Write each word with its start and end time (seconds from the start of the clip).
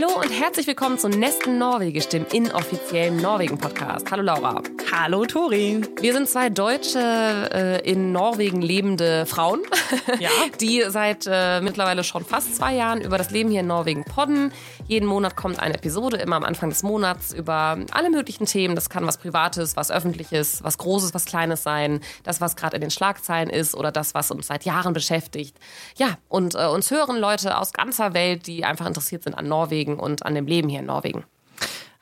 Hallo 0.00 0.14
und 0.20 0.30
herzlich 0.30 0.68
willkommen 0.68 0.96
zum 0.96 1.10
Nesten 1.10 1.58
Norwegisch, 1.58 2.06
dem 2.06 2.24
inoffiziellen 2.32 3.16
Norwegen-Podcast. 3.16 4.08
Hallo 4.12 4.22
Laura. 4.22 4.62
Hallo 5.00 5.24
Tori. 5.26 5.80
Wir 6.00 6.12
sind 6.12 6.28
zwei 6.28 6.50
deutsche 6.50 6.98
äh, 6.98 7.88
in 7.88 8.10
Norwegen 8.10 8.60
lebende 8.60 9.26
Frauen, 9.26 9.60
Ja. 10.18 10.28
die 10.60 10.82
seit 10.88 11.24
äh, 11.30 11.60
mittlerweile 11.60 12.02
schon 12.02 12.24
fast 12.24 12.56
zwei 12.56 12.74
Jahren 12.74 13.00
über 13.00 13.16
das 13.16 13.30
Leben 13.30 13.48
hier 13.48 13.60
in 13.60 13.68
Norwegen 13.68 14.02
podden. 14.02 14.52
Jeden 14.88 15.06
Monat 15.06 15.36
kommt 15.36 15.60
eine 15.60 15.74
Episode, 15.74 16.16
immer 16.16 16.34
am 16.34 16.42
Anfang 16.42 16.70
des 16.70 16.82
Monats, 16.82 17.32
über 17.32 17.78
alle 17.92 18.10
möglichen 18.10 18.46
Themen. 18.46 18.74
Das 18.74 18.90
kann 18.90 19.06
was 19.06 19.18
Privates, 19.18 19.76
was 19.76 19.92
Öffentliches, 19.92 20.64
was 20.64 20.78
Großes, 20.78 21.14
was 21.14 21.26
Kleines 21.26 21.62
sein. 21.62 22.00
Das, 22.24 22.40
was 22.40 22.56
gerade 22.56 22.74
in 22.74 22.80
den 22.80 22.90
Schlagzeilen 22.90 23.50
ist 23.50 23.76
oder 23.76 23.92
das, 23.92 24.14
was 24.14 24.32
uns 24.32 24.48
seit 24.48 24.64
Jahren 24.64 24.94
beschäftigt. 24.94 25.56
Ja, 25.96 26.18
und 26.28 26.56
äh, 26.56 26.66
uns 26.66 26.90
hören 26.90 27.18
Leute 27.18 27.56
aus 27.56 27.72
ganzer 27.72 28.14
Welt, 28.14 28.48
die 28.48 28.64
einfach 28.64 28.86
interessiert 28.86 29.22
sind 29.22 29.34
an 29.34 29.46
Norwegen 29.46 30.00
und 30.00 30.26
an 30.26 30.34
dem 30.34 30.48
Leben 30.48 30.68
hier 30.68 30.80
in 30.80 30.86
Norwegen. 30.86 31.22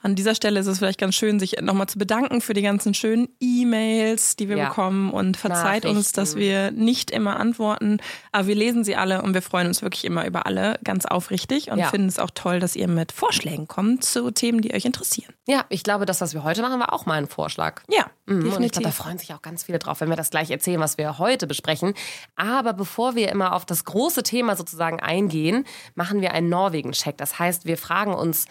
An 0.07 0.15
dieser 0.15 0.37
Stelle 0.37 0.61
ist 0.61 0.69
es 0.69 0.79
vielleicht 0.79 1.01
ganz 1.01 1.17
schön, 1.17 1.41
sich 1.41 1.61
nochmal 1.61 1.89
zu 1.89 1.99
bedanken 1.99 2.41
für 2.41 2.55
die 2.55 2.63
ganzen 2.63 2.95
schönen 2.95 3.27
E-Mails, 3.41 4.37
die 4.37 4.49
wir 4.49 4.57
Ja. 4.57 4.69
bekommen. 4.69 5.11
Und 5.11 5.37
verzeiht 5.37 5.85
uns, 5.85 6.13
dass 6.13 6.37
wir 6.37 6.71
nicht 6.71 7.11
immer 7.11 7.41
antworten. 7.41 7.99
Aber 8.31 8.47
wir 8.47 8.55
lesen 8.55 8.85
sie 8.85 8.95
alle 8.95 9.23
und 9.23 9.35
wir 9.35 9.43
freuen 9.43 9.67
uns 9.67 9.83
wirklich 9.83 10.05
immer 10.05 10.25
über 10.25 10.47
alle 10.47 10.79
ganz 10.85 11.07
aufrichtig 11.07 11.73
und 11.73 11.81
Ja. 11.81 11.89
finden 11.89 12.07
es 12.07 12.21
auch 12.21 12.31
toll, 12.33 12.61
dass 12.61 12.77
ihr 12.77 12.87
mit 12.87 13.11
Vorschlägen 13.11 13.67
kommt 13.67 14.05
zu 14.05 14.31
Themen, 14.31 14.61
die 14.61 14.73
euch 14.75 14.85
interessieren. 14.85 15.35
Ja, 15.49 15.65
ich 15.71 15.83
glaube, 15.83 16.07
das, 16.07 16.21
was 16.21 16.35
wir 16.35 16.45
heute 16.45 16.63
machen, 16.63 16.79
war 16.79 16.93
auch 16.93 17.05
mal 17.07 17.15
ein 17.19 17.27
Vorschlag. 17.27 17.83
Ja, 17.89 18.07
Mhm, 18.29 18.53
Und 18.53 18.63
ich 18.65 18.73
glaube, 18.73 18.83
da 18.87 18.91
freuen 18.91 19.19
sich 19.19 19.33
auch 19.35 19.43
ganz 19.43 19.63
viele 19.65 19.79
drauf, 19.79 20.01
wenn 20.01 20.09
wir 20.09 20.17
das 20.17 20.31
gleich 20.31 20.51
erzählen, 20.51 20.81
was 20.81 20.99
wir 20.99 21.19
heute 21.19 21.47
besprechen. 21.47 21.95
Aber 22.35 22.73
bevor 22.73 23.15
wir 23.15 23.29
immer 23.31 23.55
auf 23.55 23.65
das 23.65 23.85
große 23.85 24.25
Thema 24.25 24.57
sozusagen 24.57 24.99
eingehen, 24.99 25.65
machen 25.95 26.21
wir 26.21 26.33
einen 26.33 26.49
Norwegen-Check. 26.49 27.17
Das 27.19 27.39
heißt, 27.39 27.67
wir 27.67 27.79
fragen 27.79 28.15
uns, 28.15 28.47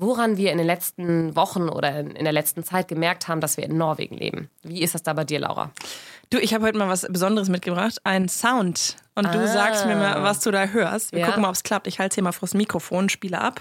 woran 0.00 0.36
wir 0.36 0.50
in 0.50 0.58
den 0.58 0.66
letzten 0.66 1.36
Wochen 1.36 1.68
oder 1.68 1.98
in 2.00 2.10
in 2.16 2.24
der 2.24 2.32
letzten 2.32 2.64
Zeit 2.64 2.88
gemerkt 2.88 3.28
haben, 3.28 3.40
dass 3.40 3.56
wir 3.56 3.64
in 3.64 3.76
Norwegen 3.76 4.16
leben. 4.16 4.48
Wie 4.62 4.82
ist 4.82 4.94
das 4.94 5.02
da 5.02 5.12
bei 5.12 5.24
dir, 5.24 5.38
Laura? 5.40 5.70
Du, 6.30 6.38
ich 6.38 6.54
habe 6.54 6.64
heute 6.66 6.78
mal 6.78 6.88
was 6.88 7.06
Besonderes 7.08 7.48
mitgebracht, 7.48 7.98
ein 8.04 8.28
Sound. 8.28 8.96
Und 9.14 9.26
du 9.34 9.38
Ah. 9.38 9.46
sagst 9.46 9.86
mir 9.86 9.96
mal, 9.96 10.22
was 10.22 10.40
du 10.40 10.50
da 10.50 10.66
hörst. 10.66 11.12
Wir 11.12 11.20
Ja. 11.20 11.26
gucken 11.26 11.42
mal, 11.42 11.48
ob 11.48 11.54
es 11.54 11.62
klappt. 11.62 11.86
Ich 11.86 11.98
halte 11.98 12.14
hier 12.14 12.24
mal 12.24 12.32
vors 12.32 12.54
Mikrofon, 12.54 13.08
spiele 13.08 13.40
ab. 13.40 13.60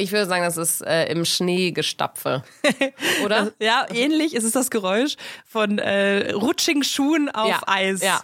Ich 0.00 0.12
würde 0.12 0.26
sagen, 0.26 0.44
das 0.44 0.56
ist 0.56 0.80
äh, 0.80 1.06
im 1.10 1.24
Schnee 1.24 1.72
gestapfe. 1.72 2.44
Oder? 3.24 3.52
Ja, 3.60 3.84
ähnlich 3.92 4.34
ist 4.34 4.44
es 4.44 4.52
das 4.52 4.70
Geräusch 4.70 5.16
von 5.44 5.78
äh, 5.78 6.30
rutschigen 6.32 6.84
Schuhen 6.84 7.28
auf 7.30 7.48
Ja, 7.48 7.60
Eis. 7.66 8.00
ja, 8.02 8.20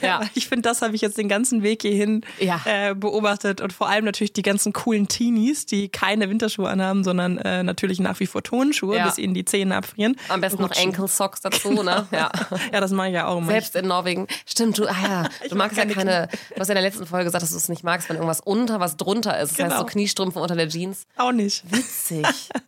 ja. 0.00 0.20
Ich 0.34 0.48
finde, 0.48 0.62
das 0.68 0.80
habe 0.82 0.94
ich 0.94 1.02
jetzt 1.02 1.18
den 1.18 1.28
ganzen 1.28 1.62
Weg 1.62 1.82
hierhin 1.82 2.22
Ja. 2.38 2.60
äh, 2.64 2.94
beobachtet 2.94 3.60
und 3.60 3.72
vor 3.72 3.88
allem 3.88 4.04
natürlich 4.06 4.32
die 4.32 4.42
ganzen 4.42 4.72
coolen 4.72 5.06
Teenies, 5.08 5.66
die 5.66 5.88
keine 5.90 6.30
Winterschuhe 6.30 6.68
anhaben, 6.68 7.04
sondern 7.04 7.36
äh, 7.38 7.62
natürlich 7.62 8.00
nach 8.00 8.18
wie 8.20 8.26
vor 8.26 8.42
Tonschuhe, 8.42 8.96
Ja. 8.96 9.04
bis 9.06 9.18
ihnen 9.18 9.34
die 9.34 9.44
Zähne 9.44 9.76
abfrieren. 9.76 10.16
Am 10.28 10.40
besten 10.40 10.62
noch 10.62 10.70
Rutschen. 10.70 10.88
Ankle-Socks 10.88 11.42
dazu, 11.42 11.82
ne? 11.82 12.06
Ja. 12.12 12.30
Ja, 12.72 12.80
das 12.80 12.90
mache 12.92 13.08
ich 13.08 13.14
ja 13.14 13.26
auch 13.26 13.36
immer. 13.38 13.48
Selbst 13.52 13.76
in 13.76 13.86
Norwegen. 13.86 14.26
Stimmt, 14.46 14.78
du, 14.78 14.86
ah 14.86 14.94
ja, 15.02 15.22
du 15.48 15.54
mag 15.56 15.68
magst 15.72 15.76
ja 15.76 15.84
keine 15.84 16.28
du 16.54 16.60
hast 16.60 16.68
ja 16.68 16.72
in 16.72 16.80
der 16.80 16.82
letzten 16.82 17.06
Folge 17.06 17.26
gesagt, 17.26 17.42
dass 17.42 17.50
du 17.50 17.56
es 17.58 17.68
nicht 17.68 17.84
magst, 17.84 18.08
wenn 18.08 18.16
irgendwas 18.16 18.40
unter 18.40 18.80
was 18.80 18.96
drunter 18.96 19.38
ist. 19.38 19.52
Das 19.52 19.58
heißt 19.58 19.68
Genau. 19.72 19.80
so 19.80 19.84
Kniestrümpfe 19.86 20.38
unter 20.38 20.56
der 20.56 20.68
Jeans. 20.68 21.06
Auch 21.18 21.32
nicht. 21.32 21.64
Witzig. 21.70 22.26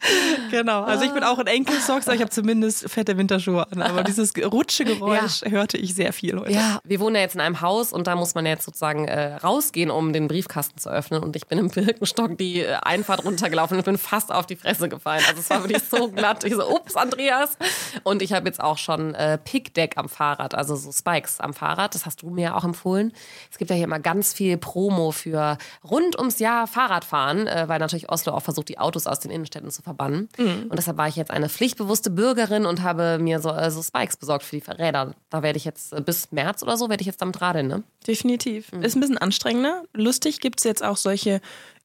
Genau. 0.51 0.83
Also 0.83 1.05
ich 1.05 1.13
bin 1.13 1.23
auch 1.23 1.39
in 1.39 1.47
Ankle-Socks, 1.47 2.07
aber 2.07 2.17
ich 2.17 2.21
habe 2.21 2.31
zumindest 2.31 2.91
fette 2.91 3.17
Winterschuhe 3.17 3.71
an. 3.71 3.83
Aber 3.83 4.03
dieses 4.03 4.33
Rutschegeräusch 4.37 5.43
hörte 5.45 5.77
ich 5.77 5.95
sehr 5.95 6.13
viel 6.13 6.39
heute. 6.41 6.53
Ja, 6.53 6.81
wir 6.83 6.99
wohnen 6.99 7.17
ja 7.17 7.23
jetzt 7.23 7.35
in 7.35 7.41
einem 7.41 7.61
Haus 7.61 7.93
und 7.93 8.07
da 8.07 8.17
muss 8.17 8.35
man 8.35 8.47
ja 8.47 8.53
jetzt 8.53 8.65
sozusagen 8.65 9.07
äh, 9.07 9.37
rausgehen, 9.37 9.91
um 9.91 10.13
den 10.13 10.27
Briefkasten 10.29 10.79
zu 10.79 10.91
öffnen. 10.91 11.23
Und 11.23 11.37
ich 11.37 11.47
bin 11.47 11.59
im 11.59 11.69
Birkenstock 11.69 12.37
die 12.39 12.61
äh, 12.63 12.75
Einfahrt 12.83 13.25
runtergelaufen 13.25 13.77
und 13.77 13.85
bin 13.85 13.99
fast 13.99 14.33
auf 14.33 14.47
die 14.47 14.57
Fresse 14.57 14.89
gefallen. 14.89 15.23
Also 15.29 15.41
es 15.41 15.51
war 15.51 15.63
wirklich 15.63 15.83
so 15.89 16.09
glatt. 16.13 16.43
Ich 16.45 16.55
so, 16.55 16.69
ups, 16.69 16.97
Andreas. 16.97 17.57
Und 18.03 18.23
ich 18.23 18.33
habe 18.33 18.47
jetzt 18.47 18.61
auch 18.61 18.79
schon 18.79 19.15
äh, 19.15 19.39
Pickdeck 19.39 19.97
am 19.97 20.09
Fahrrad, 20.09 20.55
also 20.55 20.75
so 20.75 20.91
Spikes 20.91 21.41
am 21.41 21.55
Fahrrad. 21.55 21.95
Das 21.95 22.07
hast 22.07 22.23
du 22.23 22.31
mir 22.31 22.43
ja 22.43 22.55
auch 22.57 22.65
empfohlen. 22.65 23.13
Es 23.51 23.59
gibt 23.59 23.71
ja 23.71 23.77
hier 23.77 23.85
immer 23.85 24.01
ganz 24.01 24.33
viel 24.33 24.57
Promo 24.57 25.13
für 25.13 25.59
rund 25.89 26.19
ums 26.19 26.39
Jahr 26.39 26.67
Fahrradfahren, 26.67 27.47
äh, 27.47 27.69
weil 27.69 27.79
natürlich 27.79 28.11
Oslo 28.11 28.33
auch 28.33 28.40
versucht, 28.41 28.69
die 28.69 28.79
Autos 28.79 29.07
aus 29.07 29.21
den 29.21 29.31
Innenstädten 29.31 29.71
zu 29.71 29.83
verbannen. 29.83 30.29
Und 30.69 30.77
deshalb 30.77 30.97
war 30.97 31.09
ich 31.09 31.17
jetzt 31.17 31.31
eine 31.31 31.49
pflichtbewusste 31.49 32.11
Bürgerin 32.11 32.67
und 32.67 32.83
habe 32.83 33.19
mir 33.19 33.41
so, 33.41 33.51
äh, 33.51 33.71
so 33.71 33.83
Spikes 33.83 34.17
besorgt 34.17 34.45
für 34.45 34.59
die 34.59 34.71
Räder. 34.71 35.15
Da 35.31 35.43
werde 35.43 35.57
ich 35.57 35.65
jetzt 35.65 35.93
äh, 35.93 36.01
bis 36.01 36.33
März 36.33 36.63
oder 36.63 36.77
so, 36.77 36.89
werde 36.89 37.01
ich 37.03 37.07
jetzt 37.07 37.23
damit 37.23 37.41
radeln, 37.41 37.67
ne? 37.69 37.83
Definitiv. 38.07 38.73
Mhm. 38.73 38.83
Ist 38.83 38.97
ein 38.97 39.01
bisschen 39.01 39.19
anstrengender. 39.19 39.85
Lustig 39.93 40.41
gibt 40.41 40.61
es 40.61 40.65
jetzt 40.65 40.85
auch 40.85 40.97
solche 40.97 41.41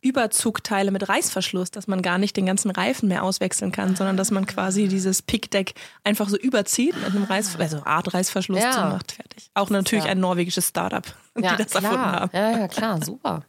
Überzugteile 0.06 0.92
mit 0.92 1.10
Reißverschluss, 1.10 1.72
dass 1.72 1.88
man 1.88 2.02
gar 2.02 2.18
nicht 2.18 2.38
den 2.38 2.46
ganzen 2.46 2.70
Reifen 2.72 3.10
mehr 3.10 3.24
auswechseln 3.24 3.72
kann, 3.72 3.96
sondern 3.96 4.18
dass 4.18 4.30
man 4.32 4.46
quasi 4.46 4.88
dieses 4.88 5.22
Pickdeck 5.22 5.74
einfach 6.04 6.30
so 6.30 6.38
überzieht 6.38 6.96
mit 6.96 7.08
einem 7.16 7.24
Reiß, 7.24 7.58
also 7.60 7.84
Art 7.86 8.14
Reißverschluss 8.14 8.60
Ja. 8.62 8.72
zumacht. 8.72 9.14
Fertig. 9.14 9.50
Auch 9.56 9.70
natürlich 9.70 10.06
ja- 10.06 10.12
ein 10.12 10.20
norwegisches 10.20 10.68
Startup, 10.70 11.04
die 11.38 11.42
das 11.42 11.58
erfunden 11.74 11.90
klar. 11.96 12.20
haben. 12.22 12.32
Ja, 12.34 12.52
ja, 12.60 12.68
klar, 12.68 13.04
super. 13.04 13.44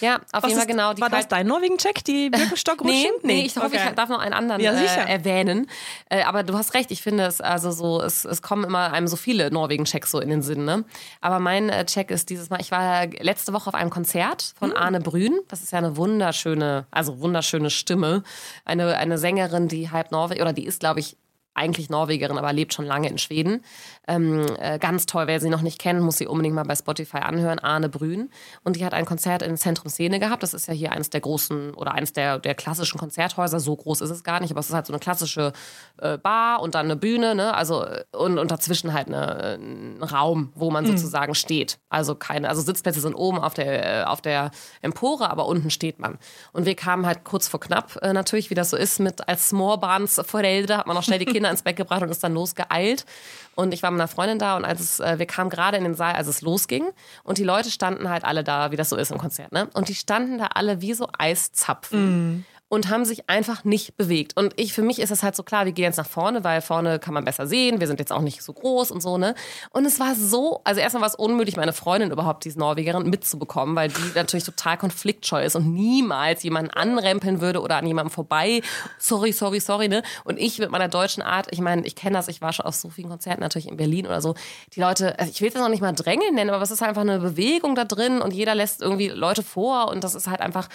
Ja, 0.00 0.16
auf 0.32 0.42
Was 0.42 0.50
jeden 0.50 0.54
Fall 0.54 0.62
ist, 0.62 0.66
genau. 0.68 0.88
War 0.88 0.94
das 0.94 1.10
Kalt- 1.10 1.32
dein 1.32 1.46
Norwegen-Check, 1.46 2.02
die 2.04 2.28
Birkenstockrutschen? 2.30 2.96
Nee, 3.22 3.34
nee, 3.34 3.46
ich 3.46 3.54
hoffe, 3.56 3.66
Okay. 3.66 3.78
ich 3.88 3.94
darf 3.94 4.08
noch 4.08 4.18
einen 4.18 4.34
anderen 4.34 4.60
Ja, 4.60 4.72
äh, 4.72 5.08
erwähnen. 5.08 5.68
Äh, 6.10 6.24
aber 6.24 6.42
du 6.42 6.54
hast 6.58 6.74
recht, 6.74 6.90
ich 6.90 7.02
finde 7.02 7.24
es 7.26 7.40
also 7.40 7.70
so, 7.70 8.02
es, 8.02 8.24
es 8.24 8.42
kommen 8.42 8.64
immer 8.64 8.92
einem 8.92 9.06
so 9.06 9.14
viele 9.14 9.52
Norwegen-Checks 9.52 10.10
so 10.10 10.18
in 10.18 10.28
den 10.30 10.42
Sinn. 10.42 10.64
Ne? 10.64 10.84
Aber 11.20 11.38
mein 11.38 11.68
äh, 11.68 11.84
Check 11.86 12.10
ist 12.10 12.30
dieses 12.30 12.50
Mal, 12.50 12.60
ich 12.60 12.72
war 12.72 13.06
letzte 13.06 13.52
Woche 13.52 13.68
auf 13.68 13.74
einem 13.76 13.90
Konzert 13.90 14.54
von 14.58 14.70
Hm. 14.72 14.76
Arne 14.76 15.00
Brün. 15.00 15.38
Das 15.46 15.62
ist 15.62 15.70
ja 15.70 15.80
eine 15.84 15.96
wunderschöne, 15.96 16.86
also 16.90 17.20
wunderschöne 17.20 17.70
Stimme. 17.70 18.22
Eine, 18.64 18.96
eine 18.96 19.18
Sängerin, 19.18 19.68
die 19.68 19.90
halb 19.90 20.10
Norwegen, 20.10 20.42
oder 20.42 20.52
die 20.52 20.64
ist, 20.66 20.80
glaube 20.80 21.00
ich, 21.00 21.16
eigentlich 21.54 21.88
Norwegerin, 21.88 22.36
aber 22.36 22.52
lebt 22.52 22.74
schon 22.74 22.84
lange 22.84 23.08
in 23.08 23.18
Schweden. 23.18 23.64
Ähm, 24.06 24.46
äh, 24.58 24.78
ganz 24.78 25.06
toll, 25.06 25.26
wer 25.26 25.40
sie 25.40 25.48
noch 25.48 25.62
nicht 25.62 25.78
kennt, 25.78 26.00
muss 26.02 26.18
sie 26.18 26.26
unbedingt 26.26 26.54
mal 26.54 26.64
bei 26.64 26.76
Spotify 26.76 27.18
anhören. 27.18 27.58
Arne 27.58 27.88
Brün. 27.88 28.30
Und 28.62 28.76
die 28.76 28.84
hat 28.84 28.94
ein 28.94 29.06
Konzert 29.06 29.42
in 29.42 29.56
Zentrum 29.56 29.90
Szene 29.90 30.20
gehabt. 30.20 30.42
Das 30.42 30.54
ist 30.54 30.68
ja 30.68 30.74
hier 30.74 30.92
eines 30.92 31.10
der 31.10 31.20
großen 31.20 31.74
oder 31.74 31.92
eines 31.92 32.12
der, 32.12 32.38
der 32.38 32.54
klassischen 32.54 32.98
Konzerthäuser. 32.98 33.60
So 33.60 33.74
groß 33.74 34.00
ist 34.02 34.10
es 34.10 34.22
gar 34.22 34.40
nicht, 34.40 34.50
aber 34.50 34.60
es 34.60 34.68
ist 34.68 34.74
halt 34.74 34.86
so 34.86 34.92
eine 34.92 35.00
klassische 35.00 35.52
äh, 35.98 36.18
Bar 36.18 36.60
und 36.60 36.74
dann 36.74 36.86
eine 36.86 36.96
Bühne, 36.96 37.34
ne? 37.34 37.54
Also 37.54 37.84
äh, 37.84 38.04
und, 38.12 38.38
und 38.38 38.50
dazwischen 38.50 38.92
halt 38.92 39.08
eine, 39.08 39.42
äh, 39.42 39.54
ein 39.54 40.02
Raum, 40.02 40.52
wo 40.54 40.70
man 40.70 40.86
sozusagen 40.86 41.34
steht. 41.34 41.78
Also 41.88 42.14
keine, 42.14 42.48
also 42.48 42.60
Sitzplätze 42.60 43.00
sind 43.00 43.14
oben 43.14 43.38
auf 43.38 43.54
der, 43.54 44.02
äh, 44.02 44.04
auf 44.04 44.20
der 44.20 44.50
Empore, 44.82 45.30
aber 45.30 45.46
unten 45.46 45.70
steht 45.70 45.98
man. 45.98 46.18
Und 46.52 46.66
wir 46.66 46.74
kamen 46.74 47.06
halt 47.06 47.24
kurz 47.24 47.48
vor 47.48 47.60
knapp, 47.60 47.98
äh, 48.02 48.12
natürlich, 48.12 48.50
wie 48.50 48.54
das 48.54 48.70
so 48.70 48.76
ist, 48.76 49.00
mit 49.00 49.28
als 49.28 49.48
Småbarnsforeldre 49.48 50.76
hat 50.76 50.86
man 50.86 50.96
noch 50.96 51.02
schnell 51.02 51.18
die 51.18 51.24
Kinder 51.24 51.50
ins 51.50 51.62
Bett 51.62 51.76
gebracht 51.76 52.02
und 52.02 52.10
ist 52.10 52.22
dann 52.22 52.34
losgeeilt. 52.34 53.06
Und 53.54 53.72
ich 53.74 53.82
war 53.82 53.90
mit 53.90 54.00
einer 54.00 54.08
Freundin 54.08 54.38
da 54.38 54.56
und 54.56 54.64
als 54.64 54.80
es, 54.80 55.00
äh, 55.00 55.18
wir 55.18 55.26
kamen 55.26 55.50
gerade 55.50 55.76
in 55.76 55.84
den 55.84 55.94
Saal, 55.94 56.14
als 56.14 56.26
es 56.26 56.42
losging 56.42 56.84
und 57.22 57.38
die 57.38 57.44
Leute 57.44 57.70
standen 57.70 58.08
halt 58.10 58.24
alle 58.24 58.42
da, 58.44 58.70
wie 58.72 58.76
das 58.76 58.88
so 58.88 58.96
ist 58.96 59.10
im 59.12 59.18
Konzert, 59.18 59.52
ne? 59.52 59.68
Und 59.74 59.88
die 59.88 59.94
standen 59.94 60.38
da 60.38 60.46
alle 60.54 60.80
wie 60.80 60.94
so 60.94 61.08
Eiszapfen. 61.16 62.44
Und 62.74 62.88
haben 62.88 63.04
sich 63.04 63.30
einfach 63.30 63.62
nicht 63.62 63.96
bewegt. 63.96 64.36
Und 64.36 64.52
ich, 64.56 64.72
für 64.72 64.82
mich 64.82 64.98
ist 64.98 65.12
es 65.12 65.22
halt 65.22 65.36
so 65.36 65.44
klar, 65.44 65.64
wir 65.64 65.70
gehen 65.70 65.84
jetzt 65.84 65.96
nach 65.96 66.08
vorne, 66.08 66.42
weil 66.42 66.60
vorne 66.60 66.98
kann 66.98 67.14
man 67.14 67.24
besser 67.24 67.46
sehen. 67.46 67.78
Wir 67.78 67.86
sind 67.86 68.00
jetzt 68.00 68.10
auch 68.10 68.20
nicht 68.20 68.42
so 68.42 68.52
groß 68.52 68.90
und 68.90 69.00
so, 69.00 69.16
ne? 69.16 69.36
Und 69.70 69.84
es 69.84 70.00
war 70.00 70.16
so, 70.16 70.60
also 70.64 70.80
erstmal 70.80 71.02
war 71.02 71.08
es 71.08 71.14
unmöglich, 71.14 71.56
meine 71.56 71.72
Freundin 71.72 72.10
überhaupt, 72.10 72.44
diese 72.44 72.58
Norwegerin, 72.58 73.08
mitzubekommen, 73.08 73.76
weil 73.76 73.90
die 73.90 74.02
natürlich 74.16 74.42
total 74.42 74.76
konfliktscheu 74.76 75.44
ist 75.44 75.54
und 75.54 75.72
niemals 75.72 76.42
jemanden 76.42 76.72
anrempeln 76.72 77.40
würde 77.40 77.60
oder 77.60 77.76
an 77.76 77.86
jemandem 77.86 78.10
vorbei. 78.10 78.60
Sorry, 78.98 79.30
sorry, 79.30 79.60
sorry, 79.60 79.86
ne? 79.86 80.02
Und 80.24 80.40
ich 80.40 80.58
mit 80.58 80.72
meiner 80.72 80.88
deutschen 80.88 81.22
Art, 81.22 81.46
ich 81.52 81.60
meine, 81.60 81.86
ich 81.86 81.94
kenne 81.94 82.16
das, 82.16 82.26
ich 82.26 82.42
war 82.42 82.52
schon 82.52 82.66
auf 82.66 82.74
so 82.74 82.88
vielen 82.88 83.08
Konzerten, 83.08 83.40
natürlich 83.40 83.68
in 83.68 83.76
Berlin 83.76 84.04
oder 84.04 84.20
so. 84.20 84.34
Die 84.74 84.80
Leute, 84.80 85.16
also 85.20 85.30
ich 85.30 85.40
will 85.40 85.48
es 85.48 85.54
noch 85.54 85.68
nicht 85.68 85.80
mal 85.80 85.92
drängeln 85.92 86.34
nennen, 86.34 86.50
aber 86.50 86.64
es 86.64 86.72
ist 86.72 86.82
einfach 86.82 87.02
eine 87.02 87.20
Bewegung 87.20 87.76
da 87.76 87.84
drin 87.84 88.20
und 88.20 88.34
jeder 88.34 88.56
lässt 88.56 88.82
irgendwie 88.82 89.10
Leute 89.10 89.44
vor 89.44 89.92
und 89.92 90.02
das 90.02 90.16
ist 90.16 90.26
halt 90.26 90.40
einfach 90.40 90.68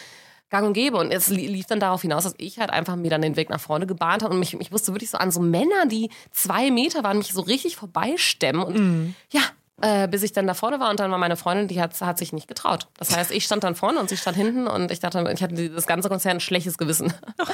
gang 0.49 0.65
und 0.67 0.73
gäbe. 0.73 0.97
Und 0.97 1.11
es 1.11 1.27
li- 1.29 1.47
lief 1.47 1.65
dann 1.67 1.79
darauf 1.79 2.01
hinaus, 2.01 2.23
dass 2.23 2.33
ich 2.37 2.59
halt 2.59 2.69
einfach 2.71 2.95
mir 2.95 3.09
dann 3.09 3.21
den 3.21 3.35
Weg 3.35 3.49
nach 3.49 3.59
vorne 3.59 3.85
gebahnt 3.87 4.23
habe 4.23 4.33
und 4.33 4.39
mich, 4.39 4.53
ich 4.59 4.71
musste 4.71 4.93
wirklich 4.93 5.09
so 5.09 5.17
an 5.17 5.31
so 5.31 5.39
Männer, 5.41 5.85
die 5.87 6.09
zwei 6.31 6.71
Meter 6.71 7.03
waren, 7.03 7.17
mich 7.17 7.31
so 7.33 7.41
richtig 7.41 7.75
vorbeistemmen. 7.75 8.63
Und 8.63 9.15
ja, 9.31 9.41
äh, 9.81 10.07
bis 10.07 10.23
ich 10.23 10.33
dann 10.33 10.47
da 10.47 10.53
vorne 10.53 10.79
war 10.79 10.89
und 10.89 10.99
dann 10.99 11.11
war 11.11 11.17
meine 11.17 11.37
Freundin, 11.37 11.67
die 11.67 11.81
hat, 11.81 11.99
hat 12.01 12.17
sich 12.17 12.33
nicht 12.33 12.47
getraut. 12.47 12.87
Das 12.97 13.15
heißt, 13.15 13.31
ich 13.31 13.45
stand 13.45 13.63
dann 13.63 13.75
vorne 13.75 13.99
und 13.99 14.09
sie 14.09 14.17
stand 14.17 14.37
hinten 14.37 14.67
und 14.67 14.91
ich 14.91 14.99
dachte, 14.99 15.29
ich 15.33 15.43
hatte 15.43 15.69
das 15.69 15.87
ganze 15.87 16.09
Konzert 16.09 16.35
ein 16.35 16.39
schlechtes 16.39 16.77
Gewissen. 16.77 17.13
Aber 17.37 17.53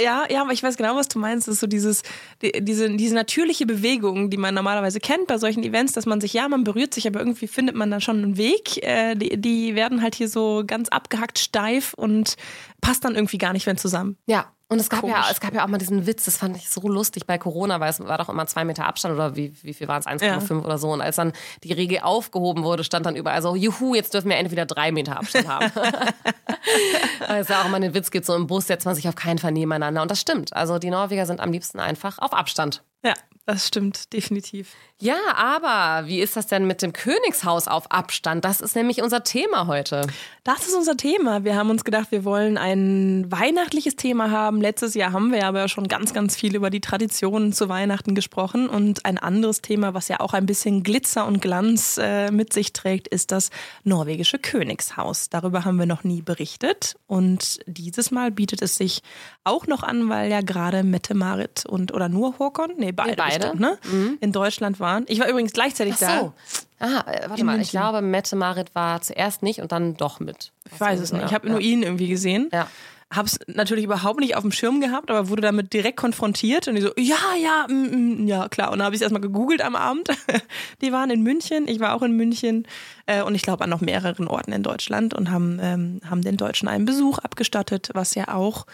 Ja, 0.00 0.24
ja, 0.28 0.42
aber 0.42 0.52
ich 0.52 0.62
weiß 0.62 0.76
genau, 0.76 0.96
was 0.96 1.08
du 1.08 1.18
meinst. 1.18 1.48
Das 1.48 1.54
ist 1.54 1.60
so 1.60 1.66
dieses, 1.66 2.02
die, 2.42 2.52
diese, 2.60 2.90
diese 2.96 3.14
natürliche 3.14 3.66
Bewegung, 3.66 4.30
die 4.30 4.36
man 4.36 4.54
normalerweise 4.54 5.00
kennt 5.00 5.26
bei 5.26 5.38
solchen 5.38 5.62
Events, 5.62 5.92
dass 5.92 6.06
man 6.06 6.20
sich, 6.20 6.32
ja, 6.32 6.48
man 6.48 6.64
berührt 6.64 6.94
sich, 6.94 7.06
aber 7.06 7.20
irgendwie 7.20 7.48
findet 7.48 7.74
man 7.74 7.90
da 7.90 8.00
schon 8.00 8.22
einen 8.22 8.36
Weg. 8.36 8.82
Äh, 8.82 9.14
die, 9.14 9.40
die 9.40 9.74
werden 9.74 10.02
halt 10.02 10.14
hier 10.14 10.28
so 10.28 10.62
ganz 10.66 10.88
abgehackt 10.88 11.38
steif 11.38 11.94
und 11.94 12.36
passt 12.80 13.04
dann 13.04 13.14
irgendwie 13.14 13.38
gar 13.38 13.52
nicht 13.52 13.66
mehr 13.66 13.76
zusammen. 13.76 14.16
Ja, 14.26 14.52
Und 14.70 14.78
es 14.78 14.90
gab, 14.90 15.02
ja, 15.04 15.24
es 15.30 15.40
gab 15.40 15.54
ja 15.54 15.64
auch 15.64 15.68
mal 15.68 15.78
diesen 15.78 16.06
Witz, 16.06 16.26
das 16.26 16.36
fand 16.36 16.54
ich 16.54 16.68
so 16.68 16.82
lustig 16.82 17.26
bei 17.26 17.38
Corona, 17.38 17.80
weil 17.80 17.88
es 17.88 18.00
war 18.00 18.18
doch 18.18 18.28
immer 18.28 18.46
zwei 18.46 18.66
Meter 18.66 18.84
Abstand 18.84 19.14
oder 19.14 19.34
wie, 19.34 19.54
wie 19.62 19.72
viel 19.72 19.88
waren 19.88 20.00
es? 20.00 20.06
1,5 20.06 20.62
oder 20.62 20.76
so. 20.76 20.90
Und 20.92 21.00
als 21.00 21.16
dann 21.16 21.32
die 21.64 21.72
Regel 21.72 22.00
aufgehoben 22.00 22.64
wurde, 22.64 22.84
stand 22.84 23.06
dann 23.06 23.16
überall 23.16 23.40
so, 23.40 23.56
juhu, 23.56 23.94
jetzt 23.94 24.12
dürfen 24.12 24.28
wir 24.28 24.36
endlich 24.36 24.52
wieder 24.52 24.66
drei 24.66 24.92
Meter 24.92 25.16
Abstand 25.16 25.48
haben. 25.48 25.72
Weil 27.26 27.40
es 27.40 27.48
ja 27.48 27.62
auch 27.62 27.66
immer 27.66 27.80
den 27.80 27.94
Witz 27.94 28.10
gibt, 28.10 28.26
so 28.26 28.34
im 28.34 28.46
Bus 28.46 28.66
setzt 28.66 28.84
man 28.84 28.94
sich 28.94 29.08
auf 29.08 29.14
keinen 29.14 29.38
Fall 29.38 29.52
nebeneinander. 29.52 30.02
Und 30.02 30.10
das 30.10 30.20
stimmt. 30.20 30.52
Also 30.52 30.78
die 30.78 30.90
Norweger 30.90 31.24
sind 31.24 31.40
am 31.40 31.50
liebsten 31.50 31.80
einfach 31.80 32.18
auf 32.18 32.34
Abstand. 32.34 32.82
Ja, 33.02 33.14
das 33.48 33.66
stimmt, 33.66 34.12
definitiv. 34.12 34.74
Ja, 35.00 35.16
aber 35.34 36.06
wie 36.06 36.20
ist 36.20 36.36
das 36.36 36.48
denn 36.48 36.66
mit 36.66 36.82
dem 36.82 36.92
Königshaus 36.92 37.66
auf 37.66 37.90
Abstand? 37.90 38.44
Das 38.44 38.60
ist 38.60 38.76
nämlich 38.76 39.00
unser 39.00 39.24
Thema 39.24 39.66
heute. 39.66 40.06
Das 40.44 40.66
ist 40.66 40.74
unser 40.74 40.98
Thema. 40.98 41.44
Wir 41.44 41.56
haben 41.56 41.70
uns 41.70 41.84
gedacht, 41.84 42.10
wir 42.10 42.24
wollen 42.24 42.58
ein 42.58 43.24
weihnachtliches 43.30 43.96
Thema 43.96 44.30
haben. 44.30 44.60
Letztes 44.60 44.94
Jahr 44.94 45.12
haben 45.12 45.32
wir 45.32 45.46
aber 45.46 45.68
schon 45.68 45.88
ganz, 45.88 46.12
ganz 46.12 46.36
viel 46.36 46.56
über 46.56 46.68
die 46.68 46.82
Traditionen 46.82 47.54
zu 47.54 47.70
Weihnachten 47.70 48.14
gesprochen. 48.14 48.68
Und 48.68 49.06
ein 49.06 49.16
anderes 49.16 49.62
Thema, 49.62 49.94
was 49.94 50.08
ja 50.08 50.20
auch 50.20 50.34
ein 50.34 50.44
bisschen 50.44 50.82
Glitzer 50.82 51.24
und 51.24 51.40
Glanz 51.40 51.98
äh, 52.02 52.30
mit 52.30 52.52
sich 52.52 52.74
trägt, 52.74 53.08
ist 53.08 53.32
das 53.32 53.48
norwegische 53.82 54.38
Königshaus. 54.38 55.30
Darüber 55.30 55.64
haben 55.64 55.78
wir 55.78 55.86
noch 55.86 56.04
nie 56.04 56.20
berichtet. 56.20 56.96
Und 57.06 57.60
dieses 57.66 58.10
Mal 58.10 58.30
bietet 58.30 58.60
es 58.60 58.74
sich 58.74 59.00
auch 59.44 59.66
noch 59.66 59.82
an, 59.82 60.10
weil 60.10 60.30
ja 60.30 60.42
gerade 60.42 60.82
Mette-Marit 60.82 61.64
und 61.64 61.94
oder 61.94 62.10
nur 62.10 62.38
Håkon, 62.38 62.72
nee, 62.76 62.92
beide, 62.92 63.16
beide. 63.16 63.37
Bestimmt, 63.38 63.60
ne? 63.60 63.78
in 64.20 64.32
Deutschland 64.32 64.80
waren. 64.80 65.04
Ich 65.08 65.20
war 65.20 65.28
übrigens 65.28 65.52
gleichzeitig 65.52 65.94
Ach 65.96 66.00
da. 66.00 66.20
so. 66.20 66.32
Ah, 66.80 67.04
äh, 67.10 67.28
warte 67.28 67.44
mal, 67.44 67.52
ich 67.54 67.58
München. 67.58 67.80
glaube, 67.80 68.02
Mette 68.02 68.36
Marit 68.36 68.74
war 68.74 69.00
zuerst 69.00 69.42
nicht 69.42 69.60
und 69.60 69.72
dann 69.72 69.94
doch 69.96 70.20
mit. 70.20 70.52
Ich 70.72 70.80
weiß 70.80 71.00
es 71.00 71.12
nicht. 71.12 71.24
Ich 71.24 71.34
habe 71.34 71.48
nur 71.48 71.60
ihn. 71.60 71.78
ihn 71.78 71.82
irgendwie 71.82 72.08
gesehen. 72.08 72.48
Ja. 72.52 72.68
Hab's 73.10 73.38
natürlich 73.46 73.84
überhaupt 73.84 74.20
nicht 74.20 74.36
auf 74.36 74.42
dem 74.42 74.52
Schirm 74.52 74.82
gehabt, 74.82 75.10
aber 75.10 75.30
wurde 75.30 75.40
damit 75.40 75.72
direkt 75.72 75.96
konfrontiert 75.96 76.68
und 76.68 76.74
die 76.74 76.82
so, 76.82 76.90
ja, 76.98 77.16
ja, 77.42 77.66
mm, 77.66 78.24
mm, 78.24 78.26
ja, 78.28 78.48
klar. 78.50 78.70
Und 78.70 78.80
dann 78.80 78.84
habe 78.84 78.94
ich 78.96 79.00
erstmal 79.00 79.22
gegoogelt 79.22 79.62
am 79.62 79.76
Abend. 79.76 80.10
Die 80.82 80.92
waren 80.92 81.08
in 81.08 81.22
München, 81.22 81.68
ich 81.68 81.80
war 81.80 81.94
auch 81.94 82.02
in 82.02 82.12
München 82.12 82.68
äh, 83.06 83.22
und 83.22 83.34
ich 83.34 83.40
glaube 83.40 83.64
an 83.64 83.70
noch 83.70 83.80
mehreren 83.80 84.28
Orten 84.28 84.52
in 84.52 84.62
Deutschland 84.62 85.14
und 85.14 85.30
haben, 85.30 85.58
ähm, 85.62 86.00
haben 86.08 86.20
den 86.20 86.36
Deutschen 86.36 86.68
einen 86.68 86.84
Besuch 86.84 87.18
abgestattet, 87.18 87.88
was 87.94 88.14
ja 88.14 88.28
auch, 88.28 88.66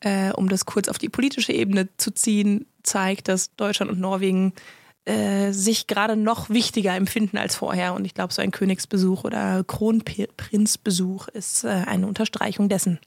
äh, 0.00 0.32
um 0.32 0.48
das 0.48 0.66
kurz 0.66 0.88
auf 0.88 0.98
die 0.98 1.08
politische 1.08 1.52
Ebene 1.52 1.88
zu 1.96 2.12
ziehen, 2.12 2.66
zeigt, 2.82 3.28
dass 3.28 3.54
Deutschland 3.56 3.90
und 3.90 4.00
Norwegen 4.00 4.52
äh, 5.06 5.52
sich 5.52 5.86
gerade 5.86 6.16
noch 6.16 6.50
wichtiger 6.50 6.94
empfinden 6.94 7.38
als 7.38 7.56
vorher. 7.56 7.94
Und 7.94 8.04
ich 8.04 8.14
glaube, 8.14 8.32
so 8.32 8.42
ein 8.42 8.50
Königsbesuch 8.50 9.24
oder 9.24 9.64
Kronprinzbesuch 9.64 11.28
ist 11.28 11.64
äh, 11.64 11.68
eine 11.68 12.06
Unterstreichung 12.06 12.68
dessen. 12.68 13.00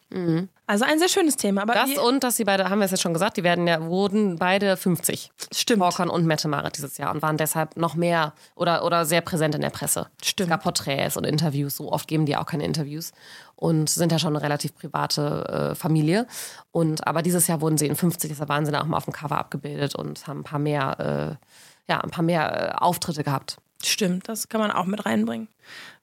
Also 0.66 0.86
ein 0.86 0.98
sehr 0.98 1.10
schönes 1.10 1.36
Thema. 1.36 1.62
Aber 1.62 1.74
Das 1.74 1.98
und, 1.98 2.24
dass 2.24 2.38
sie 2.38 2.46
beide, 2.46 2.70
haben 2.70 2.80
wir 2.80 2.86
es 2.86 2.92
jetzt 2.92 3.02
schon 3.02 3.14
gesagt, 3.14 3.38
die 3.38 3.44
werden 3.44 3.68
ja, 3.68 3.84
wurden 3.86 4.38
beide 4.38 4.78
50. 4.78 5.32
Stimmt. 5.54 5.84
Håkon 5.84 6.10
und 6.10 6.26
Mette 6.26 6.48
Marit 6.48 6.78
dieses 6.78 6.98
Jahr 6.98 7.14
und 7.14 7.22
waren 7.22 7.38
deshalb 7.38 7.76
noch 7.76 7.96
mehr 7.96 8.34
oder, 8.56 8.86
oder 8.86 9.06
sehr 9.06 9.22
präsent 9.22 9.56
in 9.56 9.62
der 9.62 9.72
Presse. 9.72 10.08
Stimmt. 10.24 10.48
Es 10.48 10.52
gab 10.52 10.64
Porträts 10.64 11.18
und 11.18 11.26
Interviews. 11.26 11.76
So 11.76 11.92
oft 11.92 12.08
geben 12.08 12.26
die 12.26 12.38
auch 12.38 12.46
keine 12.46 12.64
Interviews 12.64 13.12
und 13.56 13.90
sind 13.90 14.12
ja 14.12 14.20
schon 14.20 14.36
eine 14.36 14.44
relativ 14.44 14.74
private 14.76 15.72
äh, 15.72 15.76
Familie. 15.76 16.28
Und 16.72 17.06
aber 17.08 17.22
dieses 17.22 17.48
Jahr 17.48 17.62
wurden 17.62 17.78
sie 17.78 17.88
in 17.88 17.96
50, 17.96 18.30
deshalb 18.30 18.50
waren 18.50 18.66
sie 18.66 18.72
dann 18.72 18.82
auch 18.82 18.88
mal 18.88 18.98
auf 18.98 19.06
dem 19.06 19.14
Cover 19.14 19.38
abgebildet 19.38 19.96
und 19.96 20.26
haben 20.28 20.40
ein 20.40 20.44
paar 20.44 20.60
mehr, 20.60 21.40
äh, 21.40 21.46
ja, 21.88 22.02
ein 22.02 22.12
paar 22.12 22.24
mehr 22.24 22.74
äh, 22.74 22.84
Auftritte 22.84 23.24
gehabt. 23.24 23.58
Stimmt, 23.86 24.30
das 24.30 24.48
kann 24.48 24.62
man 24.62 24.72
auch 24.72 24.86
mit 24.86 25.06
reinbringen. 25.06 25.50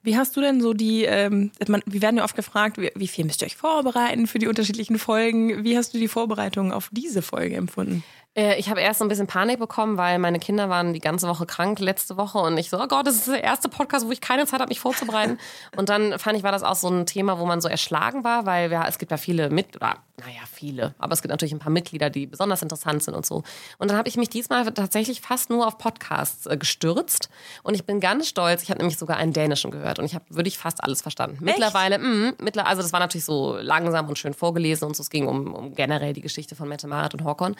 Wie 0.03 0.15
hast 0.15 0.37
du 0.37 0.41
denn 0.41 0.61
so 0.61 0.73
die, 0.73 1.03
ähm, 1.03 1.51
wir 1.59 2.01
werden 2.01 2.17
ja 2.17 2.23
oft 2.23 2.35
gefragt, 2.35 2.77
wie, 2.77 2.91
wie 2.95 3.07
viel 3.07 3.25
müsst 3.25 3.41
ihr 3.41 3.47
euch 3.47 3.55
vorbereiten 3.55 4.27
für 4.27 4.39
die 4.39 4.47
unterschiedlichen 4.47 4.99
Folgen? 4.99 5.63
Wie 5.63 5.77
hast 5.77 5.93
du 5.93 5.97
die 5.97 6.07
Vorbereitung 6.07 6.71
auf 6.71 6.89
diese 6.91 7.21
Folge 7.21 7.55
empfunden? 7.55 8.03
Äh, 8.35 8.57
Ich 8.59 8.69
habe 8.69 8.81
erst 8.81 8.99
so 8.99 9.05
ein 9.05 9.09
bisschen 9.09 9.27
Panik 9.27 9.59
bekommen, 9.59 9.97
weil 9.97 10.19
meine 10.19 10.39
Kinder 10.39 10.69
waren 10.69 10.93
die 10.93 10.99
ganze 10.99 11.27
Woche 11.27 11.45
krank 11.45 11.79
letzte 11.79 12.17
Woche 12.17 12.37
und 12.39 12.57
ich 12.57 12.69
so, 12.69 12.79
oh 12.81 12.87
Gott, 12.87 13.07
das 13.07 13.15
ist 13.15 13.27
der 13.27 13.43
erste 13.43 13.69
Podcast, 13.69 14.05
wo 14.07 14.11
ich 14.11 14.21
keine 14.21 14.45
Zeit 14.45 14.59
habe, 14.61 14.69
mich 14.69 14.79
vorzubereiten. 14.79 15.37
und 15.77 15.89
dann 15.89 16.17
fand 16.19 16.37
ich, 16.37 16.43
war 16.43 16.51
das 16.51 16.63
auch 16.63 16.75
so 16.75 16.89
ein 16.89 17.05
Thema, 17.05 17.39
wo 17.39 17.45
man 17.45 17.61
so 17.61 17.67
erschlagen 17.67 18.23
war, 18.23 18.45
weil 18.45 18.69
wir, 18.69 18.85
es 18.87 18.97
gibt 18.97 19.11
ja 19.11 19.17
viele 19.17 19.49
mit, 19.49 19.75
oder 19.75 19.97
naja, 20.19 20.41
viele, 20.51 20.93
aber 20.99 21.13
es 21.13 21.23
gibt 21.23 21.31
natürlich 21.31 21.51
ein 21.53 21.57
paar 21.59 21.71
Mitglieder, 21.71 22.11
die 22.11 22.27
besonders 22.27 22.61
interessant 22.61 23.01
sind 23.01 23.15
und 23.15 23.25
so. 23.25 23.43
Und 23.79 23.89
dann 23.89 23.97
habe 23.97 24.07
ich 24.07 24.17
mich 24.17 24.29
diesmal 24.29 24.71
tatsächlich 24.71 25.19
fast 25.19 25.49
nur 25.49 25.65
auf 25.65 25.79
Podcasts 25.79 26.45
äh, 26.45 26.57
gestürzt 26.57 27.29
und 27.63 27.73
ich 27.73 27.85
bin 27.85 27.99
ganz 27.99 28.27
stolz. 28.27 28.61
Ich 28.61 28.69
habe 28.69 28.77
nämlich 28.79 28.99
sogar 28.99 29.17
einen 29.17 29.33
dänischen 29.33 29.71
gehört 29.71 29.97
und 29.97 30.05
ich 30.05 30.13
habe 30.13 30.25
wirklich 30.29 30.59
fast 30.59 30.83
alles 30.83 31.01
verstanden. 31.01 31.37
Mittlerweile, 31.41 31.97
mh, 31.97 32.33
mittler, 32.39 32.67
also 32.67 32.83
das 32.83 32.93
war 32.93 32.99
natürlich 32.99 33.25
so 33.25 33.57
langsam 33.59 34.07
und 34.09 34.19
schön 34.19 34.35
vorgelesen 34.35 34.87
und 34.87 34.95
so. 34.95 35.01
Es 35.01 35.09
ging 35.09 35.27
um, 35.27 35.55
um 35.55 35.73
generell 35.73 36.13
die 36.13 36.21
Geschichte 36.21 36.55
von 36.55 36.69
Mette 36.69 36.87
Marit 36.87 37.15
und 37.15 37.23
Håkon. 37.23 37.55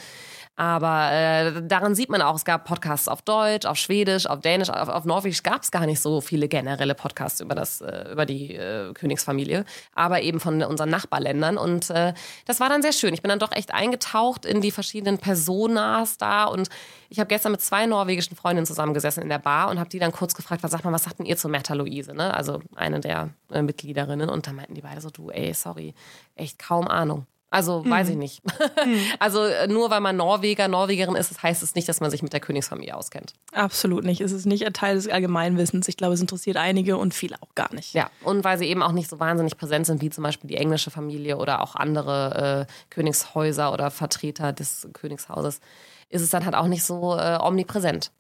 Aber 0.61 1.11
äh, 1.11 1.63
daran 1.63 1.95
sieht 1.95 2.11
man 2.11 2.21
auch, 2.21 2.35
es 2.35 2.45
gab 2.45 2.65
Podcasts 2.65 3.07
auf 3.07 3.23
Deutsch, 3.23 3.65
auf 3.65 3.77
Schwedisch, 3.77 4.27
auf 4.27 4.41
Dänisch, 4.41 4.69
auf, 4.69 4.89
auf 4.89 5.05
Norwegisch 5.05 5.41
gab 5.41 5.63
es 5.63 5.71
gar 5.71 5.87
nicht 5.87 5.99
so 5.99 6.21
viele 6.21 6.47
generelle 6.47 6.93
Podcasts 6.93 7.39
über, 7.39 7.55
das, 7.55 7.81
äh, 7.81 8.11
über 8.11 8.27
die 8.27 8.53
äh, 8.53 8.93
Königsfamilie, 8.93 9.65
aber 9.95 10.21
eben 10.21 10.39
von 10.39 10.61
unseren 10.61 10.91
Nachbarländern. 10.91 11.57
Und 11.57 11.89
äh, 11.89 12.13
das 12.45 12.59
war 12.59 12.69
dann 12.69 12.83
sehr 12.83 12.91
schön. 12.91 13.11
Ich 13.11 13.23
bin 13.23 13.29
dann 13.29 13.39
doch 13.39 13.51
echt 13.53 13.73
eingetaucht 13.73 14.45
in 14.45 14.61
die 14.61 14.69
verschiedenen 14.69 15.17
Personas 15.17 16.19
da 16.19 16.43
und 16.43 16.69
ich 17.09 17.19
habe 17.19 17.27
gestern 17.27 17.53
mit 17.53 17.61
zwei 17.61 17.87
norwegischen 17.87 18.37
Freundinnen 18.37 18.67
zusammengesessen 18.67 19.23
in 19.23 19.29
der 19.29 19.39
Bar 19.39 19.71
und 19.71 19.79
habe 19.79 19.89
die 19.89 19.97
dann 19.97 20.11
kurz 20.11 20.35
gefragt, 20.35 20.61
was 20.61 20.69
sagt 20.69 20.85
mal, 20.85 20.93
was 20.93 21.05
sagt 21.05 21.17
denn 21.17 21.25
ihr 21.25 21.37
zu 21.37 21.49
Märtha 21.49 21.73
Luise, 21.73 22.13
ne? 22.13 22.35
also 22.35 22.61
eine 22.75 22.99
der 22.99 23.31
äh, 23.51 23.63
Mitgliederinnen. 23.63 24.29
Und 24.29 24.45
dann 24.45 24.57
meinten 24.57 24.75
die 24.75 24.81
beide 24.81 25.01
so, 25.01 25.09
du, 25.09 25.31
ey, 25.31 25.55
sorry, 25.55 25.95
echt 26.35 26.59
kaum 26.59 26.87
Ahnung. 26.87 27.25
Also 27.51 27.83
weiß 27.86 28.07
ich 28.07 28.15
nicht. 28.15 28.42
also 29.19 29.44
äh, 29.44 29.68
nur 29.68 29.92
weil 29.92 30.00
man 30.00 30.15
Norweger, 30.15 30.69
Norwegerin 30.69 31.15
ist, 31.15 31.31
das 31.31 31.44
heißt 31.44 31.62
es 31.62 31.75
nicht, 31.75 31.88
dass 31.89 32.00
man 32.00 32.09
sich 32.09 32.24
mit 32.24 32.31
der 32.31 32.39
Königsfamilie 32.39 32.95
auskennt. 32.95 33.33
Absolut 33.51 34.06
nicht. 34.06 34.21
Es 34.21 34.31
ist 34.31 34.45
nicht 34.45 34.65
ein 34.65 34.71
Teil 34.71 34.95
des 34.95 35.09
Allgemeinwissens. 35.09 35.89
Ich 35.89 35.98
glaube, 35.98 36.13
es 36.13 36.21
interessiert 36.21 36.56
einige 36.56 36.95
und 36.95 37.13
viele 37.13 37.36
auch 37.42 37.53
gar 37.53 37.74
nicht. 37.75 37.94
Ja, 37.94 38.09
und 38.24 38.45
weil 38.45 38.57
sie 38.57 38.68
eben 38.68 38.81
auch 38.81 38.94
nicht 38.94 39.09
so 39.09 39.19
wahnsinnig 39.19 39.57
präsent 39.57 39.86
sind, 39.86 40.01
wie 40.01 40.09
zum 40.09 40.24
Beispiel 40.24 40.48
die 40.48 40.56
englische 40.56 40.92
Familie 40.92 41.38
oder 41.38 41.62
auch 41.62 41.75
andere 41.75 42.68
äh, 42.69 42.74
Königshäuser 42.89 43.74
oder 43.74 43.92
Vertreter 43.92 44.53
des 44.53 44.88
Königshauses, 44.94 45.59
ist 46.07 46.21
es 46.21 46.30
dann 46.30 46.45
halt 46.45 46.56
auch 46.56 46.68
nicht 46.68 46.86
so 46.86 47.18
äh, 47.18 47.38
omnipräsent. 47.42 48.12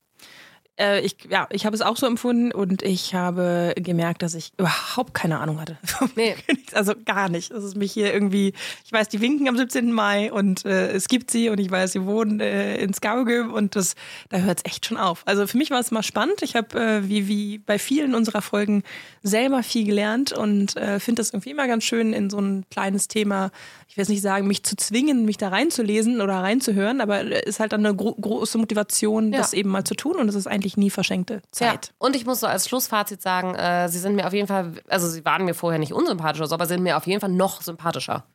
Äh, 0.79 1.01
ich, 1.01 1.17
ja, 1.29 1.47
ich 1.51 1.65
habe 1.65 1.75
es 1.75 1.81
auch 1.81 1.97
so 1.97 2.07
empfunden 2.07 2.51
und 2.51 2.81
ich 2.81 3.13
habe 3.13 3.73
gemerkt, 3.77 4.21
dass 4.23 4.33
ich 4.35 4.51
überhaupt 4.57 5.13
keine 5.13 5.39
Ahnung 5.39 5.59
hatte. 5.59 5.77
Nee. 6.15 6.35
Also 6.73 6.93
gar 7.05 7.29
nicht. 7.29 7.51
Das 7.51 7.63
ist 7.63 7.75
mich 7.75 7.91
hier 7.91 8.13
irgendwie, 8.13 8.53
ich 8.85 8.91
weiß, 8.91 9.09
die 9.09 9.21
winken 9.21 9.47
am 9.47 9.57
17. 9.57 9.91
Mai 9.91 10.31
und 10.31 10.65
äh, 10.65 10.91
es 10.91 11.07
gibt 11.07 11.29
sie 11.31 11.49
und 11.49 11.59
ich 11.59 11.69
weiß, 11.69 11.91
sie 11.93 12.05
wohnen 12.05 12.39
äh, 12.39 12.77
in 12.77 12.93
Skaugum 12.93 13.53
und 13.53 13.75
das, 13.75 13.95
da 14.29 14.37
hört 14.39 14.59
es 14.59 14.65
echt 14.65 14.85
schon 14.85 14.97
auf. 14.97 15.21
Also 15.25 15.45
für 15.47 15.57
mich 15.57 15.69
war 15.71 15.79
es 15.79 15.91
mal 15.91 16.03
spannend. 16.03 16.41
Ich 16.41 16.55
habe, 16.55 16.79
äh, 16.79 17.07
wie, 17.09 17.27
wie 17.27 17.57
bei 17.59 17.77
vielen 17.79 18.15
unserer 18.15 18.41
Folgen, 18.41 18.83
selber 19.23 19.61
viel 19.63 19.85
gelernt 19.85 20.31
und 20.33 20.75
äh, 20.77 20.99
finde 20.99 21.19
das 21.21 21.31
irgendwie 21.31 21.51
immer 21.51 21.67
ganz 21.67 21.83
schön, 21.83 22.13
in 22.13 22.29
so 22.29 22.39
ein 22.39 22.65
kleines 22.71 23.07
Thema, 23.07 23.51
ich 23.87 23.95
will 23.97 24.01
jetzt 24.03 24.09
nicht 24.09 24.21
sagen, 24.21 24.47
mich 24.47 24.63
zu 24.63 24.75
zwingen, 24.75 25.25
mich 25.25 25.37
da 25.37 25.49
reinzulesen 25.49 26.21
oder 26.21 26.35
reinzuhören, 26.35 27.01
aber 27.01 27.23
es 27.29 27.41
ist 27.43 27.59
halt 27.59 27.73
dann 27.73 27.85
eine 27.85 27.95
gro 27.95 28.13
große 28.15 28.57
Motivation, 28.57 29.31
Ja. 29.31 29.39
das 29.39 29.53
eben 29.53 29.69
mal 29.69 29.83
zu 29.83 29.93
tun 29.95 30.15
und 30.15 30.27
es 30.29 30.35
ist 30.35 30.47
eigentlich 30.61 30.77
nie 30.77 30.89
verschenkte 30.89 31.41
Zeit. 31.51 31.87
Ja. 31.87 31.93
Und 31.97 32.15
ich 32.15 32.25
muss 32.25 32.39
so 32.39 32.47
als 32.47 32.67
Schlussfazit 32.67 33.21
sagen, 33.21 33.55
äh, 33.55 33.89
sie 33.89 33.99
sind 33.99 34.15
mir 34.15 34.27
auf 34.27 34.33
jeden 34.33 34.47
Fall, 34.47 34.73
also 34.87 35.07
sie 35.07 35.25
waren 35.25 35.45
mir 35.45 35.53
vorher 35.53 35.79
nicht 35.79 35.93
unsympathisch, 35.93 36.39
oder 36.39 36.49
so, 36.49 36.55
aber 36.55 36.65
sind 36.65 36.83
mir 36.83 36.97
auf 36.97 37.07
jeden 37.07 37.19
Fall 37.19 37.31
noch 37.31 37.61
sympathischer. 37.61 38.25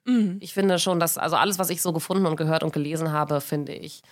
Ich 0.40 0.54
finde 0.54 0.78
schon, 0.78 1.00
dass, 1.00 1.18
also 1.18 1.37
alles, 1.37 1.59
was 1.59 1.71
ich 1.71 1.83
so 1.83 1.92
gefunden 1.92 2.26
und 2.26 2.37
gehört 2.37 2.62
und 2.62 2.73
gelesen 2.73 3.12
habe, 3.12 3.40
finde 3.40 3.73
ich 3.73 4.02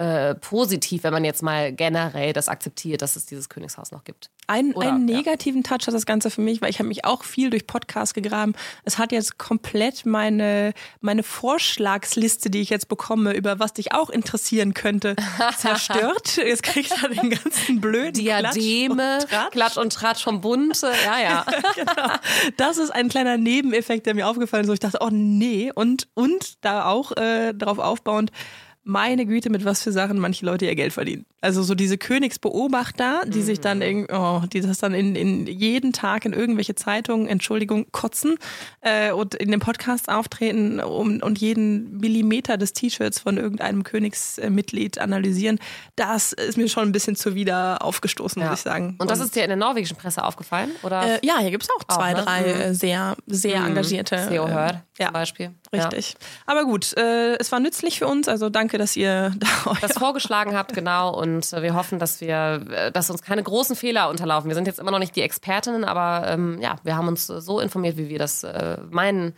äh, 0.00 0.34
positiv, 0.34 1.02
wenn 1.02 1.12
man 1.12 1.26
jetzt 1.26 1.42
mal 1.42 1.74
generell 1.74 2.32
das 2.32 2.48
akzeptiert, 2.48 3.02
dass 3.02 3.16
es 3.16 3.26
dieses 3.26 3.50
Königshaus 3.50 3.92
noch 3.92 4.02
gibt. 4.02 4.30
Ein, 4.46 4.72
Oder, 4.72 4.88
einen 4.88 5.06
ja. 5.06 5.18
negativen 5.18 5.62
Touch 5.62 5.86
hat 5.86 5.92
das 5.92 6.06
Ganze 6.06 6.30
für 6.30 6.40
mich, 6.40 6.62
weil 6.62 6.70
ich 6.70 6.78
habe 6.78 6.88
mich 6.88 7.04
auch 7.04 7.22
viel 7.22 7.50
durch 7.50 7.66
Podcasts 7.66 8.14
gegraben. 8.14 8.54
Es 8.84 8.96
hat 8.96 9.12
jetzt 9.12 9.36
komplett 9.36 10.06
meine, 10.06 10.72
meine 11.02 11.22
Vorschlagsliste, 11.22 12.48
die 12.48 12.62
ich 12.62 12.70
jetzt 12.70 12.88
bekomme, 12.88 13.34
über 13.34 13.58
was 13.58 13.74
dich 13.74 13.92
auch 13.92 14.08
interessieren 14.08 14.72
könnte, 14.72 15.16
zerstört. 15.58 16.38
Jetzt 16.38 16.62
kriegt 16.62 16.92
er 17.02 17.10
den 17.10 17.28
ganzen 17.28 17.82
blöden 17.82 18.14
Diademe, 18.14 19.18
Klatsch 19.18 19.26
und 19.26 19.28
Tratsch. 19.28 19.50
Klatsch 19.52 19.76
und 19.76 19.92
Tratsch 19.92 20.24
vom 20.24 20.40
Bunte, 20.40 20.92
ja, 21.04 21.20
ja. 21.20 21.46
Das 22.56 22.78
ist 22.78 22.88
ein 22.88 23.10
kleiner 23.10 23.36
Nebeneffekt, 23.36 24.06
der 24.06 24.14
mir 24.14 24.26
aufgefallen 24.26 24.64
ist, 24.64 24.72
ich 24.72 24.80
dachte, 24.80 24.98
oh 25.02 25.10
nee. 25.12 25.70
Und, 25.74 26.08
und 26.14 26.64
da 26.64 26.86
auch 26.86 27.14
äh, 27.18 27.52
darauf 27.52 27.78
aufbauend, 27.78 28.32
meine 28.82 29.26
Güte, 29.26 29.50
mit 29.50 29.64
was 29.64 29.82
für 29.82 29.92
Sachen 29.92 30.18
manche 30.18 30.44
Leute 30.46 30.64
ihr 30.66 30.74
Geld 30.74 30.92
verdienen. 30.92 31.26
Also 31.42 31.62
so 31.62 31.74
diese 31.74 31.96
Königsbeobachter, 31.98 33.22
die 33.26 33.42
sich 33.42 33.60
dann, 33.60 33.82
in, 33.82 34.06
oh, 34.10 34.42
die 34.52 34.60
das 34.60 34.78
dann 34.78 34.94
in, 34.94 35.14
in 35.16 35.46
jeden 35.46 35.92
Tag 35.92 36.24
in 36.24 36.32
irgendwelche 36.32 36.74
Zeitungen, 36.74 37.26
Entschuldigung, 37.26 37.86
kotzen 37.92 38.36
äh, 38.80 39.12
und 39.12 39.34
in 39.34 39.50
dem 39.50 39.60
Podcast 39.60 40.08
auftreten 40.08 40.80
um, 40.80 41.20
und 41.22 41.38
jeden 41.38 41.98
Millimeter 41.98 42.56
des 42.56 42.72
T-Shirts 42.72 43.20
von 43.20 43.36
irgendeinem 43.36 43.84
Königsmitglied 43.84 44.98
analysieren, 44.98 45.58
das 45.96 46.32
ist 46.32 46.56
mir 46.56 46.68
schon 46.68 46.84
ein 46.88 46.92
bisschen 46.92 47.16
zuwider 47.16 47.82
aufgestoßen, 47.82 48.40
Ja. 48.42 48.50
muss 48.50 48.58
ich 48.60 48.64
sagen. 48.64 48.96
Und 48.98 49.10
das 49.10 49.20
ist 49.20 49.34
dir 49.36 49.42
in 49.42 49.48
der 49.48 49.56
norwegischen 49.56 49.96
Presse 49.96 50.24
aufgefallen? 50.24 50.70
Oder 50.82 51.16
äh, 51.22 51.26
ja, 51.26 51.38
hier 51.38 51.50
gibt 51.50 51.64
es 51.64 51.68
auch 51.70 51.84
zwei, 51.84 52.12
Auch, 52.12 52.18
ne? 52.18 52.24
drei 52.24 52.40
Mhm. 52.40 52.60
äh, 52.60 52.74
sehr, 52.74 53.16
sehr 53.26 53.64
engagierte. 53.64 54.26
SEO 54.28 54.46
äh, 54.46 54.50
hört 54.50 54.78
ja, 54.98 55.06
zum 55.06 55.12
Beispiel? 55.14 55.50
Richtig. 55.72 56.16
Aber 56.46 56.64
gut, 56.64 56.96
äh, 56.96 57.36
es 57.36 57.52
war 57.52 57.60
nützlich 57.60 57.98
für 57.98 58.06
uns, 58.06 58.28
also 58.28 58.48
danke, 58.50 58.76
dass 58.80 58.96
ihr 58.96 59.32
da 59.38 59.74
das 59.80 59.92
vorgeschlagen 59.92 60.56
habt, 60.56 60.74
genau. 60.74 61.14
Und 61.16 61.52
äh, 61.52 61.62
wir 61.62 61.74
hoffen, 61.74 61.98
dass 61.98 62.20
wir, 62.20 62.62
äh, 62.70 62.92
dass 62.92 63.10
uns 63.10 63.22
keine 63.22 63.42
großen 63.42 63.76
Fehler 63.76 64.08
unterlaufen. 64.08 64.48
Wir 64.48 64.54
sind 64.54 64.66
jetzt 64.66 64.78
immer 64.78 64.90
noch 64.90 64.98
nicht 64.98 65.14
die 65.14 65.22
Expertinnen, 65.22 65.84
aber 65.84 66.26
ähm, 66.28 66.58
ja, 66.60 66.76
wir 66.82 66.96
haben 66.96 67.08
uns 67.08 67.28
äh, 67.28 67.40
so 67.40 67.60
informiert, 67.60 67.96
wie 67.96 68.08
wir 68.08 68.18
das 68.18 68.44
äh, 68.44 68.78
meinen. 68.90 69.34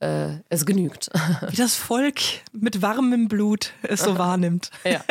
Äh, 0.00 0.38
es 0.48 0.64
genügt. 0.64 1.10
wie 1.50 1.56
das 1.56 1.76
Volk 1.76 2.20
mit 2.52 2.80
warmem 2.80 3.28
Blut 3.28 3.72
es 3.82 4.00
so 4.00 4.16
wahrnimmt. 4.16 4.70
ja. 4.84 5.04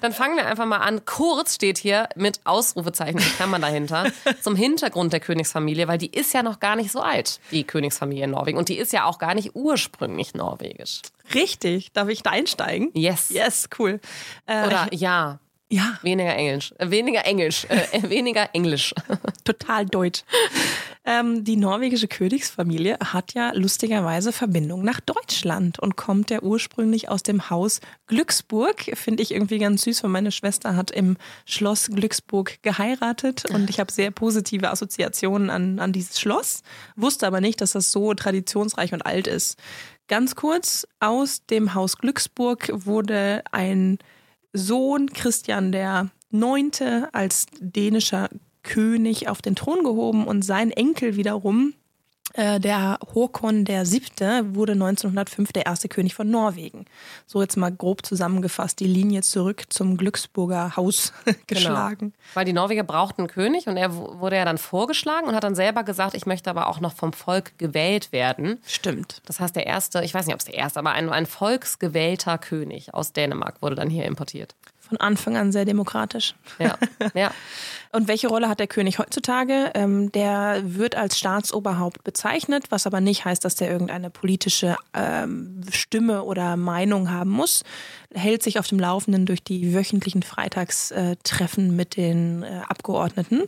Dann 0.00 0.12
fangen 0.12 0.36
wir 0.36 0.46
einfach 0.46 0.64
mal 0.64 0.78
an. 0.78 1.04
Kurz 1.04 1.56
steht 1.56 1.76
hier 1.76 2.08
mit 2.16 2.40
Ausrufezeichen, 2.44 3.18
in 3.18 3.24
Klammern 3.24 3.60
dahinter, 3.60 4.10
zum 4.40 4.56
Hintergrund 4.56 5.12
der 5.12 5.20
Königsfamilie, 5.20 5.86
weil 5.86 5.98
die 5.98 6.10
ist 6.10 6.32
ja 6.32 6.42
noch 6.42 6.60
gar 6.60 6.76
nicht 6.76 6.90
so 6.90 7.00
alt, 7.00 7.40
die 7.50 7.64
Königsfamilie 7.64 8.24
in 8.24 8.30
Norwegen. 8.30 8.56
Und 8.56 8.70
die 8.70 8.78
ist 8.78 8.94
ja 8.94 9.04
auch 9.04 9.18
gar 9.18 9.34
nicht 9.34 9.54
ursprünglich 9.54 10.32
norwegisch. 10.32 11.02
Richtig. 11.34 11.92
Darf 11.92 12.08
ich 12.08 12.22
da 12.22 12.30
einsteigen? 12.30 12.90
Yes. 12.94 13.28
Yes, 13.28 13.68
cool. 13.78 14.00
Äh, 14.46 14.66
Oder 14.66 14.88
ja, 14.92 15.40
ja, 15.72 15.98
weniger 16.02 16.36
Englisch. 16.36 16.74
Äh, 16.76 16.90
weniger 16.90 17.24
Englisch. 17.24 17.64
Äh, 17.64 18.10
weniger 18.10 18.50
Englisch. 18.52 18.94
total 19.44 19.86
deutsch. 19.86 20.22
Ähm, 21.06 21.44
die 21.44 21.56
norwegische 21.56 22.08
Königsfamilie 22.08 22.98
hat 23.02 23.32
ja 23.32 23.52
lustigerweise 23.54 24.32
Verbindung 24.32 24.84
nach 24.84 25.00
Deutschland 25.00 25.78
und 25.78 25.96
kommt 25.96 26.30
ja 26.30 26.42
ursprünglich 26.42 27.08
aus 27.08 27.22
dem 27.22 27.48
Haus 27.48 27.80
Glücksburg. 28.06 28.82
Finde 28.98 29.22
ich 29.22 29.32
irgendwie 29.32 29.56
ganz 29.56 29.84
süß, 29.84 30.02
weil 30.02 30.10
meine 30.10 30.30
Schwester 30.30 30.76
hat 30.76 30.90
im 30.90 31.16
Schloss 31.46 31.88
Glücksburg 31.88 32.62
geheiratet 32.62 33.46
und 33.46 33.70
ich 33.70 33.80
habe 33.80 33.90
sehr 33.90 34.10
positive 34.10 34.70
Assoziationen 34.70 35.48
an, 35.48 35.78
an 35.78 35.94
dieses 35.94 36.20
Schloss, 36.20 36.62
wusste 36.96 37.26
aber 37.26 37.40
nicht, 37.40 37.62
dass 37.62 37.72
das 37.72 37.90
so 37.90 38.12
traditionsreich 38.12 38.92
und 38.92 39.06
alt 39.06 39.26
ist. 39.26 39.56
Ganz 40.06 40.36
kurz, 40.36 40.86
aus 41.00 41.46
dem 41.46 41.72
Haus 41.72 41.96
Glücksburg 41.96 42.70
wurde 42.74 43.42
ein 43.52 43.98
Sohn 44.52 45.10
Christian 45.12 45.72
der 45.72 46.10
Neunte 46.30 47.08
als 47.12 47.46
dänischer 47.60 48.28
König 48.62 49.28
auf 49.28 49.42
den 49.42 49.56
Thron 49.56 49.82
gehoben 49.82 50.26
und 50.26 50.42
sein 50.42 50.70
Enkel 50.70 51.16
wiederum, 51.16 51.74
der 52.34 52.98
Håkon 53.14 53.64
der 53.64 53.84
Siebte, 53.84 54.44
wurde 54.54 54.72
1905 54.72 55.52
der 55.52 55.66
erste 55.66 55.88
König 55.88 56.14
von 56.14 56.30
Norwegen. 56.30 56.86
So 57.26 57.42
jetzt 57.42 57.56
mal 57.56 57.70
grob 57.70 58.06
zusammengefasst 58.06 58.80
die 58.80 58.86
Linie 58.86 59.22
zurück 59.22 59.64
zum 59.68 59.96
Glücksburger 59.96 60.76
Haus 60.76 61.12
geschlagen. 61.46 62.14
Weil 62.34 62.44
die 62.44 62.52
Norweger 62.52 62.84
brauchten 62.84 63.22
einen 63.22 63.28
König 63.28 63.66
und 63.66 63.76
er 63.76 63.94
wurde 63.94 64.36
ja 64.36 64.44
dann 64.44 64.58
vorgeschlagen 64.58 65.28
und 65.28 65.34
hat 65.34 65.44
dann 65.44 65.54
selber 65.54 65.84
gesagt, 65.84 66.14
ich 66.14 66.26
möchte 66.26 66.50
aber 66.50 66.68
auch 66.68 66.80
noch 66.80 66.94
vom 66.94 67.12
Volk 67.12 67.58
gewählt 67.58 68.12
werden. 68.12 68.58
Stimmt. 68.66 69.22
Das 69.26 69.40
heißt, 69.40 69.56
der 69.56 69.66
erste, 69.66 70.02
ich 70.02 70.14
weiß 70.14 70.26
nicht, 70.26 70.34
ob 70.34 70.40
es 70.40 70.46
der 70.46 70.54
erste, 70.54 70.78
aber 70.78 70.92
ein, 70.92 71.10
ein 71.10 71.26
volksgewählter 71.26 72.38
König 72.38 72.94
aus 72.94 73.12
Dänemark 73.12 73.60
wurde 73.60 73.74
dann 73.74 73.90
hier 73.90 74.04
importiert. 74.04 74.54
Von 74.80 74.98
Anfang 74.98 75.36
an 75.36 75.52
sehr 75.52 75.64
demokratisch. 75.64 76.34
Ja, 76.58 76.76
ja. 77.14 77.30
Und 77.94 78.08
welche 78.08 78.28
Rolle 78.28 78.48
hat 78.48 78.58
der 78.58 78.66
König 78.66 78.98
heutzutage? 78.98 79.70
Ähm, 79.74 80.10
der 80.12 80.62
wird 80.64 80.96
als 80.96 81.18
Staatsoberhaupt 81.18 82.02
bezeichnet, 82.04 82.64
was 82.70 82.86
aber 82.86 83.02
nicht 83.02 83.26
heißt, 83.26 83.44
dass 83.44 83.54
der 83.54 83.70
irgendeine 83.70 84.08
politische 84.08 84.76
ähm, 84.94 85.60
Stimme 85.70 86.24
oder 86.24 86.56
Meinung 86.56 87.10
haben 87.10 87.30
muss. 87.30 87.64
Hält 88.14 88.42
sich 88.42 88.58
auf 88.58 88.66
dem 88.66 88.80
Laufenden 88.80 89.26
durch 89.26 89.44
die 89.44 89.74
wöchentlichen 89.74 90.22
Freitagstreffen 90.22 91.76
mit 91.76 91.98
den 91.98 92.42
äh, 92.42 92.62
Abgeordneten. 92.66 93.42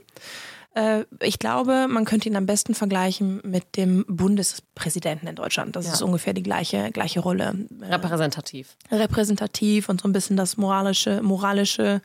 Äh, 0.75 1.05
ich 1.21 1.39
glaube, 1.39 1.87
man 1.89 2.05
könnte 2.05 2.29
ihn 2.29 2.37
am 2.37 2.47
besten 2.47 2.75
vergleichen 2.75 3.41
mit 3.45 3.77
dem 3.77 4.05
Bundespräsidenten 4.09 5.29
in 5.29 5.37
Deutschland. 5.37 5.77
Das 5.77 5.87
Ja. 5.87 5.93
ist 5.93 6.03
ungefähr 6.03 6.33
die 6.35 6.43
gleiche, 6.43 6.91
gleiche 6.91 7.21
Rolle. 7.21 7.67
Repräsentativ. 7.81 8.77
repräsentativ 8.91 9.89
und 9.89 10.01
so 10.01 10.09
ein 10.09 10.13
bisschen 10.13 10.37
das 10.37 10.57
moralische, 10.57 11.23
moralische, 11.23 12.03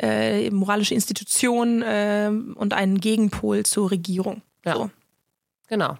äh, 0.00 0.50
moralische 0.50 0.94
Institution 0.94 1.82
äh, 1.82 2.30
und 2.54 2.72
einen 2.72 3.00
Gegenpol 3.00 3.64
zur 3.64 3.90
Regierung. 3.90 4.42
Ja. 4.64 4.74
So. 4.76 4.90
Genau. 5.68 5.96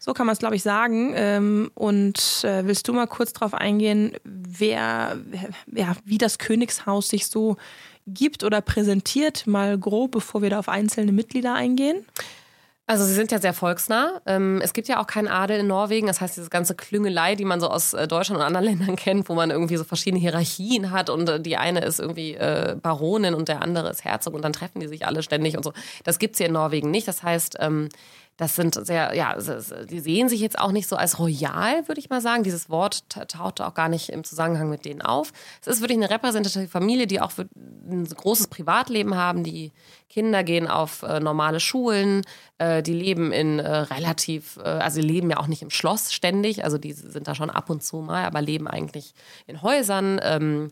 so 0.00 0.12
kann 0.12 0.26
man 0.26 0.32
es, 0.34 0.38
glaube 0.38 0.56
ich, 0.56 0.62
sagen. 0.62 1.12
Ähm, 1.16 1.70
und 1.74 2.44
äh, 2.44 2.66
willst 2.66 2.86
du 2.88 2.92
mal 2.92 3.06
kurz 3.06 3.32
darauf 3.32 3.54
eingehen, 3.54 4.12
wer, 4.24 5.18
ja, 5.72 5.96
wie 6.04 6.18
das 6.18 6.38
Königshaus 6.38 7.08
sich 7.08 7.26
so 7.26 7.56
gibt 8.08 8.44
oder 8.44 8.60
präsentiert, 8.60 9.46
mal 9.46 9.78
grob, 9.78 10.12
bevor 10.12 10.42
wir 10.42 10.50
da 10.50 10.58
auf 10.58 10.68
einzelne 10.68 11.12
Mitglieder 11.12 11.54
eingehen? 11.54 12.04
Also 12.88 13.04
sie 13.04 13.12
sind 13.12 13.30
ja 13.30 13.38
sehr 13.38 13.52
volksnah. 13.52 14.22
Ähm, 14.24 14.62
es 14.64 14.72
gibt 14.72 14.88
ja 14.88 14.98
auch 14.98 15.06
keinen 15.06 15.28
Adel 15.28 15.60
in 15.60 15.66
Norwegen. 15.66 16.06
Das 16.06 16.22
heißt, 16.22 16.38
diese 16.38 16.48
ganze 16.48 16.74
Klüngelei, 16.74 17.34
die 17.34 17.44
man 17.44 17.60
so 17.60 17.68
aus 17.68 17.92
äh, 17.92 18.08
Deutschland 18.08 18.40
und 18.40 18.46
anderen 18.46 18.64
Ländern 18.78 18.96
kennt, 18.96 19.28
wo 19.28 19.34
man 19.34 19.50
irgendwie 19.50 19.76
so 19.76 19.84
verschiedene 19.84 20.18
Hierarchien 20.18 20.90
hat 20.90 21.10
und 21.10 21.28
äh, 21.28 21.38
die 21.38 21.58
eine 21.58 21.80
ist 21.84 22.00
irgendwie 22.00 22.32
äh, 22.34 22.76
Baronin 22.80 23.34
und 23.34 23.48
der 23.48 23.60
andere 23.60 23.90
ist 23.90 24.04
Herzog 24.04 24.32
und 24.32 24.40
dann 24.40 24.54
treffen 24.54 24.80
die 24.80 24.88
sich 24.88 25.04
alle 25.06 25.22
ständig 25.22 25.58
und 25.58 25.64
so. 25.64 25.74
Das 26.04 26.18
gibt's 26.18 26.38
hier 26.38 26.46
in 26.46 26.54
Norwegen 26.54 26.90
nicht. 26.90 27.06
Das 27.06 27.22
heißt, 27.22 27.58
ähm, 27.60 27.90
das 28.38 28.54
sind 28.54 28.74
sehr, 28.86 29.14
ja, 29.14 29.36
die 29.90 29.98
sehen 29.98 30.28
sich 30.28 30.40
jetzt 30.40 30.58
auch 30.60 30.70
nicht 30.70 30.88
so 30.88 30.94
als 30.96 31.18
royal, 31.18 31.86
würde 31.88 31.98
ich 32.00 32.08
mal 32.08 32.20
sagen. 32.20 32.44
Dieses 32.44 32.70
Wort 32.70 33.02
ta- 33.10 33.24
taucht 33.24 33.60
auch 33.60 33.74
gar 33.74 33.88
nicht 33.88 34.10
im 34.10 34.22
Zusammenhang 34.22 34.70
mit 34.70 34.84
denen 34.84 35.02
auf. 35.02 35.32
Es 35.60 35.66
ist 35.66 35.80
wirklich 35.80 35.98
eine 35.98 36.08
repräsentative 36.08 36.68
Familie, 36.68 37.08
die 37.08 37.20
auch 37.20 37.32
ein 37.36 38.04
großes 38.04 38.46
Privatleben 38.46 39.16
haben. 39.16 39.42
Die 39.42 39.72
Kinder 40.08 40.44
gehen 40.44 40.68
auf 40.68 41.02
äh, 41.02 41.18
normale 41.18 41.58
Schulen, 41.58 42.22
äh, 42.58 42.80
die 42.80 42.94
leben 42.94 43.32
in 43.32 43.58
äh, 43.58 43.68
relativ, 43.68 44.56
äh, 44.58 44.68
also 44.68 45.00
die 45.00 45.06
leben 45.08 45.28
ja 45.30 45.38
auch 45.38 45.48
nicht 45.48 45.62
im 45.62 45.70
Schloss 45.70 46.12
ständig, 46.12 46.62
also 46.62 46.78
die 46.78 46.92
sind 46.92 47.26
da 47.26 47.34
schon 47.34 47.50
ab 47.50 47.68
und 47.70 47.82
zu 47.82 47.96
mal, 47.96 48.24
aber 48.24 48.40
leben 48.40 48.68
eigentlich 48.68 49.14
in 49.48 49.62
Häusern. 49.62 50.20
Ähm, 50.22 50.70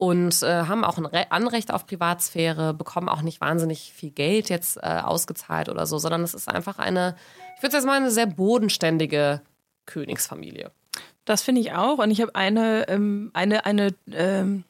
und 0.00 0.42
äh, 0.42 0.62
haben 0.64 0.82
auch 0.82 0.96
ein 0.96 1.04
Re 1.04 1.30
Anrecht 1.30 1.70
auf 1.70 1.86
Privatsphäre, 1.86 2.72
bekommen 2.72 3.10
auch 3.10 3.20
nicht 3.20 3.42
wahnsinnig 3.42 3.92
viel 3.94 4.10
Geld 4.10 4.48
jetzt 4.48 4.78
äh, 4.78 5.00
ausgezahlt 5.04 5.68
oder 5.68 5.84
so, 5.84 5.98
sondern 5.98 6.22
es 6.22 6.32
ist 6.32 6.48
einfach 6.48 6.78
eine, 6.78 7.16
ich 7.56 7.62
würde 7.62 7.76
jetzt 7.76 7.84
mal 7.84 7.98
eine 7.98 8.10
sehr 8.10 8.24
bodenständige 8.24 9.42
Königsfamilie. 9.84 10.70
Das 11.26 11.42
finde 11.42 11.60
ich 11.60 11.72
auch. 11.72 11.98
Und 11.98 12.10
ich 12.10 12.22
habe 12.22 12.34
eine, 12.34 12.88
ähm, 12.88 13.30
eine, 13.34 13.66
eine 13.66 13.94
ähm, 14.10 14.64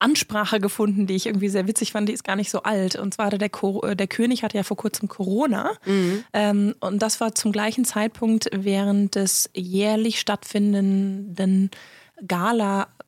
Ansprache 0.00 0.58
gefunden, 0.58 1.06
die 1.06 1.14
ich 1.14 1.26
irgendwie 1.26 1.48
sehr 1.48 1.68
witzig 1.68 1.92
fand. 1.92 2.08
Die 2.08 2.12
ist 2.12 2.24
gar 2.24 2.34
nicht 2.34 2.50
so 2.50 2.64
alt. 2.64 2.96
Und 2.96 3.14
zwar 3.14 3.26
hatte 3.26 3.38
der, 3.38 3.50
Ko 3.50 3.82
äh, 3.82 3.94
der 3.94 4.08
König 4.08 4.42
hatte 4.42 4.56
ja 4.56 4.64
vor 4.64 4.76
kurzem 4.76 5.06
Corona. 5.06 5.74
Ähm, 6.32 6.74
und 6.80 7.00
das 7.00 7.20
war 7.20 7.36
zum 7.36 7.52
gleichen 7.52 7.84
Zeitpunkt 7.84 8.50
während 8.52 9.14
des 9.14 9.48
jährlich 9.54 10.18
stattfindenden 10.18 11.70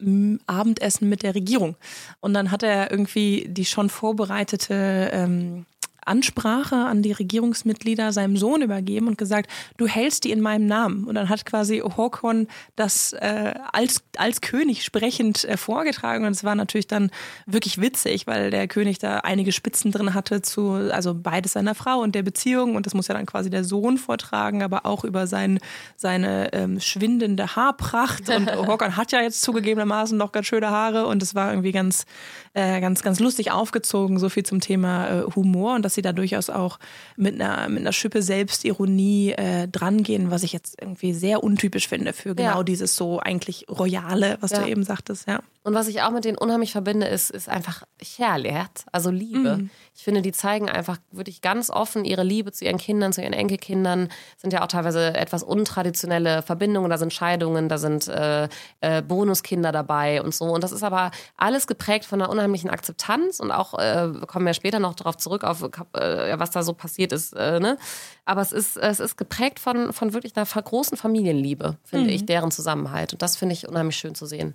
Gala-Abendessen 0.04 1.08
mit 1.08 1.22
der 1.22 1.34
Regierung. 1.34 1.76
Und 2.20 2.34
dann 2.34 2.50
hat 2.50 2.62
er 2.62 2.90
irgendwie 2.90 3.46
die 3.48 3.64
schon 3.64 3.90
vorbereitete 3.90 5.10
ähm, 5.12 5.66
Ansprache 6.06 6.76
an 6.76 7.02
die 7.02 7.12
Regierungsmitglieder 7.12 8.12
seinem 8.12 8.36
Sohn 8.36 8.62
übergeben 8.62 9.08
und 9.08 9.18
gesagt, 9.18 9.50
du 9.76 9.86
hältst 9.86 10.24
die 10.24 10.30
in 10.30 10.40
meinem 10.40 10.66
Namen. 10.66 11.04
Und 11.04 11.14
dann 11.14 11.28
hat 11.28 11.44
quasi 11.46 11.78
Håkon 11.78 12.48
das 12.76 13.12
äh, 13.14 13.54
als, 13.72 14.02
als 14.16 14.40
König 14.40 14.84
sprechend 14.84 15.44
äh, 15.44 15.56
vorgetragen. 15.56 16.24
Und 16.24 16.32
es 16.32 16.44
war 16.44 16.54
natürlich 16.54 16.86
dann 16.86 17.10
wirklich 17.46 17.80
witzig, 17.80 18.26
weil 18.26 18.50
der 18.50 18.68
König 18.68 18.98
da 18.98 19.18
einige 19.18 19.52
Spitzen 19.52 19.92
drin 19.92 20.14
hatte 20.14 20.42
zu, 20.42 20.72
also 20.72 21.14
beides 21.14 21.52
seiner 21.52 21.74
Frau 21.74 22.00
und 22.00 22.14
der 22.14 22.22
Beziehung. 22.22 22.76
Und 22.76 22.86
das 22.86 22.94
muss 22.94 23.08
ja 23.08 23.14
dann 23.14 23.26
quasi 23.26 23.50
der 23.50 23.64
Sohn 23.64 23.98
vortragen, 23.98 24.62
aber 24.62 24.86
auch 24.86 25.04
über 25.04 25.26
sein, 25.26 25.58
seine 25.96 26.52
ähm, 26.52 26.80
schwindende 26.80 27.56
Haarpracht. 27.56 28.28
Und 28.28 28.54
Håkon 28.66 28.96
hat 28.96 29.12
ja 29.12 29.20
jetzt 29.20 29.42
zugegebenermaßen 29.42 30.16
noch 30.16 30.32
ganz 30.32 30.46
schöne 30.46 30.70
Haare. 30.70 31.06
Und 31.06 31.22
es 31.22 31.34
war 31.34 31.50
irgendwie 31.50 31.72
ganz, 31.72 32.06
äh, 32.54 32.80
ganz, 32.80 33.02
ganz 33.02 33.20
lustig 33.20 33.50
aufgezogen, 33.50 34.18
so 34.18 34.28
viel 34.28 34.44
zum 34.44 34.60
Thema 34.60 35.08
äh, 35.08 35.22
Humor 35.34 35.74
und 35.74 35.82
dass 35.94 35.96
sie 35.96 36.02
da 36.02 36.12
durchaus 36.12 36.50
auch 36.50 36.78
mit 37.16 37.40
einer, 37.40 37.68
mit 37.68 37.80
einer 37.80 37.92
Schippe 37.92 38.20
Selbstironie 38.22 39.32
äh, 39.32 39.68
drangehen, 39.68 40.30
was 40.30 40.42
ich 40.42 40.52
jetzt 40.52 40.76
irgendwie 40.80 41.12
sehr 41.14 41.42
untypisch 41.44 41.86
finde 41.88 42.12
für 42.12 42.34
genau 42.34 42.58
Ja. 42.58 42.62
dieses 42.64 42.96
so 42.96 43.20
eigentlich 43.20 43.66
Royale, 43.70 44.38
was 44.40 44.50
Ja. 44.50 44.62
du 44.62 44.68
eben 44.68 44.82
sagtest, 44.82 45.28
ja. 45.28 45.40
Und 45.64 45.72
was 45.72 45.88
ich 45.88 46.02
auch 46.02 46.10
mit 46.10 46.26
denen 46.26 46.36
unheimlich 46.36 46.72
verbinde, 46.72 47.06
ist, 47.06 47.30
ist 47.30 47.48
einfach 47.48 47.84
Herlert, 47.98 48.84
also 48.92 49.10
Liebe. 49.10 49.56
Mhm. 49.56 49.70
Ich 49.94 50.04
finde, 50.04 50.20
die 50.20 50.32
zeigen 50.32 50.68
einfach 50.68 50.98
wirklich 51.10 51.40
ganz 51.40 51.70
offen 51.70 52.04
ihre 52.04 52.22
Liebe 52.22 52.52
zu 52.52 52.66
ihren 52.66 52.76
Kindern, 52.76 53.14
zu 53.14 53.22
ihren 53.22 53.32
Enkelkindern. 53.32 54.10
Sind 54.36 54.52
ja 54.52 54.62
auch 54.62 54.66
teilweise 54.66 55.14
etwas 55.14 55.42
untraditionelle 55.42 56.42
Verbindungen, 56.42 56.90
da 56.90 56.98
sind 56.98 57.14
Scheidungen, 57.14 57.70
da 57.70 57.78
sind 57.78 58.08
äh, 58.08 58.48
äh, 58.82 59.00
Bonuskinder 59.00 59.72
dabei 59.72 60.20
und 60.20 60.34
so. 60.34 60.44
Und 60.44 60.62
das 60.62 60.70
ist 60.70 60.82
aber 60.82 61.10
alles 61.38 61.66
geprägt 61.66 62.04
von 62.04 62.20
einer 62.20 62.30
unheimlichen 62.30 62.68
Akzeptanz 62.68 63.40
und 63.40 63.50
auch, 63.50 63.78
äh, 63.78 64.10
kommen 64.26 64.44
wir 64.44 64.52
später 64.52 64.80
noch 64.80 64.94
darauf 64.94 65.16
zurück, 65.16 65.44
auf 65.44 65.62
äh, 65.94 66.38
was 66.38 66.50
da 66.50 66.62
so 66.62 66.74
passiert 66.74 67.10
ist. 67.10 67.32
Äh, 67.32 67.58
ne? 67.60 67.78
Aber 68.26 68.40
es 68.40 68.52
ist, 68.52 68.78
es 68.78 69.00
ist 69.00 69.16
geprägt 69.16 69.58
von, 69.58 69.92
von 69.92 70.14
wirklich 70.14 70.34
einer 70.36 70.46
großen 70.46 70.96
Familienliebe, 70.96 71.76
finde 71.84 72.06
mhm. 72.06 72.14
ich, 72.14 72.24
deren 72.24 72.50
Zusammenhalt. 72.50 73.12
Und 73.12 73.20
das 73.20 73.36
finde 73.36 73.52
ich 73.52 73.68
unheimlich 73.68 73.96
schön 73.96 74.14
zu 74.14 74.24
sehen. 74.24 74.54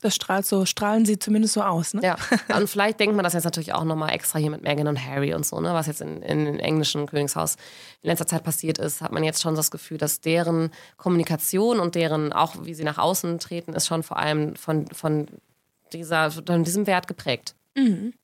Das 0.00 0.14
strahlt 0.14 0.46
so, 0.46 0.64
strahlen 0.64 1.04
sie 1.04 1.18
zumindest 1.18 1.54
so 1.54 1.62
aus, 1.62 1.94
ne? 1.94 2.00
Ja. 2.02 2.16
Und 2.56 2.68
vielleicht 2.68 2.98
denkt 2.98 3.14
man 3.14 3.22
das 3.22 3.34
jetzt 3.34 3.44
natürlich 3.44 3.74
auch 3.74 3.84
nochmal 3.84 4.10
extra 4.12 4.38
hier 4.40 4.50
mit 4.50 4.62
Meghan 4.62 4.88
und 4.88 5.06
Harry 5.06 5.34
und 5.34 5.46
so, 5.46 5.60
ne? 5.60 5.72
Was 5.72 5.86
jetzt 5.86 6.00
in, 6.00 6.20
in, 6.22 6.46
in 6.46 6.58
englischen 6.58 7.06
Königshaus 7.06 7.56
in 8.02 8.08
letzter 8.08 8.26
Zeit 8.26 8.42
passiert 8.42 8.78
ist, 8.78 9.02
hat 9.02 9.12
man 9.12 9.22
jetzt 9.22 9.40
schon 9.40 9.54
das 9.54 9.70
Gefühl, 9.70 9.98
dass 9.98 10.20
deren 10.20 10.70
Kommunikation 10.96 11.78
und 11.78 11.94
deren, 11.94 12.32
auch 12.32 12.56
wie 12.64 12.74
sie 12.74 12.82
nach 12.82 12.98
außen 12.98 13.38
treten, 13.38 13.74
ist 13.74 13.86
schon 13.86 14.02
vor 14.02 14.16
allem 14.16 14.56
von, 14.56 14.88
von, 14.88 15.28
dieser, 15.92 16.32
von 16.32 16.64
diesem 16.64 16.88
Wert 16.88 17.06
geprägt. 17.06 17.54
Mhm. 17.76 18.14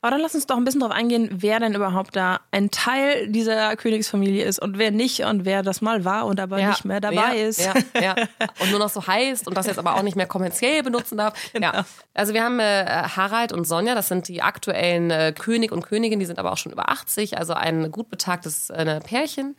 Aber 0.00 0.12
dann 0.12 0.20
lass 0.20 0.34
uns 0.34 0.46
doch 0.46 0.56
ein 0.56 0.64
bisschen 0.64 0.80
darauf 0.80 0.94
eingehen, 0.94 1.28
wer 1.32 1.60
denn 1.60 1.74
überhaupt 1.74 2.16
da 2.16 2.40
ein 2.50 2.70
Teil 2.70 3.28
dieser 3.28 3.76
Königsfamilie 3.76 4.44
ist 4.44 4.60
und 4.60 4.78
wer 4.78 4.90
nicht 4.90 5.20
und 5.20 5.44
wer 5.44 5.62
das 5.62 5.80
mal 5.80 6.04
war 6.04 6.26
und 6.26 6.40
aber 6.40 6.58
ja, 6.58 6.68
nicht 6.68 6.84
mehr 6.84 7.00
dabei 7.00 7.36
ja, 7.36 7.46
ist. 7.48 7.60
Ja, 7.64 7.74
ja. 8.00 8.14
Und 8.60 8.70
nur 8.70 8.78
noch 8.78 8.88
so 8.88 9.06
heißt 9.06 9.46
und 9.48 9.56
das 9.56 9.66
jetzt 9.66 9.78
aber 9.78 9.94
auch 9.94 10.02
nicht 10.02 10.16
mehr 10.16 10.26
kommerziell 10.26 10.82
benutzen 10.82 11.18
darf. 11.18 11.34
Genau. 11.52 11.72
Ja. 11.72 11.84
Also 12.14 12.34
wir 12.34 12.42
haben 12.42 12.60
äh, 12.60 12.84
Harald 12.84 13.52
und 13.52 13.66
Sonja, 13.66 13.94
das 13.94 14.08
sind 14.08 14.28
die 14.28 14.42
aktuellen 14.42 15.10
äh, 15.10 15.32
König 15.36 15.72
und 15.72 15.84
Königin, 15.84 16.20
die 16.20 16.26
sind 16.26 16.38
aber 16.38 16.52
auch 16.52 16.58
schon 16.58 16.72
über 16.72 16.90
80, 16.90 17.38
also 17.38 17.54
ein 17.54 17.90
gut 17.90 18.10
betagtes 18.10 18.70
äh, 18.70 19.00
Pärchen. 19.00 19.56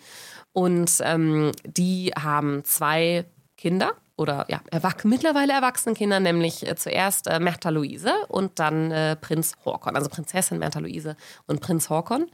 Und 0.54 0.92
ähm, 1.02 1.52
die 1.66 2.14
haben 2.16 2.64
zwei 2.64 3.26
Kinder 3.58 3.94
oder 4.18 4.46
ja, 4.50 4.62
erwach 4.72 4.96
mittlerweile 5.04 5.54
erwachsenen 5.54 5.96
Kindern, 5.96 6.24
nämlich 6.24 6.68
äh, 6.68 6.76
zuerst 6.76 7.28
äh, 7.28 7.40
Märtha 7.40 7.70
Luise 7.70 8.12
und 8.28 8.60
dann 8.60 8.92
äh, 8.92 9.16
Prinz 9.16 9.54
Horkon, 9.64 9.96
also 9.96 10.10
Prinzessin 10.10 10.58
Märtha 10.58 10.80
Luise 10.80 11.16
und 11.46 11.62
Prinz 11.62 11.90
Horkon. 11.90 12.30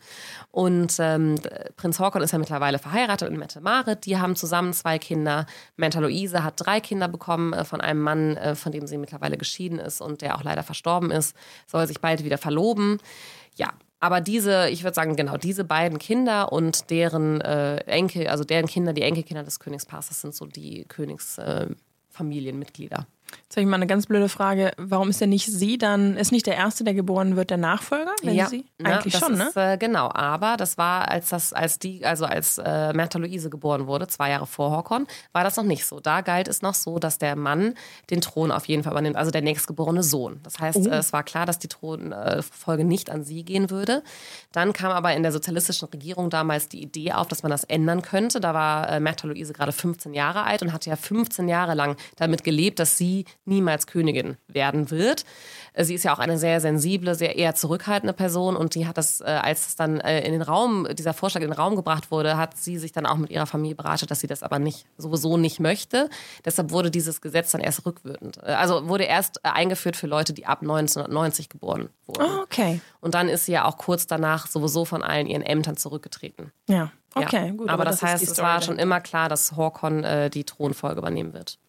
Und 0.50 0.96
ähm, 1.00 1.36
Prinz 1.76 2.00
Horkon 2.00 2.22
ist 2.22 2.32
ja 2.32 2.40
mittlerweile 2.40 2.80
verheiratet 2.80 3.30
mit 3.30 3.40
Mette 3.40 3.62
Marit. 3.62 4.06
Die 4.06 4.18
haben 4.18 4.36
zusammen 4.36 4.74
zwei 4.74 4.98
Kinder. 4.98 5.46
Märtha 5.76 6.00
Luise 6.00 6.44
hat 6.44 6.54
drei 6.58 6.80
Kinder 6.80 7.10
bekommen 7.10 7.52
äh, 7.52 7.66
von 7.66 7.82
einem 7.82 8.02
Mann, 8.02 8.38
äh, 8.38 8.56
von 8.56 8.72
dem 8.72 8.88
sie 8.88 8.98
mittlerweile 8.98 9.38
geschieden 9.38 9.80
ist 9.80 10.00
und 10.00 10.22
der 10.22 10.38
auch 10.38 10.44
leider 10.44 10.64
verstorben 10.64 11.12
ist, 11.12 11.36
soll 11.68 11.86
sich 11.86 12.00
bald 12.00 12.24
wieder 12.24 12.38
verloben. 12.38 13.00
Ja, 13.56 13.74
aber 14.04 14.20
diese, 14.20 14.68
ich 14.68 14.84
würde 14.84 14.96
sagen, 14.96 15.16
genau, 15.16 15.38
diese 15.38 15.64
beiden 15.64 15.98
Kinder 15.98 16.52
und 16.52 16.90
deren 16.90 17.40
äh, 17.40 17.78
Enkel, 17.86 18.28
also 18.28 18.44
deren 18.44 18.66
Kinder, 18.66 18.92
die 18.92 19.02
Enkelkinder 19.02 19.46
des 19.46 19.62
Königspaars, 19.62 20.10
das 20.10 20.20
sind 20.20 20.36
so 20.36 20.46
die 20.46 20.84
Königsfamilienmitglieder. 20.90 23.08
Jetzt 23.44 23.56
habe 23.56 23.62
ich 23.62 23.68
mal 23.68 23.76
eine 23.76 23.88
ganz 23.88 24.08
blöde 24.08 24.30
Frage. 24.30 24.72
Warum 24.78 25.10
ist 25.10 25.22
denn 25.22 25.30
nicht 25.30 25.46
sie 25.52 25.78
dann, 25.78 26.18
ist 26.18 26.32
nicht 26.32 26.46
der 26.46 26.56
Erste, 26.56 26.84
der 26.84 26.94
geboren 26.94 27.36
wird, 27.36 27.50
der 27.50 27.58
Nachfolger? 27.58 28.12
Wenn 28.22 28.36
ja, 28.36 28.48
sie? 28.48 28.66
Eigentlich 28.84 29.16
schon, 29.16 29.38
ne? 29.38 29.48
Ist, 29.50 29.58
äh, 29.58 29.78
genau, 29.78 30.10
aber 30.14 30.58
das 30.58 30.78
war, 30.78 31.10
als 31.10 31.30
das, 31.30 31.54
als 31.54 31.80
die, 31.80 32.06
also 32.06 32.26
als 32.26 32.58
äh, 32.58 32.94
Märtha 32.94 33.20
Luise 33.20 33.50
geboren 33.50 33.88
wurde, 33.88 34.08
zwei 34.08 34.32
Jahre 34.32 34.48
vor 34.48 34.72
Horkon, 34.72 35.08
war 35.32 35.44
das 35.44 35.58
noch 35.58 35.64
nicht 35.64 35.86
so. 35.86 36.00
Da 36.00 36.22
galt 36.22 36.48
es 36.48 36.62
noch 36.62 36.74
so, 36.74 37.00
dass 37.00 37.18
der 37.18 37.36
Mann 37.36 37.76
den 38.10 38.22
Thron 38.22 38.52
auf 38.52 38.66
jeden 38.66 38.84
Fall 38.84 38.94
übernimmt, 38.94 39.16
also 39.16 39.32
der 39.32 39.42
nächstgeborene 39.42 40.04
Sohn. 40.04 40.40
Das 40.44 40.60
heißt, 40.60 40.78
oh. 40.78 40.88
äh, 40.88 40.98
es 40.98 41.14
war 41.14 41.24
klar, 41.24 41.46
dass 41.46 41.60
die 41.60 41.68
Thronfolge 41.68 42.86
nicht 42.86 43.10
an 43.10 43.24
sie 43.24 43.44
gehen 43.44 43.70
würde. 43.70 44.04
Dann 44.52 44.74
kam 44.74 44.92
aber 44.92 45.14
in 45.14 45.24
der 45.24 45.32
sozialistischen 45.32 45.90
Regierung 45.90 46.30
damals 46.30 46.70
die 46.70 46.82
Idee 46.82 47.14
auf, 47.14 47.28
dass 47.28 47.44
man 47.44 47.52
das 47.52 47.64
ändern 47.64 48.02
könnte. 48.02 48.40
Da 48.40 48.54
war 48.54 48.90
äh, 48.90 49.00
Märtha 49.00 49.28
Luise 49.28 49.54
gerade 49.54 49.72
15 49.72 50.14
Jahre 50.14 50.44
alt 50.44 50.62
und 50.62 50.74
hatte 50.74 50.90
ja 50.90 50.96
15 50.96 51.48
Jahre 51.48 51.74
lang 51.74 51.98
damit 52.16 52.44
gelebt, 52.44 52.80
dass 52.80 52.98
sie 52.98 53.23
niemals 53.46 53.88
Königin 53.88 54.38
werden 54.48 54.92
wird. 54.92 55.26
Äh, 55.74 55.84
sie 55.84 55.96
ist 55.96 56.04
ja 56.04 56.14
auch 56.14 56.20
eine 56.20 56.38
sehr 56.38 56.62
sensible, 56.62 57.16
sehr 57.16 57.38
eher 57.38 57.56
zurückhaltende 57.56 58.14
Person 58.14 58.56
und 58.56 58.76
die 58.76 58.88
hat 58.88 58.98
das, 58.98 59.22
äh, 59.22 59.26
als 59.26 59.68
es 59.68 59.76
dann 59.76 60.00
äh, 60.00 60.26
in 60.26 60.32
den 60.32 60.42
Raum, 60.42 60.88
dieser 60.94 61.14
Vorschlag 61.14 61.42
in 61.42 61.50
den 61.50 61.58
Raum 61.58 61.76
gebracht 61.76 62.12
wurde, 62.12 62.38
hat 62.38 62.58
sie 62.58 62.78
sich 62.78 62.92
dann 62.92 63.06
auch 63.06 63.18
mit 63.18 63.30
ihrer 63.30 63.46
Familie 63.46 63.76
beratet, 63.76 64.12
dass 64.12 64.20
sie 64.20 64.28
das 64.28 64.44
aber 64.44 64.60
nicht, 64.60 64.86
sowieso 64.98 65.38
nicht 65.38 65.60
möchte. 65.60 66.10
Deshalb 66.46 66.72
wurde 66.72 66.92
dieses 66.92 67.22
Gesetz 67.22 67.52
dann 67.52 67.62
erst 67.62 67.86
rückwirkend. 67.86 68.44
Also 68.44 68.88
wurde 68.88 69.04
erst 69.04 69.44
eingeführt 69.46 69.96
für 69.96 70.08
Leute, 70.08 70.34
die 70.34 70.46
ab 70.46 70.62
1990 70.62 71.50
geboren 71.50 71.90
wurden. 72.06 72.24
Oh, 72.24 72.42
okay. 72.44 72.82
Und 73.02 73.16
dann 73.16 73.30
ist 73.30 73.46
sie 73.46 73.54
ja 73.54 73.66
auch 73.66 73.78
kurz 73.78 74.08
danach 74.08 74.48
sowieso 74.48 74.86
von 74.86 75.04
allen 75.04 75.28
ihren 75.28 75.42
Ämtern 75.42 75.78
zurückgetreten. 75.78 76.52
Ja. 76.68 76.92
Okay, 77.16 77.48
ja. 77.48 77.52
gut. 77.52 77.70
Aber, 77.70 77.74
aber 77.74 77.86
das, 77.86 78.00
das 78.00 78.10
heißt, 78.10 78.24
es 78.24 78.38
war 78.40 78.62
schon 78.62 78.80
immer 78.80 79.00
klar, 79.00 79.30
dass 79.30 79.56
Horkon 79.56 80.04
äh, 80.04 80.30
die 80.30 80.44
Thronfolge 80.44 81.00
übernehmen 81.00 81.34
wird. 81.34 81.60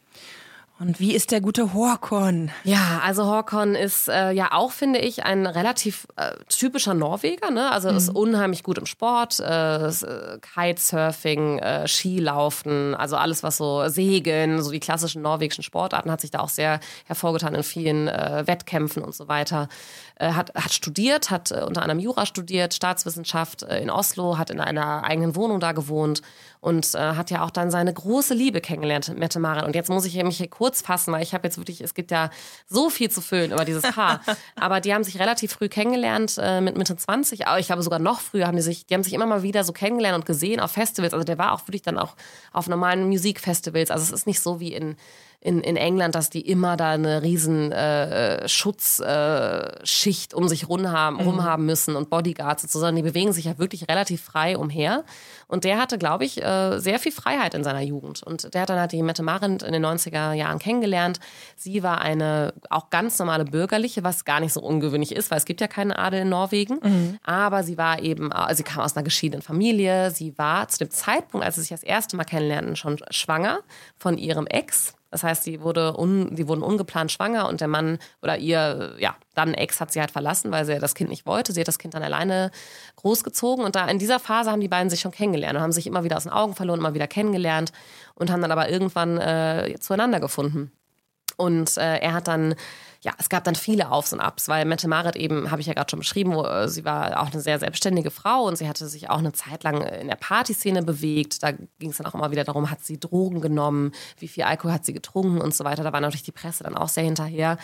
Und 0.80 0.98
wie 0.98 1.14
ist 1.14 1.30
der 1.30 1.40
gute 1.40 1.72
Horkon? 1.72 2.50
Ja, 2.64 3.00
also 3.04 3.26
Horkon 3.26 3.76
ist 3.76 4.08
äh, 4.08 4.32
ja 4.32 4.48
auch, 4.50 4.72
finde 4.72 4.98
ich, 4.98 5.24
ein 5.24 5.46
relativ 5.46 6.08
äh, 6.16 6.32
typischer 6.48 6.94
Norweger. 6.94 7.52
Ne? 7.52 7.70
Also 7.70 7.92
mhm. 7.92 7.96
ist 7.96 8.08
unheimlich 8.08 8.64
gut 8.64 8.78
im 8.78 8.86
Sport, 8.86 9.38
äh, 9.38 9.86
äh, 9.86 10.38
Kitesurfing, 10.40 11.60
äh, 11.60 11.86
Skilaufen, 11.86 12.96
also 12.96 13.16
alles, 13.16 13.44
was 13.44 13.58
so 13.58 13.88
Segeln, 13.88 14.60
so 14.62 14.72
die 14.72 14.80
klassischen 14.80 15.22
norwegischen 15.22 15.62
Sportarten, 15.62 16.10
hat 16.10 16.20
sich 16.20 16.32
da 16.32 16.40
auch 16.40 16.48
sehr 16.48 16.80
hervorgetan 17.04 17.54
in 17.54 17.62
vielen 17.62 18.08
äh, 18.08 18.42
Wettkämpfen 18.44 19.04
und 19.04 19.14
so 19.14 19.28
weiter. 19.28 19.68
hat, 20.18 20.54
hat 20.54 20.72
studiert, 20.72 21.30
hat 21.30 21.50
unter 21.50 21.82
anderem 21.82 21.98
Jura 21.98 22.24
studiert, 22.24 22.72
Staatswissenschaft 22.72 23.62
in 23.62 23.90
Oslo, 23.90 24.38
hat 24.38 24.50
in 24.50 24.60
einer 24.60 25.02
eigenen 25.04 25.34
Wohnung 25.34 25.60
da 25.60 25.72
gewohnt 25.72 26.22
und 26.60 26.94
hat 26.94 27.30
ja 27.30 27.44
auch 27.44 27.50
dann 27.50 27.70
seine 27.70 27.92
große 27.92 28.32
Liebe 28.32 28.60
kennengelernt, 28.60 29.12
Mette 29.18 29.40
Marit. 29.40 29.64
Und 29.64 29.74
jetzt 29.74 29.90
muss 29.90 30.04
ich 30.04 30.22
mich 30.22 30.38
hier 30.38 30.48
kurz 30.48 30.63
kurz 30.64 30.80
fassen, 30.80 31.12
weil 31.12 31.22
ich 31.22 31.34
habe 31.34 31.46
jetzt 31.46 31.58
wirklich, 31.58 31.82
es 31.82 31.92
gibt 31.92 32.10
ja 32.10 32.30
so 32.66 32.88
viel 32.88 33.10
zu 33.10 33.20
füllen 33.20 33.52
über 33.52 33.66
dieses 33.66 33.82
Paar. 33.82 34.22
Aber 34.56 34.80
die 34.80 34.94
haben 34.94 35.04
sich 35.04 35.20
relativ 35.20 35.52
früh 35.52 35.68
kennengelernt, 35.68 36.38
äh, 36.40 36.62
mit 36.62 36.78
Mitte 36.78 36.96
20. 36.96 37.46
Aber 37.46 37.58
ich 37.58 37.66
glaube 37.66 37.82
sogar 37.82 37.98
noch 37.98 38.20
früher 38.20 38.46
haben 38.46 38.56
die 38.56 38.62
sich, 38.62 38.86
die 38.86 38.94
haben 38.94 39.02
sich 39.02 39.12
immer 39.12 39.26
mal 39.26 39.42
wieder 39.42 39.62
so 39.62 39.74
kennengelernt 39.74 40.16
und 40.16 40.24
gesehen 40.24 40.60
auf 40.60 40.70
Festivals. 40.70 41.12
Also 41.12 41.22
der 41.22 41.36
war 41.36 41.52
auch 41.52 41.68
wirklich 41.68 41.82
dann 41.82 41.98
auch 41.98 42.16
auf 42.54 42.66
normalen 42.66 43.06
Musikfestivals. 43.10 43.90
Also 43.90 44.04
es 44.04 44.10
ist 44.10 44.26
nicht 44.26 44.40
so 44.40 44.58
wie 44.58 44.72
in 44.72 44.96
in, 45.44 45.60
in 45.60 45.76
England, 45.76 46.14
dass 46.14 46.30
die 46.30 46.40
immer 46.40 46.78
da 46.78 46.92
eine 46.92 47.22
riesen 47.22 47.70
äh, 47.70 48.48
Schutzschicht 48.48 50.32
äh, 50.32 50.36
um 50.36 50.48
sich 50.48 50.70
rum 50.70 50.90
haben, 50.90 51.16
mhm. 51.16 51.22
rum 51.22 51.44
haben 51.44 51.66
müssen 51.66 51.96
und 51.96 52.08
Bodyguards 52.08 52.62
sozusagen. 52.62 52.96
Die 52.96 53.02
bewegen 53.02 53.34
sich 53.34 53.44
ja 53.44 53.58
wirklich 53.58 53.86
relativ 53.90 54.22
frei 54.22 54.56
umher. 54.56 55.04
Und 55.46 55.64
der 55.64 55.78
hatte, 55.78 55.98
glaube 55.98 56.24
ich, 56.24 56.42
äh, 56.42 56.78
sehr 56.78 56.98
viel 56.98 57.12
Freiheit 57.12 57.52
in 57.52 57.62
seiner 57.62 57.82
Jugend. 57.82 58.22
Und 58.22 58.54
der 58.54 58.62
hat 58.62 58.70
dann 58.70 58.80
halt 58.80 58.92
die 58.92 59.02
Mette 59.02 59.22
Marit 59.22 59.62
in 59.62 59.74
den 59.74 59.84
90er 59.84 60.32
Jahren 60.32 60.58
kennengelernt. 60.58 61.20
Sie 61.56 61.82
war 61.82 62.00
eine 62.00 62.54
auch 62.70 62.88
ganz 62.88 63.18
normale 63.18 63.44
Bürgerliche, 63.44 64.02
was 64.02 64.24
gar 64.24 64.40
nicht 64.40 64.54
so 64.54 64.62
ungewöhnlich 64.62 65.14
ist, 65.14 65.30
weil 65.30 65.36
es 65.36 65.44
gibt 65.44 65.60
ja 65.60 65.68
keinen 65.68 65.92
Adel 65.92 66.22
in 66.22 66.30
Norwegen. 66.30 66.80
Mhm. 66.82 67.18
Aber 67.22 67.64
sie 67.64 67.76
war 67.76 68.00
eben, 68.00 68.32
äh, 68.32 68.54
sie 68.54 68.62
kam 68.62 68.82
aus 68.82 68.96
einer 68.96 69.04
geschiedenen 69.04 69.42
Familie. 69.42 70.10
Sie 70.10 70.38
war 70.38 70.68
zu 70.68 70.78
dem 70.78 70.90
Zeitpunkt, 70.90 71.44
als 71.44 71.56
sie 71.56 71.60
sich 71.60 71.70
das 71.70 71.82
erste 71.82 72.16
Mal 72.16 72.24
kennenlernten, 72.24 72.76
schon 72.76 72.98
schwanger 73.10 73.60
von 73.98 74.16
ihrem 74.16 74.46
Ex. 74.46 74.94
Das 75.14 75.22
heißt, 75.22 75.44
sie 75.44 75.62
wurde 75.62 75.96
un, 75.96 76.34
die 76.34 76.48
wurden 76.48 76.64
ungeplant 76.64 77.12
schwanger 77.12 77.48
und 77.48 77.60
der 77.60 77.68
Mann 77.68 77.98
oder 78.20 78.36
ihr, 78.36 78.96
ja, 78.98 79.14
dann 79.34 79.54
Ex 79.54 79.80
hat 79.80 79.92
sie 79.92 80.00
halt 80.00 80.10
verlassen, 80.10 80.50
weil 80.50 80.64
sie 80.64 80.80
das 80.80 80.96
Kind 80.96 81.08
nicht 81.08 81.24
wollte. 81.24 81.52
Sie 81.52 81.60
hat 81.60 81.68
das 81.68 81.78
Kind 81.78 81.94
dann 81.94 82.02
alleine 82.02 82.50
großgezogen 82.96 83.64
und 83.64 83.76
da 83.76 83.86
in 83.86 84.00
dieser 84.00 84.18
Phase 84.18 84.50
haben 84.50 84.60
die 84.60 84.66
beiden 84.66 84.90
sich 84.90 84.98
schon 84.98 85.12
kennengelernt 85.12 85.54
und 85.54 85.62
haben 85.62 85.70
sich 85.70 85.86
immer 85.86 86.02
wieder 86.02 86.16
aus 86.16 86.24
den 86.24 86.32
Augen 86.32 86.56
verloren, 86.56 86.80
immer 86.80 86.94
wieder 86.94 87.06
kennengelernt 87.06 87.70
und 88.16 88.32
haben 88.32 88.42
dann 88.42 88.50
aber 88.50 88.68
irgendwann 88.68 89.18
äh, 89.18 89.76
zueinander 89.78 90.18
gefunden. 90.18 90.72
Und 91.36 91.76
äh, 91.76 91.98
er 91.98 92.12
hat 92.12 92.26
dann 92.26 92.56
ja, 93.04 93.12
es 93.18 93.28
gab 93.28 93.44
dann 93.44 93.54
viele 93.54 93.90
Aufs 93.90 94.14
und 94.14 94.20
Abs, 94.20 94.48
weil 94.48 94.64
Mette 94.64 94.88
Marit 94.88 95.14
eben, 95.14 95.50
habe 95.50 95.60
ich 95.60 95.66
ja 95.66 95.74
gerade 95.74 95.90
schon 95.90 95.98
beschrieben, 95.98 96.34
wo, 96.34 96.42
äh, 96.42 96.68
sie 96.70 96.86
war 96.86 97.20
auch 97.20 97.30
eine 97.30 97.42
sehr 97.42 97.58
selbstständige 97.58 98.10
Frau 98.10 98.44
und 98.44 98.56
sie 98.56 98.66
hatte 98.66 98.88
sich 98.88 99.10
auch 99.10 99.18
eine 99.18 99.32
Zeit 99.32 99.62
lang 99.62 99.82
in 99.82 100.08
der 100.08 100.16
Partyszene 100.16 100.82
bewegt. 100.82 101.42
Da 101.42 101.52
ging 101.52 101.90
es 101.90 101.98
dann 101.98 102.06
auch 102.06 102.14
immer 102.14 102.30
wieder 102.30 102.44
darum, 102.44 102.70
hat 102.70 102.82
sie 102.82 102.98
Drogen 102.98 103.42
genommen, 103.42 103.92
wie 104.18 104.28
viel 104.28 104.44
Alkohol 104.44 104.72
hat 104.72 104.86
sie 104.86 104.94
getrunken 104.94 105.42
und 105.42 105.54
so 105.54 105.64
weiter. 105.64 105.84
Da 105.84 105.92
war 105.92 106.00
natürlich 106.00 106.22
die 106.22 106.32
Presse 106.32 106.64
dann 106.64 106.78
auch 106.78 106.88
sehr 106.88 107.04
hinterher, 107.04 107.58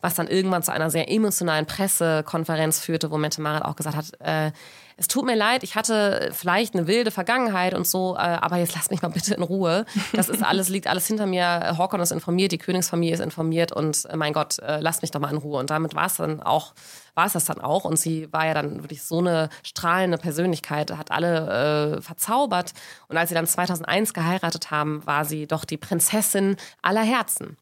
was 0.00 0.14
dann 0.14 0.28
irgendwann 0.28 0.62
zu 0.62 0.72
einer 0.72 0.88
sehr 0.88 1.10
emotionalen 1.10 1.66
Pressekonferenz 1.66 2.80
führte, 2.80 3.10
wo 3.10 3.18
Mette 3.18 3.42
Marit 3.42 3.66
auch 3.66 3.76
gesagt 3.76 3.96
hat, 3.96 4.20
äh, 4.20 4.50
es 4.98 5.08
tut 5.08 5.26
mir 5.26 5.36
leid, 5.36 5.62
ich 5.62 5.74
hatte 5.74 6.30
vielleicht 6.32 6.74
eine 6.74 6.86
wilde 6.86 7.10
Vergangenheit 7.10 7.74
und 7.74 7.86
so, 7.86 8.14
äh, 8.14 8.20
aber 8.20 8.56
jetzt 8.56 8.74
lasst 8.74 8.90
mich 8.90 9.02
mal 9.02 9.08
bitte 9.08 9.34
in 9.34 9.42
Ruhe. 9.42 9.84
Das 10.14 10.30
ist 10.30 10.42
alles, 10.42 10.70
liegt 10.70 10.86
alles 10.86 11.06
hinter 11.06 11.26
mir. 11.26 11.74
Horkon 11.76 12.00
ist 12.00 12.12
informiert, 12.12 12.52
die 12.52 12.58
Königsfamilie 12.58 13.12
ist 13.12 13.20
informiert 13.20 13.72
und 13.72 14.06
äh, 14.06 14.16
mein 14.16 14.32
Gott, 14.32 14.58
äh, 14.60 14.80
lasst 14.86 15.02
mich 15.02 15.10
doch 15.10 15.20
mal 15.20 15.32
in 15.32 15.36
Ruhe. 15.36 15.58
Und 15.58 15.70
damit 15.70 15.96
war 15.96 16.06
es 16.06 16.16
dann 16.16 16.40
auch, 16.40 16.72
war 17.14 17.26
es 17.26 17.32
das 17.32 17.44
dann 17.44 17.60
auch. 17.60 17.84
Und 17.84 17.98
sie 17.98 18.32
war 18.32 18.46
ja 18.46 18.54
dann 18.54 18.84
wirklich 18.84 19.02
so 19.02 19.18
eine 19.18 19.48
strahlende 19.64 20.16
Persönlichkeit, 20.16 20.96
hat 20.96 21.10
alle 21.10 21.96
äh, 21.96 22.00
verzaubert. 22.00 22.72
Und 23.08 23.16
als 23.16 23.30
sie 23.30 23.34
dann 23.34 23.46
2001 23.46 24.14
geheiratet 24.14 24.70
haben, 24.70 25.04
war 25.04 25.24
sie 25.24 25.46
doch 25.46 25.64
die 25.64 25.76
Prinzessin 25.76 26.56
aller 26.82 27.02
Herzen. 27.02 27.56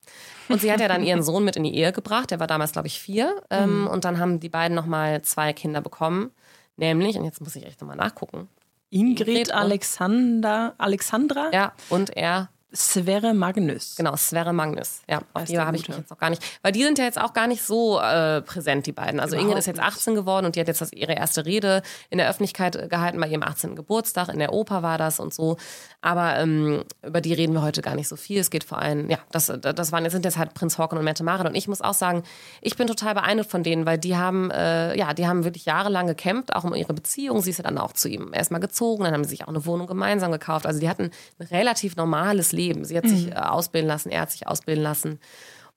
Und 0.51 0.61
sie 0.61 0.71
hat 0.71 0.81
ja 0.81 0.89
dann 0.89 1.03
ihren 1.03 1.23
Sohn 1.29 1.45
mit 1.45 1.57
in 1.57 1.65
die 1.65 1.75
Ehe 1.75 1.93
gebracht. 1.93 2.31
Der 2.31 2.41
war 2.41 2.47
damals, 2.47 2.73
glaube 2.73 2.89
ich, 2.89 3.01
vier. 3.01 3.43
Ähm, 3.49 3.83
mhm. 3.83 3.87
Und 3.87 4.05
dann 4.05 4.19
haben 4.19 4.39
die 4.39 4.51
beiden 4.51 4.75
nochmal 4.75 5.23
zwei 5.23 5.55
Kinder 5.55 5.81
bekommen. 5.81 6.31
Nämlich, 6.77 7.17
und 7.17 7.25
jetzt 7.25 7.41
muss 7.41 7.57
ich 7.57 7.65
echt 7.65 7.81
nochmal 7.81 7.97
nachgucken. 7.97 8.49
Ingrid, 8.91 9.29
Ingrid 9.29 9.53
Alexander, 9.53 10.75
Alexandra. 10.77 11.51
Ja, 11.53 11.73
und 11.89 12.17
er 12.17 12.51
Sverre 12.75 13.35
Magnus. 13.35 13.95
Genau, 13.97 14.17
Sverre 14.17 14.53
Magnus. 14.53 15.03
Ja, 15.09 15.21
auf 15.33 15.45
die 15.45 15.59
habe 15.59 15.77
ich 15.77 15.89
mich 15.89 15.97
jetzt 15.97 16.11
noch 16.11 16.19
gar 16.19 16.31
nicht. 16.31 16.43
Weil 16.63 16.73
die 16.73 16.83
sind 16.83 16.99
ja 16.99 17.05
jetzt 17.05 17.21
auch 17.21 17.33
gar 17.33 17.47
nicht 17.47 17.63
so 17.63 18.01
äh, 18.01 18.43
präsent, 18.43 18.87
die 18.87 18.93
beiden. 18.93 19.21
Also 19.21 19.37
Überhaupt 19.37 19.51
Ingrid 19.51 19.59
ist 19.59 19.67
jetzt 19.67 19.81
18 19.81 20.15
geworden 20.15 20.47
und 20.47 20.57
die 20.57 20.61
hat 20.61 20.69
jetzt 20.69 20.81
das, 20.81 20.93
ihre 20.93 21.15
erste 21.15 21.47
Rede 21.47 21.83
in 22.11 22.19
der 22.19 22.29
Öffentlichkeit 22.29 22.77
äh, 22.77 22.89
gehalten 22.89 23.21
bei 23.21 23.29
ihrem 23.29 23.43
18. 23.43 23.77
Geburtstag. 23.77 24.29
In 24.29 24.39
der 24.39 24.53
Oper 24.53 24.83
war 24.83 24.99
das 24.99 25.21
und 25.21 25.33
so. 25.33 25.57
Aber 26.01 26.37
ähm, 26.37 26.85
über 27.03 27.21
die 27.21 27.33
reden 27.33 27.55
wir 27.55 27.63
heute 27.63 27.81
gar 27.81 27.95
nicht 27.95 28.09
so 28.09 28.17
viel. 28.17 28.41
Es 28.41 28.51
geht 28.51 28.65
vor 28.65 28.79
allem, 28.79 29.09
ja, 29.09 29.19
das, 29.31 29.53
das 29.61 29.93
waren, 29.93 30.09
sind 30.11 30.25
jetzt 30.25 30.37
halt 30.37 30.55
Prinz 30.55 30.77
Hawken 30.79 30.99
und 30.99 31.05
Mette 31.05 31.25
Marit. 31.25 31.47
Und 31.47 31.55
ich 31.55 31.69
muss 31.69 31.81
auch 31.81 31.95
sagen, 31.95 32.25
ich 32.61 32.77
bin 32.77 32.87
total 32.87 33.15
beeindruckt 33.15 33.51
von 33.51 33.63
denen, 33.63 33.87
weil 33.87 33.99
die 33.99 34.17
haben, 34.17 34.51
äh, 34.51 34.97
ja, 34.99 35.15
die 35.15 35.27
haben 35.27 35.45
wirklich 35.45 35.65
jahrelang 35.65 36.07
gekämpft, 36.07 36.55
auch 36.55 36.65
um 36.65 36.75
ihre 36.75 36.93
Beziehung. 36.93 37.41
Sie 37.41 37.51
ist 37.51 37.59
ja 37.59 37.65
dann 37.65 37.79
auch 37.79 37.93
zu 37.93 38.09
ihm 38.09 38.33
erstmal 38.33 38.61
gezogen, 38.61 39.05
dann 39.05 39.15
haben 39.15 39.25
sie 39.25 39.31
sich 39.31 39.45
auch 39.45 39.49
eine 39.49 39.65
Wohnung 39.65 39.87
gemeinsam 39.87 40.33
gekauft. 40.33 40.67
Also 40.67 40.81
die 40.81 40.89
hatten 40.89 41.11
ein 41.39 41.47
relativ 41.47 41.97
normales 41.97 42.53
Leben. 42.53 42.64
Sie 42.85 42.97
hat 42.97 43.09
sich 43.09 43.27
mhm. 43.27 43.33
äh, 43.33 43.37
ausbilden 43.37 43.89
lassen, 43.89 44.11
er 44.11 44.23
hat 44.23 44.31
sich 44.31 44.47
ausbilden 44.47 44.83
lassen. 44.83 45.19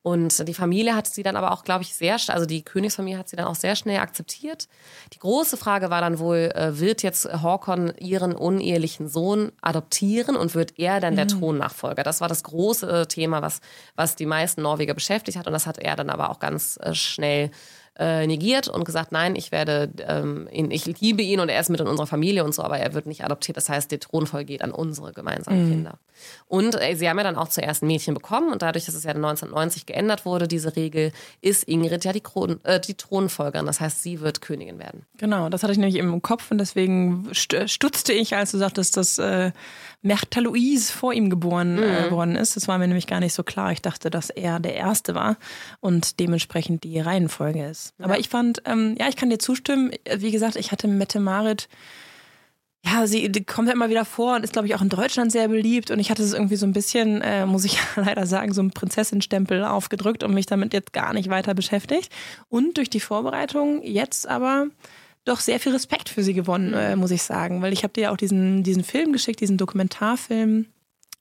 Und 0.07 0.47
die 0.47 0.53
Familie 0.53 0.95
hat 0.95 1.05
sie 1.05 1.21
dann 1.21 1.35
aber 1.35 1.51
auch, 1.51 1.65
glaube 1.65 1.83
ich, 1.83 1.93
sehr, 1.93 2.17
also 2.27 2.45
die 2.45 2.63
Königsfamilie 2.63 3.19
hat 3.19 3.27
sie 3.27 3.35
dann 3.35 3.47
auch 3.47 3.55
sehr 3.55 3.75
schnell 3.75 3.99
akzeptiert. 3.99 4.69
Die 5.11 5.19
große 5.19 5.57
Frage 5.57 5.89
war 5.89 5.99
dann 5.99 6.19
wohl, 6.19 6.49
äh, 6.55 6.79
wird 6.79 7.03
jetzt 7.03 7.25
Håkon 7.25 7.93
ihren 7.99 8.33
unehelichen 8.33 9.09
Sohn 9.09 9.51
adoptieren 9.61 10.37
und 10.37 10.55
wird 10.55 10.79
er 10.79 11.01
dann 11.01 11.17
der 11.17 11.25
mhm. 11.25 11.39
Thronnachfolger? 11.39 12.03
Das 12.03 12.21
war 12.21 12.29
das 12.29 12.43
große 12.43 12.89
äh, 12.89 13.05
Thema, 13.07 13.41
was, 13.41 13.59
was 13.95 14.15
die 14.15 14.25
meisten 14.25 14.61
Norweger 14.61 14.93
beschäftigt 14.93 15.37
hat. 15.37 15.45
Und 15.45 15.51
das 15.51 15.67
hat 15.67 15.77
er 15.77 15.97
dann 15.97 16.09
aber 16.09 16.29
auch 16.29 16.39
ganz 16.39 16.79
schnell 16.93 17.51
äh, 17.99 18.27
negiert 18.27 18.67
und 18.67 18.85
gesagt, 18.85 19.11
nein, 19.11 19.35
ich 19.35 19.51
werde, 19.51 19.89
ähm, 20.07 20.47
ihn, 20.51 20.71
ich 20.71 20.85
liebe 20.99 21.21
ihn 21.21 21.39
und 21.39 21.49
er 21.49 21.59
ist 21.59 21.69
mit 21.69 21.79
in 21.79 21.87
unserer 21.87 22.07
Familie 22.07 22.43
und 22.43 22.53
so, 22.53 22.63
aber 22.63 22.77
er 22.77 22.93
wird 22.93 23.07
nicht 23.07 23.23
adoptiert. 23.23 23.57
Das 23.57 23.69
heißt, 23.69 23.91
die 23.91 23.97
Thronfolge 23.97 24.45
geht 24.45 24.61
an 24.61 24.71
unsere 24.71 25.13
gemeinsamen 25.13 25.65
mhm. 25.65 25.69
Kinder. 25.69 25.99
Und 26.47 26.79
äh, 26.81 26.95
sie 26.95 27.09
haben 27.09 27.17
ja 27.17 27.23
dann 27.23 27.35
auch 27.35 27.49
zuerst 27.49 27.83
ein 27.83 27.87
Mädchen 27.87 28.13
bekommen 28.13 28.51
und 28.51 28.61
dadurch, 28.61 28.85
dass 28.85 28.95
es 28.95 29.03
ja 29.03 29.11
1990 29.11 29.85
geändert 29.85 30.25
wurde, 30.25 30.47
diese 30.47 30.75
Regel, 30.75 31.11
ist 31.41 31.63
Ingrid 31.67 32.05
ja 32.05 32.13
die, 32.13 32.21
Kron 32.21 32.63
äh, 32.63 32.79
die 32.79 32.95
Thronfolgerin. 32.95 33.65
Das 33.65 33.79
heißt, 33.79 34.03
sie 34.03 34.21
wird 34.21 34.41
Königin 34.41 34.79
werden. 34.79 35.05
Genau, 35.17 35.49
das 35.49 35.63
hatte 35.63 35.73
ich 35.73 35.79
nämlich 35.79 35.97
im 35.97 36.21
Kopf 36.21 36.51
und 36.51 36.57
deswegen 36.57 37.29
stutzte 37.33 38.13
ich, 38.13 38.35
als 38.35 38.51
du 38.51 38.57
sagtest, 38.57 38.97
dass 38.97 39.19
äh, 40.03 40.07
Märtha 40.07 40.39
Louise 40.39 40.91
vor 40.91 41.13
ihm 41.13 41.29
geboren 41.29 41.77
äh, 41.77 42.05
mhm. 42.05 42.11
worden 42.11 42.35
ist. 42.35 42.55
Das 42.55 42.67
war 42.67 42.77
mir 42.77 42.87
nämlich 42.87 43.07
gar 43.07 43.19
nicht 43.19 43.33
so 43.33 43.43
klar. 43.43 43.71
Ich 43.71 43.81
dachte, 43.81 44.09
dass 44.09 44.29
er 44.29 44.59
der 44.59 44.75
Erste 44.75 45.15
war 45.15 45.37
und 45.79 46.19
dementsprechend 46.19 46.83
die 46.83 46.99
Reihenfolge 46.99 47.65
ist. 47.65 47.93
Ja. 47.97 48.05
Aber 48.05 48.19
ich 48.19 48.29
fand, 48.29 48.61
ähm, 48.65 48.95
ja, 48.99 49.07
ich 49.09 49.15
kann 49.15 49.29
dir 49.29 49.39
zustimmen. 49.39 49.91
Wie 50.17 50.31
gesagt, 50.31 50.55
ich 50.55 50.71
hatte 50.71 50.87
Mette 50.87 51.19
Marit 51.19 51.67
ja, 52.85 53.05
sie 53.07 53.29
kommt 53.43 53.67
ja 53.67 53.73
immer 53.73 53.89
wieder 53.89 54.05
vor 54.05 54.35
und 54.35 54.43
ist, 54.43 54.53
glaube 54.53 54.67
ich, 54.67 54.75
auch 54.75 54.81
in 54.81 54.89
Deutschland 54.89 55.31
sehr 55.31 55.47
beliebt. 55.47 55.91
Und 55.91 55.99
ich 55.99 56.09
hatte 56.09 56.23
es 56.23 56.33
irgendwie 56.33 56.55
so 56.55 56.65
ein 56.65 56.73
bisschen, 56.73 57.21
äh, 57.21 57.45
muss 57.45 57.65
ich 57.65 57.77
leider 57.95 58.25
sagen, 58.25 58.53
so 58.53 58.61
einen 58.61 58.71
Prinzessinstempel 58.71 59.63
aufgedrückt 59.63 60.23
und 60.23 60.33
mich 60.33 60.45
damit 60.45 60.73
jetzt 60.73 60.93
gar 60.93 61.13
nicht 61.13 61.29
weiter 61.29 61.53
beschäftigt. 61.53 62.11
Und 62.49 62.77
durch 62.77 62.89
die 62.89 62.99
Vorbereitung 62.99 63.83
jetzt 63.83 64.27
aber 64.27 64.67
doch 65.27 65.39
sehr 65.39 65.59
viel 65.59 65.73
Respekt 65.73 66.09
für 66.09 66.23
sie 66.23 66.33
gewonnen, 66.33 66.73
äh, 66.73 66.95
muss 66.95 67.11
ich 67.11 67.23
sagen. 67.23 67.61
Weil 67.61 67.73
ich 67.73 67.83
habe 67.83 67.93
dir 67.93 68.01
ja 68.01 68.11
auch 68.11 68.17
diesen, 68.17 68.63
diesen 68.63 68.83
Film 68.83 69.13
geschickt, 69.13 69.41
diesen 69.41 69.57
Dokumentarfilm 69.57 70.67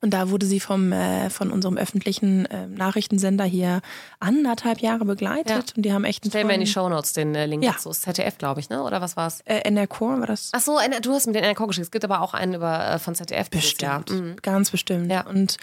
und 0.02 0.10
da 0.10 0.30
wurde 0.30 0.44
sie 0.44 0.60
vom, 0.60 0.92
äh, 0.92 1.30
von 1.30 1.50
unserem 1.50 1.78
öffentlichen 1.78 2.44
äh, 2.46 2.66
Nachrichtensender 2.66 3.44
hier 3.44 3.80
anderthalb 4.20 4.80
Jahre 4.80 5.06
begleitet. 5.06 5.70
Ja. 5.70 5.74
Und 5.76 5.82
die 5.84 5.92
haben 5.92 6.04
echt 6.04 6.22
einen 6.22 6.30
Stell 6.30 6.44
mir 6.44 6.54
in 6.54 6.60
die 6.60 6.66
Shownotes 6.66 7.14
den 7.14 7.34
äh, 7.34 7.46
Link 7.46 7.64
ja. 7.64 7.72
dazu. 7.72 7.90
ZDF, 7.90 8.36
glaube 8.36 8.60
ich, 8.60 8.68
ne? 8.68 8.82
Oder 8.82 9.00
was 9.00 9.16
war's? 9.16 9.40
Äh, 9.46 9.68
NRK 9.70 10.00
war 10.00 10.26
das. 10.26 10.50
Ach 10.52 10.60
so, 10.60 10.78
du 11.00 11.12
hast 11.12 11.26
mir 11.26 11.32
den 11.32 11.44
NRK 11.44 11.66
geschickt. 11.66 11.86
Es 11.86 11.90
gibt 11.90 12.04
aber 12.04 12.20
auch 12.20 12.34
einen 12.34 12.54
über, 12.54 12.92
äh, 12.92 12.98
von 12.98 13.14
ZDF. 13.14 13.48
Bestimmt. 13.48 14.10
Mhm. 14.10 14.36
Ganz 14.42 14.70
bestimmt. 14.70 15.10
Ja. 15.10 15.26
Und, 15.26 15.56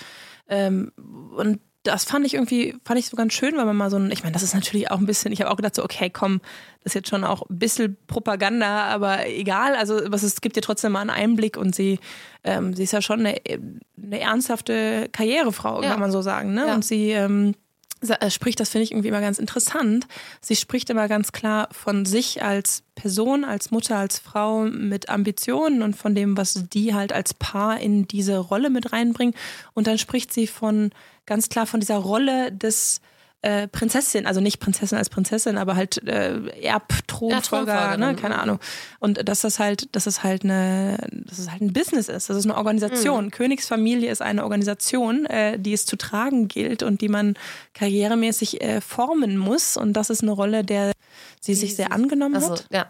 ähm, 0.49 0.91
und 1.37 1.59
das 1.83 2.05
fand 2.05 2.25
ich 2.25 2.33
irgendwie, 2.33 2.75
fand 2.85 2.99
ich 2.99 3.07
so 3.07 3.17
ganz 3.17 3.33
schön, 3.33 3.57
weil 3.57 3.65
man 3.65 3.75
mal 3.75 3.89
so 3.89 3.97
ein, 3.97 4.09
ich 4.11 4.23
meine, 4.23 4.33
das 4.33 4.43
ist 4.43 4.53
natürlich 4.53 4.89
auch 4.89 4.99
ein 4.99 5.05
bisschen, 5.05 5.31
ich 5.31 5.41
habe 5.41 5.51
auch 5.51 5.57
gedacht 5.57 5.75
so, 5.75 5.83
okay, 5.83 6.09
komm, 6.09 6.39
das 6.83 6.91
ist 6.91 6.95
jetzt 6.95 7.09
schon 7.09 7.23
auch 7.23 7.41
ein 7.49 7.59
bisschen 7.59 7.97
Propaganda, 8.07 8.85
aber 8.85 9.27
egal, 9.27 9.75
also 9.75 9.99
was 10.07 10.23
es 10.23 10.41
gibt 10.41 10.55
dir 10.55 10.61
trotzdem 10.61 10.93
mal 10.93 11.01
einen 11.01 11.09
Einblick 11.09 11.57
und 11.57 11.75
sie, 11.75 11.99
ähm, 12.43 12.73
sie 12.73 12.83
ist 12.83 12.93
ja 12.93 13.01
schon 13.01 13.19
eine, 13.19 13.35
eine 14.01 14.19
ernsthafte 14.19 15.09
Karrierefrau, 15.11 15.83
ja. 15.83 15.91
kann 15.91 15.99
man 15.99 16.11
so 16.11 16.21
sagen, 16.21 16.53
ne? 16.53 16.67
Ja. 16.67 16.75
Und 16.75 16.85
sie, 16.85 17.11
ähm, 17.11 17.53
äh, 18.09 18.29
spricht, 18.29 18.59
das 18.59 18.69
finde 18.69 18.83
ich 18.83 18.91
irgendwie 18.91 19.07
immer 19.07 19.21
ganz 19.21 19.39
interessant. 19.39 20.07
Sie 20.41 20.55
spricht 20.55 20.89
immer 20.89 21.07
ganz 21.07 21.31
klar 21.31 21.69
von 21.71 22.05
sich 22.05 22.43
als 22.43 22.83
Person, 22.95 23.45
als 23.45 23.71
Mutter, 23.71 23.97
als 23.97 24.19
Frau 24.19 24.65
mit 24.65 25.09
Ambitionen 25.09 25.81
und 25.81 25.95
von 25.95 26.13
dem, 26.13 26.35
was 26.35 26.65
die 26.71 26.93
halt 26.93 27.13
als 27.13 27.33
Paar 27.33 27.79
in 27.79 28.07
diese 28.07 28.37
Rolle 28.37 28.69
mit 28.69 28.91
reinbringen. 28.91 29.35
Und 29.73 29.87
dann 29.87 29.97
spricht 29.97 30.33
sie 30.33 30.47
von 30.47 30.91
ganz 31.25 31.49
klar 31.49 31.65
von 31.65 31.79
dieser 31.79 31.97
Rolle 31.97 32.51
des 32.51 33.01
äh, 33.43 33.67
Prinzessin, 33.67 34.25
also 34.25 34.39
nicht 34.39 34.59
Prinzessin 34.59 34.97
als 34.97 35.09
Prinzessin, 35.09 35.57
aber 35.57 35.75
halt 35.75 36.01
äh, 36.07 36.39
Erbthronfolger, 36.61 37.73
ja, 37.73 37.97
ne? 37.97 38.15
keine 38.15 38.39
Ahnung. 38.39 38.59
Und 38.99 39.27
dass 39.27 39.41
das 39.41 39.59
halt, 39.59 39.93
dass 39.95 40.07
es 40.07 40.23
halt 40.23 40.45
eine, 40.45 40.97
dass 41.11 41.39
es 41.39 41.51
halt 41.51 41.61
ein 41.61 41.73
Business 41.73 42.07
ist, 42.07 42.29
das 42.29 42.37
ist 42.37 42.45
eine 42.45 42.55
Organisation. 42.55 43.25
Mhm. 43.25 43.31
Königsfamilie 43.31 44.09
ist 44.09 44.21
eine 44.21 44.43
Organisation, 44.43 45.25
äh, 45.25 45.59
die 45.59 45.73
es 45.73 45.85
zu 45.85 45.97
tragen 45.97 46.47
gilt 46.47 46.83
und 46.83 47.01
die 47.01 47.09
man 47.09 47.35
karrieremäßig 47.73 48.61
äh, 48.61 48.79
formen 48.79 49.37
muss. 49.37 49.75
Und 49.75 49.93
das 49.93 50.09
ist 50.09 50.21
eine 50.21 50.31
Rolle, 50.31 50.63
der 50.63 50.93
sie 51.41 51.53
sich 51.53 51.75
sehr 51.75 51.91
angenommen 51.91 52.35
also, 52.35 52.51
hat. 52.51 52.67
Ja 52.71 52.87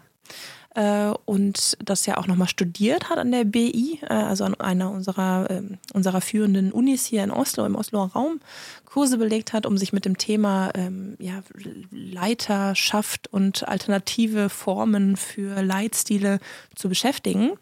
äh, 0.74 1.12
und 1.24 1.76
das 1.84 2.06
ja 2.06 2.16
auch 2.18 2.26
nochmal 2.26 2.48
studiert 2.48 3.08
hat 3.08 3.18
an 3.18 3.30
der 3.30 3.44
BI, 3.44 4.00
äh, 4.02 4.12
also 4.12 4.44
an 4.44 4.54
einer 4.54 4.90
unserer, 4.90 5.50
äh, 5.50 5.62
unserer 5.92 6.20
führenden 6.20 6.72
Unis 6.72 7.06
hier 7.06 7.24
in 7.24 7.30
Oslo, 7.30 7.64
im 7.64 7.76
Osloer 7.76 8.10
Raum, 8.14 8.40
Kurse 8.84 9.18
belegt 9.18 9.52
hat, 9.52 9.66
um 9.66 9.76
sich 9.78 9.92
mit 9.92 10.04
dem 10.04 10.18
Thema 10.18 10.70
ähm, 10.74 11.16
ja, 11.18 11.42
Leiterschaft 11.90 13.32
und 13.32 13.66
alternative 13.66 14.48
Formen 14.48 15.16
für 15.16 15.62
Leitstile 15.62 16.38
zu 16.74 16.88
beschäftigen 16.88 17.52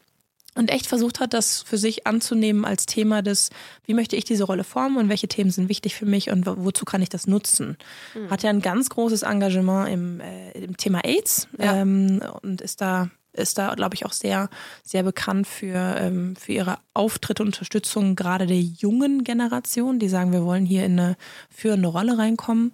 und 0.54 0.70
echt 0.70 0.86
versucht 0.86 1.20
hat, 1.20 1.32
das 1.32 1.62
für 1.62 1.78
sich 1.78 2.06
anzunehmen 2.06 2.64
als 2.64 2.86
Thema 2.86 3.22
des, 3.22 3.50
wie 3.86 3.94
möchte 3.94 4.16
ich 4.16 4.24
diese 4.24 4.44
Rolle 4.44 4.64
formen 4.64 4.98
und 4.98 5.08
welche 5.08 5.28
Themen 5.28 5.50
sind 5.50 5.68
wichtig 5.68 5.94
für 5.94 6.06
mich 6.06 6.30
und 6.30 6.46
wozu 6.46 6.84
kann 6.84 7.02
ich 7.02 7.08
das 7.08 7.26
nutzen. 7.26 7.78
Mhm. 8.14 8.30
Hat 8.30 8.42
ja 8.42 8.50
ein 8.50 8.60
ganz 8.60 8.90
großes 8.90 9.22
Engagement 9.22 9.88
im, 9.88 10.20
äh, 10.20 10.52
im 10.52 10.76
Thema 10.76 11.04
AIDS 11.04 11.48
ja. 11.58 11.76
ähm, 11.76 12.22
und 12.42 12.60
ist 12.60 12.80
da 12.80 13.10
ist 13.34 13.56
da, 13.56 13.74
glaube 13.74 13.94
ich, 13.94 14.04
auch 14.04 14.12
sehr, 14.12 14.50
sehr 14.82 15.02
bekannt 15.02 15.46
für, 15.46 15.96
ähm, 15.98 16.36
für 16.36 16.52
ihre 16.52 16.78
Auftritte 16.92 17.42
und 17.42 17.48
Unterstützung 17.48 18.14
gerade 18.14 18.46
der 18.46 18.60
jungen 18.60 19.24
Generation, 19.24 19.98
die 19.98 20.08
sagen, 20.08 20.32
wir 20.32 20.44
wollen 20.44 20.66
hier 20.66 20.84
in 20.84 21.00
eine 21.00 21.16
führende 21.48 21.88
Rolle 21.88 22.18
reinkommen. 22.18 22.72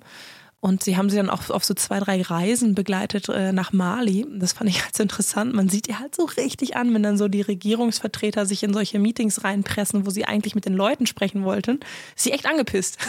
Und 0.61 0.83
sie 0.83 0.97
haben 0.97 1.09
sie 1.09 1.17
dann 1.17 1.31
auch 1.31 1.51
auf 1.51 1.65
so 1.65 1.73
zwei, 1.75 2.01
drei 2.01 2.21
Reisen 2.21 2.75
begleitet 2.75 3.29
äh, 3.29 3.53
nach 3.53 3.73
Mali. 3.73 4.27
Das 4.29 4.55
fand 4.55 4.69
ich 4.69 4.83
halt 4.83 4.97
so 4.97 5.05
interessant. 5.05 5.55
Man 5.55 5.69
sieht 5.69 5.87
ihr 5.87 6.01
halt 6.01 6.17
so 6.17 6.25
richtig 6.25 6.75
an, 6.75 6.93
wenn 6.93 7.05
dann 7.05 7.17
so 7.17 7.29
die 7.29 7.43
Regierungsvertreter 7.43 8.45
sich 8.45 8.65
in 8.65 8.75
solche 8.75 8.99
Meetings 8.99 9.45
reinpressen, 9.45 10.05
wo 10.05 10.11
sie 10.11 10.25
eigentlich 10.25 10.57
mit 10.57 10.65
den 10.65 10.75
Leuten 10.75 11.07
sprechen 11.07 11.45
wollten. 11.45 11.79
Ist 12.17 12.25
sie 12.25 12.33
echt 12.33 12.47
angepisst. 12.47 12.99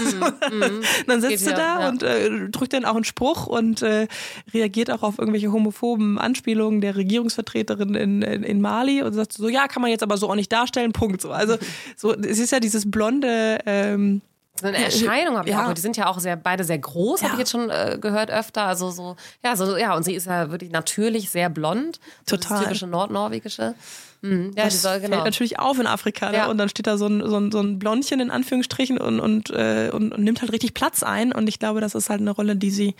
Mm, 0.49 0.57
mm, 0.57 0.81
dann 1.07 1.21
sitzt 1.21 1.45
sie 1.45 1.53
da 1.53 1.81
ja. 1.81 1.89
und 1.89 2.03
äh, 2.03 2.49
drückt 2.49 2.73
dann 2.73 2.85
auch 2.85 2.95
einen 2.95 3.03
Spruch 3.03 3.47
und 3.47 3.81
äh, 3.81 4.07
reagiert 4.53 4.89
auch 4.89 5.03
auf 5.03 5.19
irgendwelche 5.19 5.51
homophoben 5.51 6.17
Anspielungen 6.17 6.81
der 6.81 6.95
Regierungsvertreterin 6.95 7.95
in, 7.95 8.21
in, 8.21 8.43
in, 8.43 8.61
Mali 8.61 9.01
und 9.01 9.13
sagt 9.13 9.33
so, 9.33 9.47
ja, 9.47 9.67
kann 9.67 9.81
man 9.81 9.91
jetzt 9.91 10.03
aber 10.03 10.17
so 10.17 10.29
auch 10.29 10.35
nicht 10.35 10.51
darstellen, 10.51 10.93
Punkt. 10.93 11.21
So, 11.21 11.31
also 11.31 11.57
so, 11.95 12.13
es 12.13 12.39
ist 12.39 12.51
ja 12.51 12.59
dieses 12.59 12.89
blonde 12.89 13.59
ähm, 13.65 14.21
so 14.59 14.67
eine 14.67 14.77
Erscheinung 14.77 15.37
habe 15.37 15.49
ich 15.49 15.55
ja. 15.55 15.67
auch. 15.67 15.73
Die 15.73 15.81
sind 15.81 15.97
ja 15.97 16.07
auch 16.07 16.19
sehr, 16.19 16.35
beide 16.35 16.63
sehr 16.63 16.79
groß, 16.79 17.21
ja. 17.21 17.27
habe 17.27 17.35
ich 17.35 17.39
jetzt 17.39 17.51
schon 17.51 17.69
äh, 17.69 17.97
gehört 17.99 18.31
öfter. 18.31 18.63
Also 18.63 18.91
so, 18.91 19.15
ja, 19.43 19.55
so, 19.55 19.77
ja, 19.77 19.95
und 19.95 20.03
sie 20.03 20.13
ist 20.13 20.27
ja 20.27 20.51
wirklich 20.51 20.71
natürlich 20.71 21.29
sehr 21.29 21.49
blond. 21.49 21.99
Total. 22.25 22.57
Das 22.57 22.63
typische 22.65 22.87
nordnorwegische. 22.87 23.75
Mhm. 24.21 24.51
Ja, 24.57 24.65
das 24.65 24.81
soll, 24.81 24.99
genau. 24.99 25.15
fällt 25.15 25.25
natürlich 25.25 25.59
auf 25.59 25.79
in 25.79 25.87
Afrika. 25.87 26.31
Ne? 26.31 26.37
Ja. 26.37 26.47
Und 26.47 26.57
dann 26.57 26.67
steht 26.67 26.87
da 26.87 26.97
so 26.97 27.07
ein, 27.07 27.25
so, 27.25 27.37
ein, 27.37 27.51
so 27.51 27.59
ein 27.59 27.79
Blondchen 27.79 28.19
in 28.19 28.31
Anführungsstrichen 28.31 28.97
und, 28.97 29.19
und, 29.19 29.49
äh, 29.51 29.91
und, 29.93 30.11
und, 30.13 30.23
nimmt 30.23 30.41
halt 30.41 30.51
richtig 30.51 30.73
Platz 30.73 31.03
ein. 31.03 31.31
Und 31.31 31.47
ich 31.47 31.59
glaube, 31.59 31.79
das 31.79 31.95
ist 31.95 32.09
halt 32.09 32.19
eine 32.19 32.31
Rolle, 32.31 32.57
die 32.57 32.71
sie, 32.71 32.95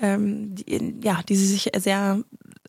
ähm, 0.00 0.54
die, 0.54 1.00
ja, 1.02 1.20
die 1.28 1.36
sie 1.36 1.46
sich 1.46 1.70
sehr 1.76 2.22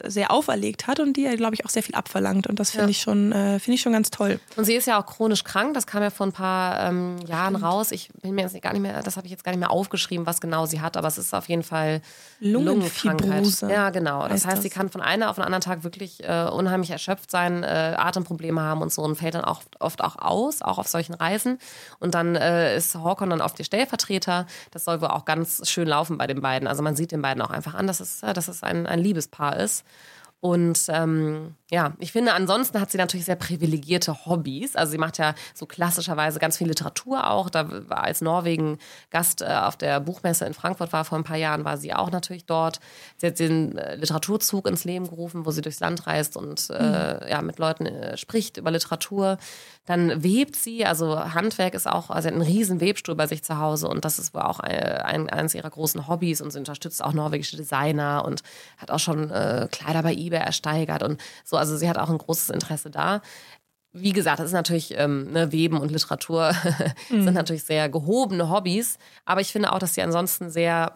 sehr 0.05 0.31
auferlegt 0.31 0.87
hat 0.87 0.99
und 0.99 1.13
die 1.13 1.25
er, 1.25 1.35
glaube 1.37 1.55
ich, 1.55 1.65
auch 1.65 1.69
sehr 1.69 1.83
viel 1.83 1.95
abverlangt. 1.95 2.47
Und 2.47 2.59
das 2.59 2.71
finde 2.71 2.85
ja. 2.85 2.89
ich 2.89 3.01
schon, 3.01 3.31
äh, 3.31 3.59
finde 3.59 3.75
ich 3.75 3.81
schon 3.81 3.93
ganz 3.93 4.09
toll. 4.09 4.39
Und 4.55 4.65
sie 4.65 4.75
ist 4.75 4.87
ja 4.87 5.01
auch 5.01 5.05
chronisch 5.05 5.43
krank. 5.43 5.73
Das 5.73 5.87
kam 5.87 6.01
ja 6.01 6.09
vor 6.09 6.25
ein 6.25 6.31
paar 6.31 6.87
ähm, 6.87 7.17
Jahren 7.27 7.55
Stimmt. 7.55 7.63
raus. 7.63 7.91
Ich 7.91 8.09
bin 8.21 8.35
mir 8.35 8.41
jetzt 8.41 8.59
gar 8.61 8.73
nicht 8.73 8.81
mehr, 8.81 9.01
das 9.03 9.17
habe 9.17 9.27
ich 9.27 9.31
jetzt 9.31 9.43
gar 9.43 9.51
nicht 9.51 9.59
mehr 9.59 9.71
aufgeschrieben, 9.71 10.25
was 10.25 10.41
genau 10.41 10.65
sie 10.65 10.81
hat, 10.81 10.97
aber 10.97 11.07
es 11.07 11.17
ist 11.17 11.33
auf 11.33 11.49
jeden 11.49 11.63
Fall 11.63 12.01
Lungenkrankheit. 12.39 13.45
Ja, 13.69 13.89
genau. 13.89 14.27
Das 14.27 14.45
heißt, 14.45 14.57
das? 14.57 14.63
sie 14.63 14.69
kann 14.69 14.89
von 14.89 15.01
einem 15.01 15.23
auf 15.23 15.35
den 15.35 15.43
anderen 15.43 15.61
Tag 15.61 15.83
wirklich 15.83 16.23
äh, 16.23 16.47
unheimlich 16.51 16.91
erschöpft 16.91 17.31
sein, 17.31 17.63
äh, 17.63 17.95
Atemprobleme 17.97 18.61
haben 18.61 18.81
und 18.81 18.91
so 18.91 19.01
und 19.01 19.15
fällt 19.15 19.35
dann 19.35 19.45
auch 19.45 19.61
oft 19.79 20.01
auch 20.01 20.17
aus, 20.17 20.61
auch 20.61 20.77
auf 20.77 20.87
solchen 20.87 21.13
Reisen. 21.13 21.59
Und 21.99 22.15
dann 22.15 22.35
äh, 22.35 22.75
ist 22.75 22.95
Hawkon 22.95 23.29
dann 23.29 23.41
oft 23.41 23.59
ihr 23.59 23.65
Stellvertreter. 23.65 24.47
Das 24.71 24.85
soll 24.85 25.01
wohl 25.01 25.09
auch 25.09 25.25
ganz 25.25 25.69
schön 25.69 25.87
laufen 25.87 26.17
bei 26.17 26.27
den 26.27 26.41
beiden. 26.41 26.67
Also 26.67 26.81
man 26.81 26.95
sieht 26.95 27.11
den 27.11 27.20
beiden 27.21 27.41
auch 27.41 27.51
einfach 27.51 27.73
an, 27.73 27.87
dass 27.87 27.99
es, 27.99 28.21
dass 28.21 28.47
es 28.47 28.63
ein, 28.63 28.87
ein 28.87 28.99
Liebespaar 28.99 29.57
ist. 29.57 29.85
Und 30.41 30.87
ähm, 30.89 31.53
ja, 31.69 31.93
ich 31.99 32.11
finde, 32.11 32.33
ansonsten 32.33 32.81
hat 32.81 32.89
sie 32.89 32.97
natürlich 32.97 33.27
sehr 33.27 33.35
privilegierte 33.35 34.25
Hobbys. 34.25 34.75
Also 34.75 34.91
sie 34.91 34.97
macht 34.97 35.19
ja 35.19 35.35
so 35.53 35.67
klassischerweise 35.67 36.39
ganz 36.39 36.57
viel 36.57 36.67
Literatur 36.67 37.29
auch. 37.29 37.51
Da 37.51 37.87
war 37.89 38.03
als 38.03 38.21
Norwegen 38.21 38.79
Gast 39.11 39.43
äh, 39.43 39.45
auf 39.45 39.77
der 39.77 39.99
Buchmesse 39.99 40.45
in 40.45 40.55
Frankfurt 40.55 40.93
war 40.93 41.05
vor 41.05 41.19
ein 41.19 41.23
paar 41.23 41.37
Jahren, 41.37 41.63
war 41.63 41.77
sie 41.77 41.93
auch 41.93 42.09
natürlich 42.09 42.47
dort. 42.47 42.79
Sie 43.17 43.27
hat 43.27 43.37
den 43.37 43.77
äh, 43.77 43.95
Literaturzug 43.97 44.67
ins 44.67 44.83
Leben 44.83 45.07
gerufen, 45.07 45.45
wo 45.45 45.51
sie 45.51 45.61
durchs 45.61 45.79
Land 45.79 46.07
reist 46.07 46.35
und 46.35 46.71
äh, 46.71 47.13
mhm. 47.23 47.29
ja, 47.29 47.41
mit 47.43 47.59
Leuten 47.59 47.85
äh, 47.85 48.17
spricht 48.17 48.57
über 48.57 48.71
Literatur. 48.71 49.37
Dann 49.85 50.23
webt 50.23 50.55
sie, 50.55 50.85
also 50.85 51.19
Handwerk 51.33 51.73
ist 51.73 51.87
auch, 51.87 52.11
also 52.11 52.21
sie 52.21 52.27
hat 52.27 52.35
einen 52.35 52.43
riesen 52.43 52.79
Webstuhl 52.81 53.15
bei 53.15 53.25
sich 53.25 53.43
zu 53.43 53.57
Hause 53.57 53.87
und 53.87 54.05
das 54.05 54.19
ist 54.19 54.33
wohl 54.33 54.41
auch 54.41 54.59
ein, 54.59 54.77
ein, 54.77 55.29
eines 55.29 55.55
ihrer 55.55 55.71
großen 55.71 56.07
Hobbys 56.07 56.39
und 56.39 56.51
sie 56.51 56.59
unterstützt 56.59 57.03
auch 57.03 57.13
norwegische 57.13 57.57
Designer 57.57 58.23
und 58.25 58.43
hat 58.77 58.91
auch 58.91 58.99
schon 58.99 59.31
äh, 59.31 59.67
Kleider 59.71 60.03
bei 60.03 60.13
eBay 60.13 60.39
ersteigert 60.39 61.01
und 61.01 61.19
so, 61.43 61.57
also 61.57 61.77
sie 61.77 61.89
hat 61.89 61.97
auch 61.97 62.11
ein 62.11 62.19
großes 62.19 62.51
Interesse 62.51 62.91
da. 62.91 63.21
Wie 63.91 64.13
gesagt, 64.13 64.39
das 64.39 64.47
ist 64.47 64.53
natürlich 64.53 64.97
ähm, 64.97 65.31
ne, 65.31 65.51
Weben 65.51 65.77
und 65.77 65.91
Literatur 65.91 66.53
mhm. 67.09 67.23
sind 67.23 67.33
natürlich 67.33 67.63
sehr 67.63 67.89
gehobene 67.89 68.49
Hobbys, 68.49 68.99
aber 69.25 69.41
ich 69.41 69.51
finde 69.51 69.73
auch, 69.73 69.79
dass 69.79 69.95
sie 69.95 70.03
ansonsten 70.03 70.51
sehr 70.51 70.95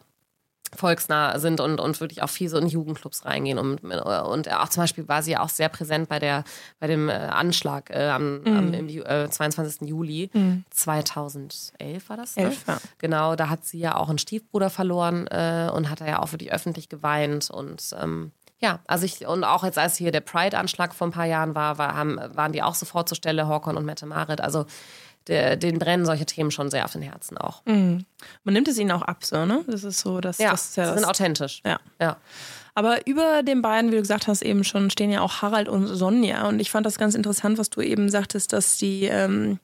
volksnah 0.73 1.39
sind 1.39 1.59
und, 1.59 1.79
und 1.79 1.99
wirklich 1.99 2.21
auch 2.23 2.29
viel 2.29 2.49
so 2.49 2.57
in 2.57 2.67
Jugendclubs 2.67 3.25
reingehen. 3.25 3.57
Und, 3.57 3.83
und 3.83 4.51
auch 4.51 4.69
zum 4.69 4.83
Beispiel 4.83 5.07
war 5.07 5.21
sie 5.21 5.31
ja 5.31 5.41
auch 5.41 5.49
sehr 5.49 5.69
präsent 5.69 6.09
bei, 6.09 6.19
der, 6.19 6.43
bei 6.79 6.87
dem 6.87 7.09
äh, 7.09 7.13
Anschlag 7.13 7.89
äh, 7.89 8.09
am, 8.09 8.41
mhm. 8.41 8.57
am 8.57 8.73
im, 8.73 8.87
äh, 8.87 9.29
22. 9.29 9.87
Juli 9.87 10.29
mhm. 10.33 10.65
2011 10.71 12.09
war 12.09 12.17
das. 12.17 12.35
Ne? 12.35 12.43
Elf, 12.43 12.65
ja. 12.67 12.77
Genau, 12.97 13.35
da 13.35 13.49
hat 13.49 13.65
sie 13.65 13.79
ja 13.79 13.95
auch 13.95 14.09
einen 14.09 14.17
Stiefbruder 14.17 14.69
verloren 14.69 15.27
äh, 15.27 15.69
und 15.73 15.89
hat 15.89 16.01
er 16.01 16.07
ja 16.07 16.19
auch 16.19 16.31
wirklich 16.31 16.51
öffentlich 16.51 16.89
geweint 16.89 17.49
und 17.49 17.95
ähm, 18.01 18.31
ja, 18.59 18.79
also 18.87 19.05
ich, 19.05 19.27
und 19.27 19.43
auch 19.43 19.63
jetzt, 19.63 19.77
als 19.77 19.97
hier 19.97 20.11
der 20.11 20.21
Pride-Anschlag 20.21 20.95
vor 20.95 21.07
ein 21.07 21.11
paar 21.11 21.25
Jahren 21.25 21.55
war, 21.55 21.77
war 21.77 21.95
haben, 21.95 22.17
waren 22.33 22.53
die 22.53 22.63
auch 22.63 22.73
sofort 22.73 23.09
zur 23.09 23.17
Stelle, 23.17 23.47
Horkon 23.47 23.75
und 23.75 23.85
Mette 23.85 24.05
Marit. 24.05 24.39
Also 24.39 24.65
der, 25.27 25.55
den 25.55 25.79
brennen 25.79 26.05
solche 26.05 26.25
Themen 26.25 26.51
schon 26.51 26.69
sehr 26.69 26.85
auf 26.85 26.93
den 26.93 27.01
Herzen 27.01 27.37
auch. 27.37 27.65
Mhm. 27.65 28.05
Man 28.43 28.53
nimmt 28.53 28.67
es 28.67 28.77
ihnen 28.77 28.91
auch 28.91 29.01
ab, 29.01 29.23
so, 29.23 29.45
ne? 29.45 29.63
Das 29.67 29.83
ist 29.83 29.99
so, 29.99 30.21
dass 30.21 30.37
ja, 30.37 30.51
das 30.51 30.69
ist 30.69 30.77
ja 30.77 30.85
das, 30.85 30.95
sind 30.95 31.05
authentisch. 31.05 31.61
Ja. 31.65 31.79
ja. 31.99 32.17
Aber 32.77 33.07
über 33.07 33.41
den 33.41 33.61
beiden, 33.61 33.91
wie 33.91 33.95
du 33.95 34.01
gesagt 34.01 34.27
hast, 34.27 34.41
eben 34.41 34.65
schon 34.65 34.89
stehen 34.89 35.09
ja 35.09 35.21
auch 35.21 35.41
Harald 35.41 35.69
und 35.69 35.87
Sonja. 35.87 36.47
Und 36.47 36.59
ich 36.59 36.69
fand 36.69 36.85
das 36.85 36.97
ganz 36.97 37.15
interessant, 37.15 37.57
was 37.57 37.69
du 37.69 37.81
eben 37.81 38.09
sagtest, 38.09 38.51
dass 38.51 38.77
die 38.77 39.05
ähm, 39.05 39.59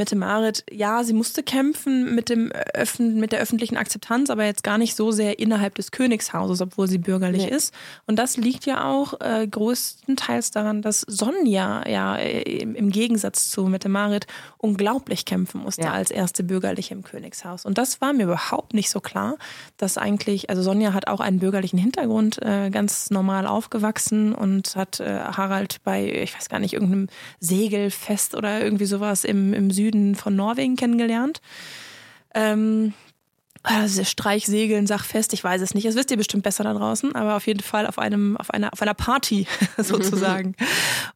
Mette 0.00 0.16
Marit, 0.16 0.64
ja, 0.70 1.04
sie 1.04 1.12
musste 1.12 1.42
kämpfen 1.42 2.14
mit, 2.14 2.30
dem 2.30 2.50
Öffn 2.72 3.20
mit 3.20 3.32
der 3.32 3.40
öffentlichen 3.40 3.76
Akzeptanz, 3.76 4.30
aber 4.30 4.46
jetzt 4.46 4.64
gar 4.64 4.78
nicht 4.78 4.96
so 4.96 5.10
sehr 5.10 5.38
innerhalb 5.38 5.74
des 5.74 5.90
Königshauses, 5.90 6.62
obwohl 6.62 6.88
sie 6.88 6.96
bürgerlich 6.96 7.44
nee. 7.44 7.54
ist. 7.54 7.74
Und 8.06 8.16
das 8.18 8.38
liegt 8.38 8.64
ja 8.64 8.88
auch 8.90 9.20
äh, 9.20 9.46
größtenteils 9.46 10.52
daran, 10.52 10.80
dass 10.80 11.02
Sonja 11.02 11.86
ja 11.86 12.16
äh, 12.16 12.40
im 12.62 12.88
Gegensatz 12.88 13.50
zu 13.50 13.64
Mette 13.64 13.90
Marit 13.90 14.26
unglaublich 14.56 15.26
kämpfen 15.26 15.60
musste 15.60 15.82
ja. 15.82 15.92
als 15.92 16.10
erste 16.10 16.44
Bürgerliche 16.44 16.94
im 16.94 17.02
Königshaus. 17.02 17.66
Und 17.66 17.76
das 17.76 18.00
war 18.00 18.14
mir 18.14 18.24
überhaupt 18.24 18.72
nicht 18.72 18.88
so 18.88 19.00
klar, 19.00 19.36
dass 19.76 19.98
eigentlich, 19.98 20.48
also 20.48 20.62
Sonja 20.62 20.94
hat 20.94 21.08
auch 21.08 21.20
einen 21.20 21.40
bürgerlichen 21.40 21.78
Hintergrund, 21.78 22.40
äh, 22.40 22.70
ganz 22.70 23.10
normal 23.10 23.46
aufgewachsen 23.46 24.34
und 24.34 24.76
hat 24.76 25.00
äh, 25.00 25.18
Harald 25.18 25.82
bei, 25.84 26.10
ich 26.10 26.34
weiß 26.34 26.48
gar 26.48 26.58
nicht, 26.58 26.72
irgendeinem 26.72 27.08
Segelfest 27.38 28.34
oder 28.34 28.62
irgendwie 28.62 28.86
sowas 28.86 29.24
im, 29.24 29.52
im 29.52 29.70
Süden 29.70 29.89
Süden 29.90 30.14
von 30.14 30.36
Norwegen 30.36 30.76
kennengelernt. 30.76 31.40
Ähm, 32.34 32.94
also 33.62 34.04
Streichsegeln, 34.04 34.86
Sachfest, 34.86 35.34
ich 35.34 35.44
weiß 35.44 35.60
es 35.60 35.74
nicht. 35.74 35.86
Das 35.86 35.94
wisst 35.94 36.10
ihr 36.10 36.16
bestimmt 36.16 36.44
besser 36.44 36.64
da 36.64 36.72
draußen, 36.72 37.14
aber 37.14 37.36
auf 37.36 37.46
jeden 37.46 37.60
Fall 37.60 37.86
auf 37.86 37.98
einem, 37.98 38.38
auf 38.38 38.50
einer, 38.50 38.72
auf 38.72 38.80
einer 38.80 38.94
Party 38.94 39.46
sozusagen. 39.76 40.54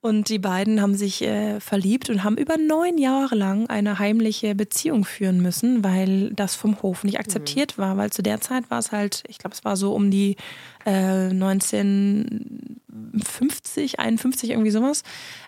und 0.03 0.29
die 0.29 0.39
beiden 0.39 0.83
haben 0.83 0.95
sich 0.95 1.23
äh, 1.23 1.59
verliebt 1.61 2.11
und 2.11 2.23
haben 2.23 2.37
über 2.37 2.59
neun 2.59 2.99
Jahre 2.99 3.35
lang 3.35 3.71
eine 3.71 3.99
heimliche 3.99 4.55
Beziehung 4.55 5.07
führen 5.07 5.41
müssen, 5.41 5.85
weil 5.85 6.31
das 6.35 6.55
vom 6.55 6.83
Hof 6.83 7.03
nicht 7.05 7.19
akzeptiert 7.19 7.79
mhm. 7.79 7.83
war. 7.83 7.97
Weil 7.97 8.11
zu 8.11 8.23
der 8.23 8.43
Zeit 8.43 8.71
war 8.71 8.79
es 8.79 8.93
halt, 8.93 9.23
ich 9.27 9.39
glaube, 9.39 9.55
es 9.55 9.65
war 9.65 9.77
so 9.77 9.95
um 9.95 10.11
die 10.11 10.37
äh, 10.85 11.31
1950, 11.31 13.99
51, 13.99 14.51
irgendwie 14.51 14.71
sowas. 14.71 15.03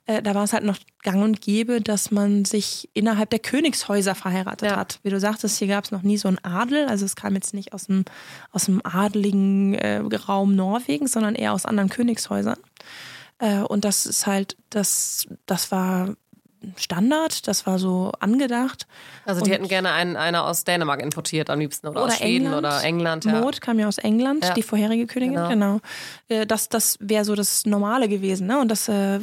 Äh, 0.07 0.22
da 0.22 0.35
war 0.35 0.44
es 0.44 0.53
halt 0.53 0.64
noch 0.64 0.79
gang 1.03 1.22
und 1.22 1.40
gäbe, 1.40 1.81
dass 1.81 2.11
man 2.11 2.44
sich 2.44 2.88
innerhalb 2.94 3.31
der 3.31 3.38
Königshäuser 3.38 4.14
verheiratet 4.14 4.70
ja. 4.70 4.77
hat. 4.77 5.01
Wie 5.03 5.11
du 5.11 5.20
sagtest, 5.20 5.59
hier 5.59 5.68
gab 5.68 5.85
es 5.85 5.90
noch 5.90 6.03
nie 6.03 6.16
so 6.16 6.29
einen 6.29 6.42
Adel. 6.44 6.87
Also 6.87 7.05
es 7.05 7.16
kam 7.16 7.35
jetzt 7.35 7.55
nicht 7.55 7.72
aus 7.72 7.87
dem, 7.87 8.05
aus 8.51 8.66
dem 8.66 8.81
adeligen 8.85 9.75
äh, 9.75 10.03
Raum 10.29 10.55
Norwegens, 10.55 11.12
sondern 11.12 11.35
eher 11.35 11.53
aus 11.53 11.66
anderen 11.66 11.90
Königshäusern. 11.90 12.59
Äh, 13.38 13.61
und 13.61 13.85
das 13.85 14.07
ist 14.07 14.27
halt, 14.27 14.57
das, 14.70 15.27
das 15.46 15.70
war 15.70 16.16
Standard, 16.77 17.47
das 17.47 17.66
war 17.66 17.79
so 17.79 18.12
angedacht. 18.21 18.87
Also 19.25 19.40
die 19.40 19.51
und 19.51 19.55
hätten 19.55 19.69
gerne 19.69 19.92
einen, 19.92 20.16
einer 20.16 20.45
aus 20.45 20.64
Dänemark 20.64 21.03
importiert 21.03 21.51
am 21.51 21.59
liebsten 21.59 21.87
oder, 21.88 22.03
oder 22.03 22.12
aus 22.12 22.19
Schweden 22.19 22.47
England. 22.47 22.59
oder 22.59 22.83
England. 22.83 23.25
Ja. 23.25 23.40
Maud 23.40 23.61
kam 23.61 23.79
ja 23.79 23.88
aus 23.88 23.99
England, 23.99 24.45
ja. 24.45 24.55
die 24.55 24.62
vorherige 24.62 25.07
Königin, 25.07 25.35
genau. 25.35 25.49
genau. 25.49 25.81
Äh, 26.29 26.47
das, 26.47 26.69
das 26.69 26.99
wäre 27.01 27.25
so 27.25 27.35
das 27.35 27.66
Normale 27.66 28.09
gewesen. 28.09 28.47
Ne? 28.47 28.59
Und 28.59 28.71
das, 28.71 28.88
äh, 28.88 29.19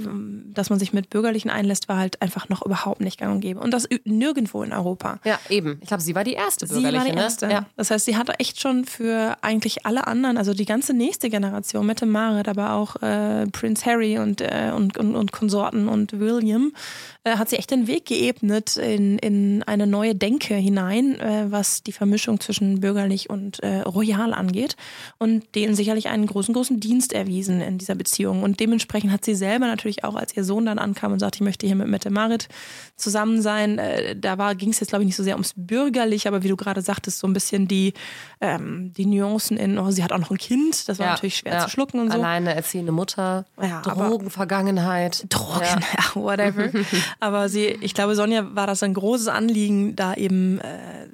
dass 0.54 0.70
man 0.70 0.80
sich 0.80 0.94
mit 0.94 1.10
Bürgerlichen 1.10 1.50
einlässt, 1.50 1.90
war 1.90 1.98
halt 1.98 2.22
einfach 2.22 2.50
noch 2.50 2.66
überhaupt 2.66 3.02
nicht 3.02 3.20
gang 3.20 3.34
und 3.34 3.42
gäbe. 3.42 3.60
Und 3.60 3.72
das 3.72 3.88
nirgendwo 4.06 4.64
in 4.64 4.74
Europa. 4.74 5.20
Ja, 5.24 5.40
eben. 5.50 5.80
Ich 5.82 5.88
glaube, 5.88 6.04
sie 6.04 6.16
war 6.16 6.24
die 6.24 6.34
erste 6.34 6.68
Bürgerliche. 6.68 6.92
Sie 6.92 6.98
war 6.98 7.06
die 7.06 7.16
ne? 7.16 7.22
erste. 7.22 7.48
Ne? 7.48 7.54
Ja. 7.54 7.66
Das 7.76 7.92
heißt, 7.92 8.06
sie 8.06 8.18
hatte 8.18 8.40
echt 8.40 8.60
schon 8.60 8.86
für 8.86 9.38
eigentlich 9.42 9.86
alle 9.86 10.08
anderen, 10.08 10.38
also 10.38 10.54
die 10.54 10.66
ganze 10.66 10.94
nächste 10.94 11.30
Generation, 11.30 11.86
Mette 11.86 12.06
Marit, 12.06 12.48
aber 12.48 12.74
auch 12.74 12.96
äh, 13.02 13.48
Prince 13.48 13.86
Harry 13.86 14.18
und, 14.18 14.42
äh, 14.42 14.72
und, 14.76 14.98
und, 14.98 15.16
und 15.16 15.32
Konsorten 15.32 15.88
und 15.88 16.20
William, 16.20 16.74
äh, 17.24 17.38
hat 17.38 17.50
sie 17.50 17.58
echt 17.58 17.72
den 17.72 17.88
Weg 17.88 18.06
geebnet 18.06 18.78
in, 18.78 19.18
in 19.20 19.64
eine 19.64 19.88
neue 19.88 20.16
Denke 20.16 20.56
hinein, 20.56 21.20
äh, 21.20 21.46
was 21.50 21.84
die 21.84 21.92
Vermischung 21.92 22.40
zwischen 22.40 22.82
bürgerlich 22.82 23.30
und 23.30 23.62
äh, 23.62 23.82
royal 23.82 24.34
angeht 24.34 24.76
und 25.20 25.56
denen 25.56 25.76
sicherlich 25.76 26.10
einen 26.10 26.26
großen, 26.26 26.54
großen 26.54 26.80
Dienst 26.80 27.14
erwiesen 27.14 27.62
in 27.62 27.78
dieser 27.78 27.96
Beziehung. 27.96 28.44
Und 28.44 28.60
dementsprechend 28.60 29.12
hat 29.12 29.24
sie 29.24 29.36
selber 29.36 29.68
natürlich 29.68 30.04
auch, 30.04 30.16
als 30.16 30.36
ihr 30.36 30.44
Sohn 30.44 30.66
dann 30.66 30.80
ankam 30.80 31.14
und 31.14 31.20
sagte, 31.20 31.38
ich 31.38 31.42
möchte 31.42 31.66
hier 31.66 31.76
mit 31.76 31.88
Mette 31.88 32.10
Marit 32.10 32.50
zusammen 32.96 33.42
sein, 33.42 33.80
äh, 33.80 34.16
da 34.16 34.54
ging 34.54 34.70
es 34.70 34.80
jetzt, 34.80 34.90
glaube 34.90 35.04
ich, 35.04 35.08
nicht 35.08 35.16
so 35.16 35.24
sehr 35.24 35.36
ums 35.36 35.54
Bürgerlich, 35.56 36.28
aber 36.28 36.44
wie 36.44 36.50
du 36.50 36.58
gerade 36.58 36.82
sagtest, 36.82 37.20
so 37.20 37.28
ein 37.28 37.34
bisschen 37.34 37.68
die, 37.68 37.94
ähm, 38.42 38.92
die 38.98 39.06
Nuancen 39.06 39.56
in, 39.56 39.78
oh, 39.78 39.92
sie 39.92 40.04
hat 40.04 40.12
auch 40.12 40.20
noch 40.20 40.32
ein 40.32 40.38
Kind, 40.38 40.90
das 40.90 41.00
war 41.00 41.06
ja, 41.06 41.12
natürlich 41.14 41.38
schwer 41.38 41.54
ja. 41.54 41.60
zu 41.60 41.70
schlucken 41.70 42.02
und 42.02 42.12
so. 42.12 42.18
Alleine 42.18 42.54
erziehende 42.54 42.92
Mutter, 42.92 43.46
ja, 43.62 43.82
Drogenvergangenheit. 43.82 45.26
Drogen, 45.30 45.64
ja, 45.98 46.22
whatever. 46.22 46.70
Aber 47.20 47.50
sie, 47.50 47.68
ich 47.82 47.94
glaube, 47.94 48.16
Sonja 48.16 48.56
war 48.56 48.68
das 48.68 48.84
ein 48.84 48.94
großes 48.94 49.28
Anliegen, 49.28 49.96
da 49.96 50.14
eben 50.14 50.60
äh, 50.60 51.08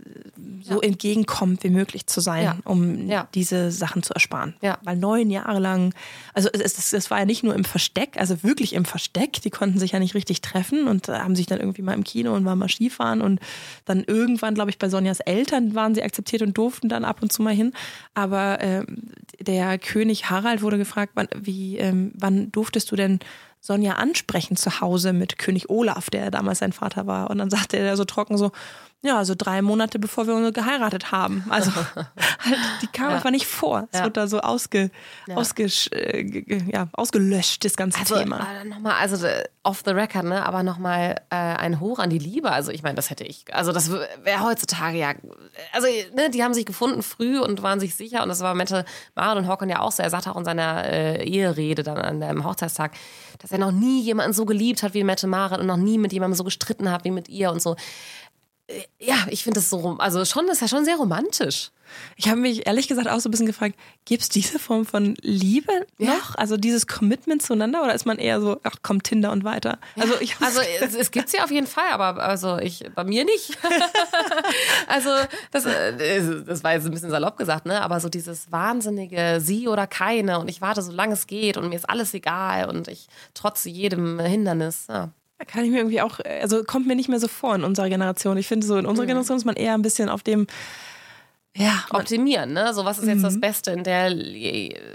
so 0.62 0.82
ja. 0.82 0.88
entgegenkommend 0.88 1.64
wie 1.64 1.70
möglich 1.70 2.08
zu 2.08 2.22
sein, 2.22 2.44
ja. 2.44 2.58
um 2.64 3.08
ja. 3.08 3.28
diese 3.34 3.72
Sachen 3.72 4.04
zu 4.04 4.14
ersparen. 4.14 4.56
Weil 4.84 4.98
neun 4.98 5.30
Jahre 5.30 5.60
lang, 5.60 5.94
also 6.34 6.50
es, 6.52 6.78
es, 6.78 6.94
es, 6.94 7.12
war 7.12 7.20
ja 7.20 7.26
nicht 7.26 7.44
nur 7.44 7.56
im 7.56 7.64
Versteck, 7.64 8.18
also 8.18 8.44
wirklich 8.44 8.74
im 8.74 8.86
Versteck, 8.86 9.42
die 9.42 9.50
konnten 9.50 9.80
sich 9.80 9.92
ja 9.92 10.00
nicht 10.00 10.16
richtig 10.16 10.42
treffen 10.42 10.88
und 10.88 11.08
haben 11.08 11.36
sich 11.36 11.48
dann 11.48 11.60
irgendwie 11.60 11.82
mal 11.82 11.94
im 11.94 12.04
Kino 12.04 12.34
und 12.34 12.46
waren 12.46 12.60
mal 12.60 12.70
Skifahren 12.70 13.22
und 13.22 13.40
dann 13.86 14.04
irgendwann, 14.04 14.54
glaube 14.54 14.70
ich, 14.70 14.78
bei 14.78 14.90
Sonjas 14.90 15.20
Eltern 15.20 15.76
waren 15.76 15.96
sie 15.96 16.04
akzeptiert 16.04 16.42
und 16.42 16.58
durften 16.58 16.90
dann 16.90 17.06
ab 17.06 17.22
und 17.22 17.34
zu 17.34 17.42
mal 17.42 17.54
hin. 17.54 17.74
Aber 18.14 18.62
äh, 18.62 18.86
der 19.40 19.78
König 19.80 20.30
Harald 20.30 20.62
wurde 20.62 20.78
gefragt, 20.78 21.14
wann, 21.16 21.28
wie, 21.36 21.78
ähm, 21.78 22.12
wann 22.16 22.52
durftest 22.52 22.92
du 22.92 22.96
denn 22.96 23.20
Sonja 23.62 23.94
ansprechen 23.94 24.56
zu 24.56 24.82
Hause 24.82 25.14
mit 25.14 25.38
König 25.38 25.70
Olaf, 25.70 26.10
der 26.10 26.32
damals 26.32 26.60
sein 26.60 26.74
Vater 26.74 27.08
war. 27.08 27.30
Und 27.30 27.40
dann 27.40 27.50
sagte 27.50 27.78
er 27.78 27.98
so 27.98 28.06
trocken 28.06 28.38
so, 28.38 28.52
Ja, 29.02 29.18
also 29.18 29.34
drei 29.34 29.62
Monate 29.62 29.98
bevor 29.98 30.28
wir 30.28 30.36
uns 30.36 30.54
geheiratet 30.54 31.14
haben. 31.14 31.46
Also 31.50 31.72
halt, 31.96 32.58
die 32.82 32.88
kam 32.88 33.10
ja. 33.10 33.16
einfach 33.16 33.32
nicht 33.32 33.46
vor. 33.46 33.88
Es 33.92 34.00
ja. 34.00 34.06
wird 34.06 34.18
da 34.18 34.28
so 34.28 34.42
ausge, 34.42 34.92
ja. 35.26 35.38
Ausge, 35.38 35.70
äh, 35.92 36.70
ja, 36.70 36.90
ausgelöscht, 36.92 37.64
das 37.64 37.78
ganze 37.78 38.00
also, 38.00 38.18
Thema. 38.18 38.46
Äh, 38.62 38.66
nochmal, 38.66 38.96
also 39.00 39.26
äh, 39.26 39.46
off 39.64 39.84
the 39.86 39.92
record, 39.92 40.26
ne? 40.26 40.46
aber 40.46 40.64
nochmal 40.64 41.16
äh, 41.30 41.36
ein 41.36 41.80
Hoch 41.80 42.00
an 42.00 42.10
die 42.10 42.18
Liebe. 42.18 42.52
Also 42.52 42.72
ich 42.72 42.84
meine, 42.84 42.96
das 42.96 43.10
hätte 43.10 43.24
ich, 43.24 43.46
also 43.54 43.72
das 43.72 43.90
wäre 43.90 44.44
heutzutage 44.44 44.98
ja, 44.98 45.14
also 45.72 45.88
ne, 46.14 46.30
die 46.30 46.44
haben 46.44 46.54
sich 46.54 46.66
gefunden 46.66 47.02
früh 47.02 47.40
und 47.40 47.64
waren 47.64 47.80
sich 47.80 47.96
sicher 47.96 48.22
und 48.22 48.28
das 48.28 48.42
war 48.42 48.54
Mette 48.54 48.84
Marit 49.16 49.38
und 49.38 49.48
Håkon 49.48 49.70
ja 49.70 49.80
auch 49.80 49.94
so. 49.94 50.04
Er 50.04 50.10
sagte 50.10 50.32
auch 50.32 50.38
in 50.38 50.46
seiner 50.46 50.84
äh, 50.84 51.24
Eherede 51.26 51.84
dann 51.84 51.98
an 51.98 52.20
dem 52.20 52.44
Hochzeitstag, 52.44 52.92
dass 53.38 53.52
er 53.52 53.60
noch 53.60 53.72
nie 53.72 54.02
jemanden 54.02 54.34
so 54.34 54.46
geliebt 54.46 54.84
hat 54.84 54.94
wie 54.94 55.06
Mette 55.06 55.28
Marit 55.28 55.60
und 55.60 55.68
noch 55.68 55.78
nie 55.78 55.98
mit 55.98 56.12
jemandem 56.12 56.36
so 56.36 56.44
gestritten 56.44 56.92
hat 56.92 57.06
wie 57.06 57.12
mit 57.12 57.30
ihr 57.30 57.50
und 57.50 57.62
so 57.62 57.78
ja, 59.00 59.16
ich 59.30 59.44
finde 59.44 59.60
das 59.60 59.70
so, 59.70 59.98
also 60.00 60.26
schon, 60.26 60.46
das 60.48 60.58
ist 60.58 60.62
ja 60.62 60.68
schon 60.68 60.86
sehr 60.86 60.98
romantisch. 60.98 61.72
Ich 62.18 62.28
habe 62.28 62.40
mich 62.40 62.68
ehrlich 62.68 62.88
gesagt 62.88 63.08
auch 63.08 63.20
so 63.20 63.30
ein 63.30 63.32
bisschen 63.32 63.48
gefragt, 63.48 63.76
gibt 64.06 64.22
es 64.22 64.30
diese 64.30 64.60
Form 64.60 64.86
von 64.86 65.16
Liebe 65.22 65.88
ja. 65.98 66.14
noch? 66.14 66.36
Also 66.36 66.58
dieses 66.58 66.86
Commitment 66.86 67.42
zueinander 67.42 67.84
oder 67.84 67.96
ist 67.96 68.06
man 68.06 68.20
eher 68.20 68.42
so, 68.42 68.60
ach 68.64 68.78
komm, 68.84 69.02
Tinder 69.02 69.32
und 69.32 69.44
weiter? 69.44 69.80
Also, 70.00 70.14
ich 70.20 70.40
also 70.40 70.62
es, 70.82 70.94
es 70.94 71.10
gibt 71.12 71.30
sie 71.30 71.40
auf 71.40 71.50
jeden 71.50 71.66
Fall, 71.66 71.90
aber 71.90 72.22
also 72.22 72.58
ich 72.58 72.86
bei 72.94 73.04
mir 73.04 73.26
nicht. 73.26 73.58
also 74.88 75.10
das, 75.52 75.66
äh, 75.66 76.44
das 76.46 76.64
war 76.64 76.74
jetzt 76.74 76.86
ein 76.86 76.92
bisschen 76.92 77.10
salopp 77.10 77.38
gesagt, 77.38 77.66
ne? 77.66 77.82
Aber 77.82 78.00
so 78.00 78.10
dieses 78.10 78.52
wahnsinnige 78.52 79.40
Sie 79.42 79.68
oder 79.68 79.88
keine 79.88 80.40
und 80.40 80.48
ich 80.48 80.62
warte, 80.62 80.82
solange 80.82 81.14
es 81.14 81.28
geht 81.28 81.58
und 81.58 81.70
mir 81.70 81.76
ist 81.76 81.90
alles 81.90 82.14
egal 82.14 82.70
und 82.70 82.88
ich 82.88 83.08
trotze 83.34 83.70
jedem 83.70 84.20
Hindernis. 84.20 84.86
Ja. 84.90 85.10
Kann 85.48 85.64
ich 85.64 85.72
mir 85.72 85.78
irgendwie 85.78 86.02
auch, 86.02 86.20
also 86.20 86.64
kommt 86.64 86.88
mir 86.88 86.96
nicht 86.96 87.10
mehr 87.10 87.20
so 87.20 87.28
vor 87.28 87.56
in 87.56 87.64
unserer 87.64 87.90
Generation. 87.90 88.38
Ich 88.38 88.48
finde 88.48 88.68
so, 88.68 88.78
in 88.78 88.86
unserer 88.86 89.06
mhm. 89.06 89.10
Generation 89.10 89.38
ist 89.38 89.46
man 89.46 89.56
eher 89.56 89.74
ein 89.74 89.82
bisschen 89.82 90.10
auf 90.10 90.22
dem, 90.22 90.48
ja, 91.56 91.84
optimieren, 91.90 92.54
ne? 92.54 92.74
So, 92.74 92.86
was 92.86 93.00
ist 93.00 93.08
jetzt 93.08 93.24
das 93.24 93.36
mhm. 93.36 93.42
Beste 93.42 93.72
in 93.72 93.84
der 93.84 94.16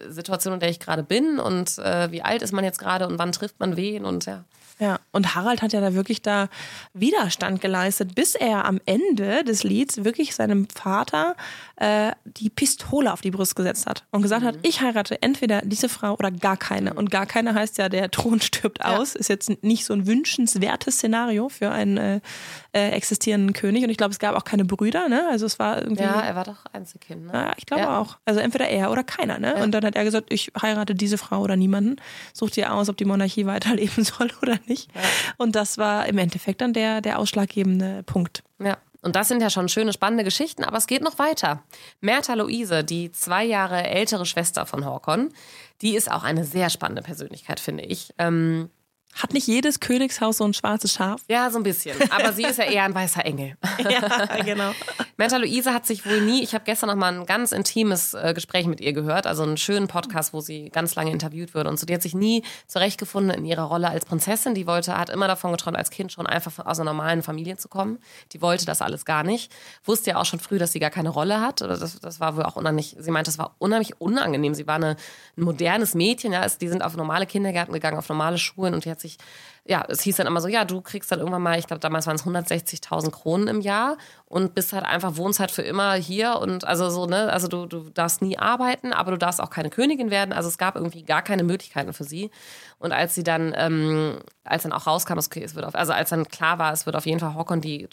Situation, 0.09 0.55
in 0.55 0.61
der 0.61 0.71
ich 0.71 0.81
gerade 0.81 1.03
bin 1.03 1.39
und 1.39 1.79
äh, 1.79 2.11
wie 2.11 2.23
alt 2.23 2.43
ist 2.43 2.53
man 2.53 2.65
jetzt 2.65 2.79
gerade 2.79 3.07
und 3.07 3.19
wann 3.19 3.33
trifft 3.33 3.59
man 3.59 3.77
wen 3.77 4.05
und 4.05 4.27
ja. 4.27 4.45
Ja, 4.81 4.99
und 5.13 5.37
Harald 5.37 5.63
hat 5.63 5.73
ja 5.73 5.81
da 5.81 5.95
wirklich 5.95 6.21
da 6.21 6.49
Widerstand 6.95 7.61
geleistet, 7.61 8.17
bis 8.17 8.35
er 8.35 8.65
am 8.65 8.81
Ende 8.87 9.45
des 9.45 9.63
Lieds 9.63 10.03
wirklich 10.03 10.35
seinem 10.35 10.69
Vater 10.69 11.37
äh, 11.77 12.13
die 12.25 12.51
Pistole 12.51 13.13
auf 13.13 13.21
die 13.21 13.31
Brust 13.31 13.57
gesetzt 13.57 13.87
hat 13.87 14.05
und 14.11 14.23
gesagt 14.23 14.43
mhm. 14.43 14.47
hat, 14.47 14.59
ich 14.63 14.81
heirate 14.81 15.21
entweder 15.23 15.63
diese 15.63 15.89
Frau 15.89 16.15
oder 16.15 16.31
gar 16.31 16.57
keine. 16.57 16.93
Mhm. 16.93 16.99
Und 16.99 17.11
gar 17.11 17.27
keine 17.27 17.55
heißt 17.55 17.79
ja, 17.79 17.89
der 17.89 18.11
Thron 18.11 18.41
stirbt 18.41 18.79
ja. 18.79 18.97
aus. 18.97 19.15
Ist 19.15 19.29
jetzt 19.29 19.63
nicht 19.63 19.85
so 19.85 19.93
ein 19.93 20.07
wünschenswertes 20.07 20.97
Szenario 20.97 21.49
für 21.49 21.71
einen 21.71 21.97
äh, 21.97 22.21
äh, 22.73 22.91
existierenden 22.91 23.53
König. 23.55 23.83
Und 23.83 23.91
ich 23.91 23.97
glaube, 23.97 24.13
es 24.13 24.19
gab 24.19 24.37
auch 24.37 24.45
keine 24.45 24.65
Brüder, 24.65 25.09
ne? 25.09 25.27
Also 25.31 25.47
es 25.47 25.59
war 25.59 25.83
irgendwie. 25.83 26.03
Ja, 26.03 26.21
er 26.21 26.37
war 26.37 26.45
doch 26.45 26.65
Einzelkind, 26.73 27.27
ne? 27.27 27.33
Ja, 27.33 27.53
ich 27.57 27.67
glaube 27.67 27.83
ja. 27.83 27.99
auch. 27.99 28.19
Also 28.25 28.41
entweder 28.41 28.69
er 28.69 28.93
oder 28.93 29.03
keiner, 29.03 29.39
ne? 29.39 29.55
Ja. 29.57 29.63
Und 29.63 29.73
dann 29.73 29.85
hat 29.85 29.97
er 29.97 30.05
gesagt, 30.05 30.33
ich 30.33 30.53
heirate 30.61 30.95
diese 30.95 31.19
Frau 31.19 31.41
oder 31.41 31.57
niemanden. 31.57 31.97
Such 32.33 32.51
dir 32.51 32.73
aus, 32.73 32.89
ob 32.89 32.97
die 32.97 33.05
Monarchie 33.05 33.47
weiterleben 33.55 34.05
soll 34.05 34.31
oder 34.43 34.59
nicht. 34.67 34.91
Und 35.39 35.57
das 35.57 35.79
war 35.79 36.07
im 36.07 36.19
Endeffekt 36.19 36.61
dann 36.61 36.73
der, 36.73 37.01
der 37.01 37.19
ausschlaggebende 37.19 38.03
Punkt. 38.05 38.45
Ja. 38.61 38.79
Und 39.05 39.17
das 39.17 39.29
sind 39.29 39.43
ja 39.43 39.51
schon 39.51 39.69
schöne, 39.69 39.93
spannende 39.93 40.25
Geschichten, 40.25 40.65
aber 40.65 40.79
es 40.79 40.87
geht 40.87 41.03
noch 41.03 41.19
weiter. 41.19 41.63
Mertha 42.01 42.33
Luise, 42.35 42.85
die 42.85 43.13
zwei 43.13 43.45
Jahre 43.45 43.85
ältere 43.85 44.25
Schwester 44.25 44.65
von 44.65 44.87
Horkon, 44.87 45.31
die 45.83 45.95
ist 45.95 46.11
auch 46.11 46.25
eine 46.25 46.45
sehr 46.45 46.71
spannende 46.71 47.03
Persönlichkeit, 47.03 47.61
finde 47.61 47.85
ich. 47.85 48.15
Ähm, 48.19 48.71
hat 49.15 49.33
nicht 49.33 49.47
jedes 49.47 49.81
Königshaus 49.81 50.39
so 50.39 50.45
ein 50.45 50.55
schwarzes 50.55 50.93
Schaf? 50.93 51.23
Ja, 51.29 51.51
so 51.51 51.59
ein 51.59 51.63
bisschen. 51.63 51.97
Aber 52.11 52.33
sie 52.33 52.43
ist 52.43 52.59
ja 52.59 52.65
eher 52.65 52.85
ein 52.85 52.95
weißer 52.95 53.25
Engel. 53.25 53.57
ja, 53.79 54.43
genau. 54.43 54.73
Menta 55.17 55.37
Luise 55.37 55.73
hat 55.73 55.87
sich 55.87 56.05
wohl 56.05 56.21
nie, 56.21 56.43
ich 56.43 56.55
habe 56.55 56.65
gestern 56.65 56.89
noch 56.89 56.97
mal 56.97 57.15
ein 57.15 57.27
ganz 57.27 57.53
intimes 57.53 58.15
äh, 58.15 58.33
Gespräch 58.35 58.67
mit 58.67 58.81
ihr 58.81 58.93
gehört, 58.93 59.27
also 59.27 59.45
einen 59.45 59.57
schönen 59.57 59.87
Podcast, 59.87 60.33
wo 60.33 60.41
sie 60.41 60.71
ganz 60.71 60.97
lange 60.97 61.13
interviewt 61.13 61.55
wurde 61.55 61.71
und 61.71 61.79
so. 61.79 61.87
Die 61.87 61.95
hat 61.95 62.03
sich 62.03 62.15
nie 62.15 62.43
zurechtgefunden 62.67 63.39
in 63.39 63.45
ihrer 63.45 63.63
Rolle 63.63 63.89
als 63.89 64.05
Prinzessin. 64.05 64.55
Die 64.55 64.67
wollte, 64.67 64.99
hat 64.99 65.11
immer 65.11 65.29
davon 65.29 65.53
geträumt, 65.53 65.77
als 65.77 65.91
Kind 65.91 66.11
schon 66.11 66.27
einfach 66.27 66.67
aus 66.67 66.81
einer 66.81 66.91
normalen 66.91 67.23
Familie 67.23 67.57
zu 67.57 67.69
kommen. 67.69 67.99
Die 68.33 68.43
wollte 68.43 68.67
das 68.67 68.83
alles 68.83 69.05
gar 69.05 69.23
nicht. 69.23 69.53
Wusste 69.85 70.11
ja 70.11 70.21
auch 70.21 70.25
schon 70.25 70.41
früh, 70.41 70.59
dass 70.59 70.73
sie 70.73 70.81
gar 70.81 70.91
keine 70.91 71.11
Rolle 71.11 71.41
hat. 71.41 71.61
Das, 71.61 72.01
das 72.01 72.21
war 72.21 72.37
wohl 72.37 72.43
auch 72.43 72.57
unheimlich, 72.57 72.97
sie 72.99 73.11
meinte, 73.13 73.31
das 73.31 73.39
war 73.39 73.55
unheimlich 73.59 74.01
unangenehm. 74.01 74.55
Sie 74.55 74.67
war 74.67 74.77
eine, 74.77 74.97
ein 75.37 75.43
modernes 75.43 75.95
Mädchen, 75.95 76.33
ja. 76.33 76.45
Die 76.45 76.69
sind 76.69 76.83
auf 76.83 76.97
normale 76.97 77.27
Kindergärten 77.27 77.73
gegangen, 77.73 77.99
auf 77.99 78.09
normale 78.09 78.39
Schulen 78.39 78.75
und 78.75 78.85
die 78.85 78.91
hat 78.91 79.01
sich, 79.05 79.19
ja, 79.65 79.85
es 79.89 80.03
hieß 80.03 80.17
dann 80.17 80.27
immer 80.27 80.41
so, 80.41 80.49
ja, 80.49 80.65
du 80.65 80.81
kriegst 80.81 81.11
dann 81.11 81.21
irgendwann 81.21 81.43
mal, 81.43 81.59
ich 81.59 81.67
glaube, 81.67 81.81
damals 81.81 82.07
waren 82.07 82.17
es 82.17 82.25
160.000 82.25 83.11
Kronen 83.11 83.49
im 83.49 83.61
Jahr 83.61 83.97
und 84.27 84.55
bist 84.55 84.73
halt 84.73 84.85
einfach, 84.85 85.17
wohnst 85.17 85.41
halt 85.41 85.51
für 85.51 85.63
immer 85.63 85.95
hier 85.95 86.39
und 86.39 86.65
also 86.65 86.91
so, 86.91 87.07
ne, 87.07 87.33
also 87.33 87.49
du, 87.49 87.67
du 87.67 87.91
darfst 87.91 88.21
nie 88.21 88.37
arbeiten, 88.37 88.93
aber 88.93 89.13
du 89.13 89.19
darfst 89.19 89.41
auch 89.41 89.51
keine 89.51 89.71
Königin 89.71 90.11
werden. 90.11 90.33
Also 90.33 90.49
es 90.49 90.59
gab 90.59 90.77
irgendwie 90.77 91.03
gar 91.03 91.23
keine 91.23 91.45
Möglichkeiten 91.45 91.93
für 91.93 92.05
sie. 92.05 92.31
Und 92.79 92.93
als 92.93 93.15
sie 93.15 93.23
dann, 93.23 93.55
ähm, 93.57 94.19
als 94.45 94.65
dann 94.65 94.73
auch 94.73 94.87
rauskam, 94.87 95.19
okay, 95.19 95.43
es 95.43 95.55
wird 95.55 95.65
auf, 95.65 95.75
also 95.75 95.93
als 95.93 96.11
dann 96.11 96.29
klar 96.29 96.59
war, 96.59 96.73
es 96.73 96.85
wird 96.85 96.97
auf 96.97 97.07
jeden 97.07 97.21
Fall 97.21 97.35
Hockon 97.35 97.61
die 97.61 97.89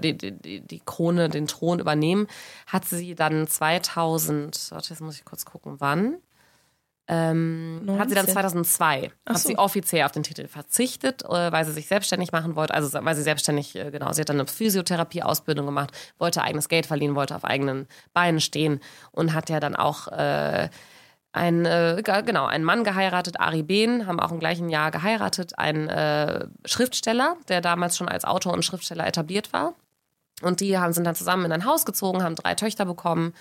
die, 0.00 0.16
die, 0.16 0.60
die 0.60 0.82
Krone, 0.84 1.28
den 1.28 1.46
Thron 1.46 1.78
übernehmen, 1.78 2.26
hat 2.66 2.84
sie 2.84 3.14
dann 3.14 3.46
2000, 3.46 4.70
warte, 4.70 4.90
jetzt 4.90 5.00
muss 5.00 5.16
ich 5.16 5.24
kurz 5.24 5.44
gucken, 5.44 5.76
wann? 5.78 6.18
Ähm, 7.08 7.82
hat 7.98 8.08
sie 8.08 8.16
dann 8.16 8.26
2002 8.26 9.12
Ach 9.26 9.34
hat 9.34 9.40
sie 9.40 9.56
offiziell 9.56 10.04
auf 10.04 10.10
den 10.10 10.24
Titel 10.24 10.48
verzichtet, 10.48 11.22
äh, 11.24 11.52
weil 11.52 11.64
sie 11.64 11.70
sich 11.70 11.86
selbstständig 11.86 12.32
machen 12.32 12.56
wollte. 12.56 12.74
Also 12.74 12.92
weil 13.04 13.14
sie 13.14 13.22
selbstständig, 13.22 13.76
äh, 13.76 13.92
genau, 13.92 14.12
sie 14.12 14.22
hat 14.22 14.28
dann 14.28 14.40
eine 14.40 14.48
Physiotherapie-Ausbildung 14.48 15.66
gemacht, 15.66 15.92
wollte 16.18 16.42
eigenes 16.42 16.68
Geld 16.68 16.86
verdienen, 16.86 17.14
wollte 17.14 17.36
auf 17.36 17.44
eigenen 17.44 17.86
Beinen 18.12 18.40
stehen 18.40 18.80
und 19.12 19.34
hat 19.34 19.50
ja 19.50 19.60
dann 19.60 19.76
auch 19.76 20.08
äh, 20.08 20.68
ein, 21.30 21.64
äh, 21.64 22.02
genau, 22.02 22.46
einen 22.46 22.64
Mann 22.64 22.82
geheiratet, 22.82 23.38
Ari 23.38 23.62
Behn, 23.62 24.06
haben 24.08 24.18
auch 24.18 24.32
im 24.32 24.40
gleichen 24.40 24.68
Jahr 24.68 24.90
geheiratet, 24.90 25.58
ein 25.58 25.88
äh, 25.88 26.46
Schriftsteller, 26.64 27.36
der 27.48 27.60
damals 27.60 27.96
schon 27.96 28.08
als 28.08 28.24
Autor 28.24 28.52
und 28.52 28.64
Schriftsteller 28.64 29.06
etabliert 29.06 29.52
war. 29.52 29.74
Und 30.42 30.60
die 30.60 30.76
haben, 30.76 30.92
sind 30.92 31.04
dann 31.04 31.14
zusammen 31.14 31.44
in 31.44 31.52
ein 31.52 31.66
Haus 31.66 31.84
gezogen, 31.84 32.22
haben 32.22 32.34
drei 32.34 32.54
Töchter 32.54 32.84
bekommen 32.84 33.32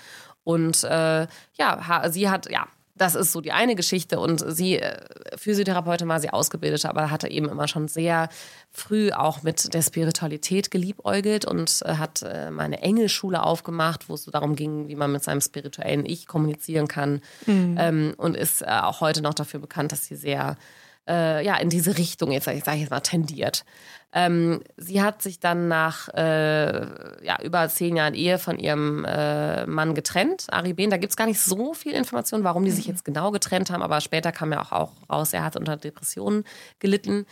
und 0.43 0.83
äh, 0.83 1.27
ja, 1.57 2.09
sie 2.09 2.29
hat, 2.29 2.49
ja, 2.49 2.67
das 2.95 3.15
ist 3.15 3.31
so 3.31 3.41
die 3.41 3.51
eine 3.51 3.75
Geschichte. 3.75 4.19
Und 4.19 4.43
sie, 4.47 4.79
äh, 4.79 4.97
Physiotherapeutin 5.37 6.07
war 6.07 6.19
sie 6.19 6.29
ausgebildet, 6.29 6.85
aber 6.85 7.11
hatte 7.11 7.29
eben 7.29 7.49
immer 7.49 7.67
schon 7.67 7.87
sehr 7.87 8.29
früh 8.71 9.11
auch 9.11 9.43
mit 9.43 9.73
der 9.73 9.81
Spiritualität 9.81 10.71
geliebäugelt 10.71 11.45
und 11.45 11.81
äh, 11.85 11.95
hat 11.95 12.23
äh, 12.23 12.51
meine 12.51 12.81
Engelschule 12.81 13.43
aufgemacht, 13.43 14.07
wo 14.09 14.13
es 14.13 14.23
so 14.23 14.31
darum 14.31 14.55
ging, 14.55 14.87
wie 14.87 14.95
man 14.95 15.11
mit 15.11 15.23
seinem 15.23 15.41
spirituellen 15.41 16.05
Ich 16.05 16.27
kommunizieren 16.27 16.87
kann. 16.87 17.21
Mhm. 17.45 17.75
Ähm, 17.77 18.13
und 18.17 18.37
ist 18.37 18.65
auch 18.65 19.01
heute 19.01 19.21
noch 19.21 19.33
dafür 19.33 19.59
bekannt, 19.59 19.91
dass 19.91 20.05
sie 20.05 20.15
sehr 20.15 20.57
äh, 21.07 21.45
ja, 21.45 21.57
in 21.57 21.69
diese 21.69 21.97
Richtung, 21.97 22.31
jetzt 22.31 22.45
sage 22.45 22.57
ich, 22.57 22.65
jetzt 22.65 22.89
mal, 22.89 22.99
tendiert. 22.99 23.65
Ähm, 24.13 24.61
sie 24.77 25.01
hat 25.01 25.21
sich 25.21 25.41
dann 25.41 25.67
nach 25.67 26.07
äh, 26.13 27.25
ja, 27.25 27.41
über 27.43 27.67
zehn 27.67 27.97
Jahren 27.97 28.13
Ehe 28.13 28.39
von 28.39 28.57
ihrem 28.57 29.03
äh, 29.03 29.65
Mann 29.65 29.93
getrennt, 29.93 30.47
Ari 30.51 30.73
Ben. 30.73 30.89
Da 30.89 30.97
gibt 30.97 31.11
es 31.11 31.17
gar 31.17 31.27
nicht 31.27 31.41
so 31.41 31.73
viel 31.73 31.91
Information, 31.91 32.45
warum 32.45 32.63
die 32.63 32.71
sich 32.71 32.87
jetzt 32.87 33.03
genau 33.03 33.31
getrennt 33.31 33.71
haben, 33.71 33.81
aber 33.81 33.99
später 33.99 34.31
kam 34.31 34.53
ja 34.53 34.61
auch, 34.61 34.71
auch 34.71 34.91
raus, 35.09 35.33
er 35.33 35.43
hat 35.43 35.57
unter 35.57 35.75
Depressionen 35.75 36.45
gelitten. 36.79 37.25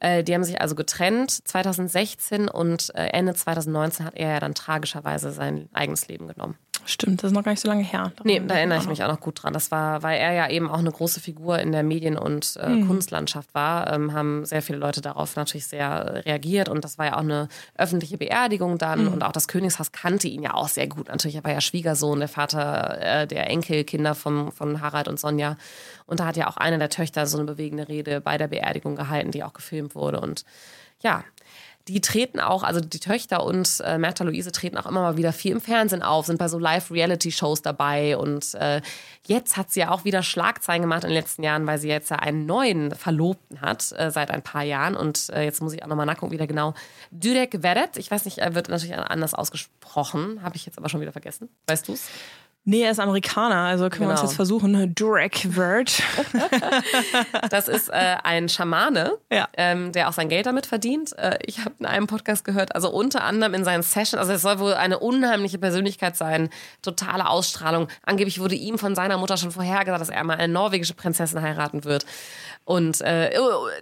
Äh, 0.00 0.24
die 0.24 0.34
haben 0.34 0.42
sich 0.42 0.60
also 0.60 0.74
getrennt 0.74 1.30
2016 1.30 2.48
und 2.48 2.92
äh, 2.96 3.06
Ende 3.06 3.34
2019 3.34 4.04
hat 4.04 4.16
er 4.16 4.30
ja 4.30 4.40
dann 4.40 4.54
tragischerweise 4.54 5.30
sein 5.30 5.68
eigenes 5.72 6.08
Leben 6.08 6.26
genommen. 6.26 6.58
Stimmt, 6.86 7.22
das 7.22 7.30
ist 7.30 7.34
noch 7.34 7.42
gar 7.42 7.52
nicht 7.52 7.60
so 7.60 7.68
lange 7.68 7.82
her. 7.82 8.12
Daran 8.16 8.26
nee, 8.26 8.42
da 8.46 8.54
erinnere 8.56 8.78
ich 8.78 8.86
mich 8.86 9.02
auch 9.02 9.08
noch 9.08 9.20
gut 9.20 9.42
dran. 9.42 9.52
Das 9.52 9.70
war, 9.70 10.02
weil 10.02 10.18
er 10.18 10.32
ja 10.32 10.48
eben 10.48 10.70
auch 10.70 10.78
eine 10.78 10.90
große 10.90 11.20
Figur 11.20 11.58
in 11.58 11.72
der 11.72 11.82
Medien- 11.82 12.18
und 12.18 12.56
äh, 12.60 12.68
mhm. 12.68 12.86
Kunstlandschaft 12.86 13.54
war, 13.54 13.92
ähm, 13.92 14.12
haben 14.12 14.44
sehr 14.44 14.62
viele 14.62 14.78
Leute 14.78 15.00
darauf 15.00 15.36
natürlich 15.36 15.66
sehr 15.66 16.24
reagiert 16.26 16.68
und 16.68 16.84
das 16.84 16.98
war 16.98 17.06
ja 17.06 17.14
auch 17.14 17.20
eine 17.20 17.48
öffentliche 17.76 18.18
Beerdigung 18.18 18.78
dann 18.78 19.06
mhm. 19.06 19.12
und 19.12 19.22
auch 19.22 19.32
das 19.32 19.48
Königshaus 19.48 19.92
kannte 19.92 20.28
ihn 20.28 20.42
ja 20.42 20.54
auch 20.54 20.68
sehr 20.68 20.86
gut. 20.86 21.08
Natürlich, 21.08 21.36
er 21.36 21.44
war 21.44 21.52
ja 21.52 21.60
Schwiegersohn, 21.60 22.18
der 22.18 22.28
Vater 22.28 22.98
äh, 23.00 23.26
der 23.26 23.48
Enkelkinder 23.48 24.14
von, 24.14 24.52
von 24.52 24.80
Harald 24.80 25.08
und 25.08 25.18
Sonja 25.18 25.56
und 26.06 26.20
da 26.20 26.26
hat 26.26 26.36
ja 26.36 26.48
auch 26.48 26.56
eine 26.56 26.78
der 26.78 26.90
Töchter 26.90 27.26
so 27.26 27.38
eine 27.38 27.46
bewegende 27.46 27.88
Rede 27.88 28.20
bei 28.20 28.38
der 28.38 28.48
Beerdigung 28.48 28.96
gehalten, 28.96 29.30
die 29.30 29.42
auch 29.42 29.52
gefilmt 29.52 29.94
wurde 29.94 30.20
und 30.20 30.44
ja, 31.00 31.22
die 31.88 32.00
treten 32.00 32.40
auch, 32.40 32.62
also 32.62 32.80
die 32.80 32.98
Töchter 32.98 33.44
und 33.44 33.82
äh, 33.84 33.98
Märtha 33.98 34.24
Luise 34.24 34.52
treten 34.52 34.78
auch 34.78 34.86
immer 34.86 35.02
mal 35.02 35.16
wieder 35.18 35.34
viel 35.34 35.52
im 35.52 35.60
Fernsehen 35.60 36.02
auf, 36.02 36.24
sind 36.26 36.38
bei 36.38 36.48
so 36.48 36.58
Live-Reality-Shows 36.58 37.60
dabei. 37.60 38.16
Und 38.16 38.54
äh, 38.54 38.80
jetzt 39.26 39.58
hat 39.58 39.70
sie 39.70 39.80
ja 39.80 39.90
auch 39.90 40.04
wieder 40.04 40.22
Schlagzeilen 40.22 40.80
gemacht 40.80 41.04
in 41.04 41.10
den 41.10 41.16
letzten 41.16 41.42
Jahren, 41.42 41.66
weil 41.66 41.78
sie 41.78 41.88
jetzt 41.88 42.10
ja 42.10 42.16
einen 42.16 42.46
neuen 42.46 42.94
Verlobten 42.94 43.60
hat 43.60 43.92
äh, 43.92 44.10
seit 44.10 44.30
ein 44.30 44.42
paar 44.42 44.62
Jahren. 44.62 44.96
Und 44.96 45.28
äh, 45.30 45.42
jetzt 45.42 45.60
muss 45.60 45.74
ich 45.74 45.82
auch 45.82 45.88
nochmal 45.88 46.06
nachgucken, 46.06 46.32
wieder 46.32 46.46
genau. 46.46 46.72
Dürek 47.10 47.62
Veret, 47.62 47.98
ich 47.98 48.10
weiß 48.10 48.24
nicht, 48.24 48.38
er 48.38 48.54
wird 48.54 48.70
natürlich 48.70 48.96
anders 48.96 49.34
ausgesprochen, 49.34 50.42
habe 50.42 50.56
ich 50.56 50.64
jetzt 50.64 50.78
aber 50.78 50.88
schon 50.88 51.02
wieder 51.02 51.12
vergessen. 51.12 51.50
Weißt 51.66 51.86
du's? 51.86 52.08
Nee, 52.66 52.82
er 52.82 52.90
ist 52.92 52.98
Amerikaner, 53.00 53.56
also 53.56 53.90
können 53.90 54.08
wir 54.08 54.12
uns 54.12 54.20
Genau. 54.20 54.30
jetzt 54.30 54.36
versuchen. 54.36 54.94
Durek 54.94 55.54
Word. 55.56 56.02
Das 57.50 57.68
ist 57.68 57.88
äh, 57.90 58.16
ein 58.22 58.48
Schamane, 58.48 59.12
Ja. 59.30 59.48
ähm, 59.56 59.92
der 59.92 60.08
auch 60.08 60.12
sein 60.12 60.28
Geld 60.28 60.46
damit 60.46 60.66
verdient. 60.66 61.16
Äh, 61.18 61.38
ich 61.44 61.58
habe 61.60 61.72
in 61.78 61.86
einem 61.86 62.06
Podcast 62.06 62.44
gehört, 62.44 62.74
also 62.74 62.90
unter 62.90 63.22
anderem 63.24 63.54
in 63.54 63.64
seinen 63.64 63.82
Sessions, 63.82 64.14
also 64.20 64.32
es 64.32 64.42
soll 64.42 64.58
wohl 64.58 64.74
eine 64.74 64.98
unheimliche 64.98 65.58
Persönlichkeit 65.58 66.16
sein, 66.16 66.48
totale 66.82 67.28
Ausstrahlung. 67.28 67.88
Angeblich 68.04 68.40
wurde 68.40 68.54
ihm 68.54 68.78
von 68.78 68.94
seiner 68.94 69.18
Mutter 69.18 69.36
schon 69.36 69.50
vorhergesagt, 69.50 70.00
dass 70.00 70.08
er 70.08 70.24
mal 70.24 70.36
eine 70.36 70.52
norwegische 70.52 70.94
Prinzessin 70.94 71.42
heiraten 71.42 71.84
wird. 71.84 72.06
Und 72.66 73.02
äh, 73.02 73.30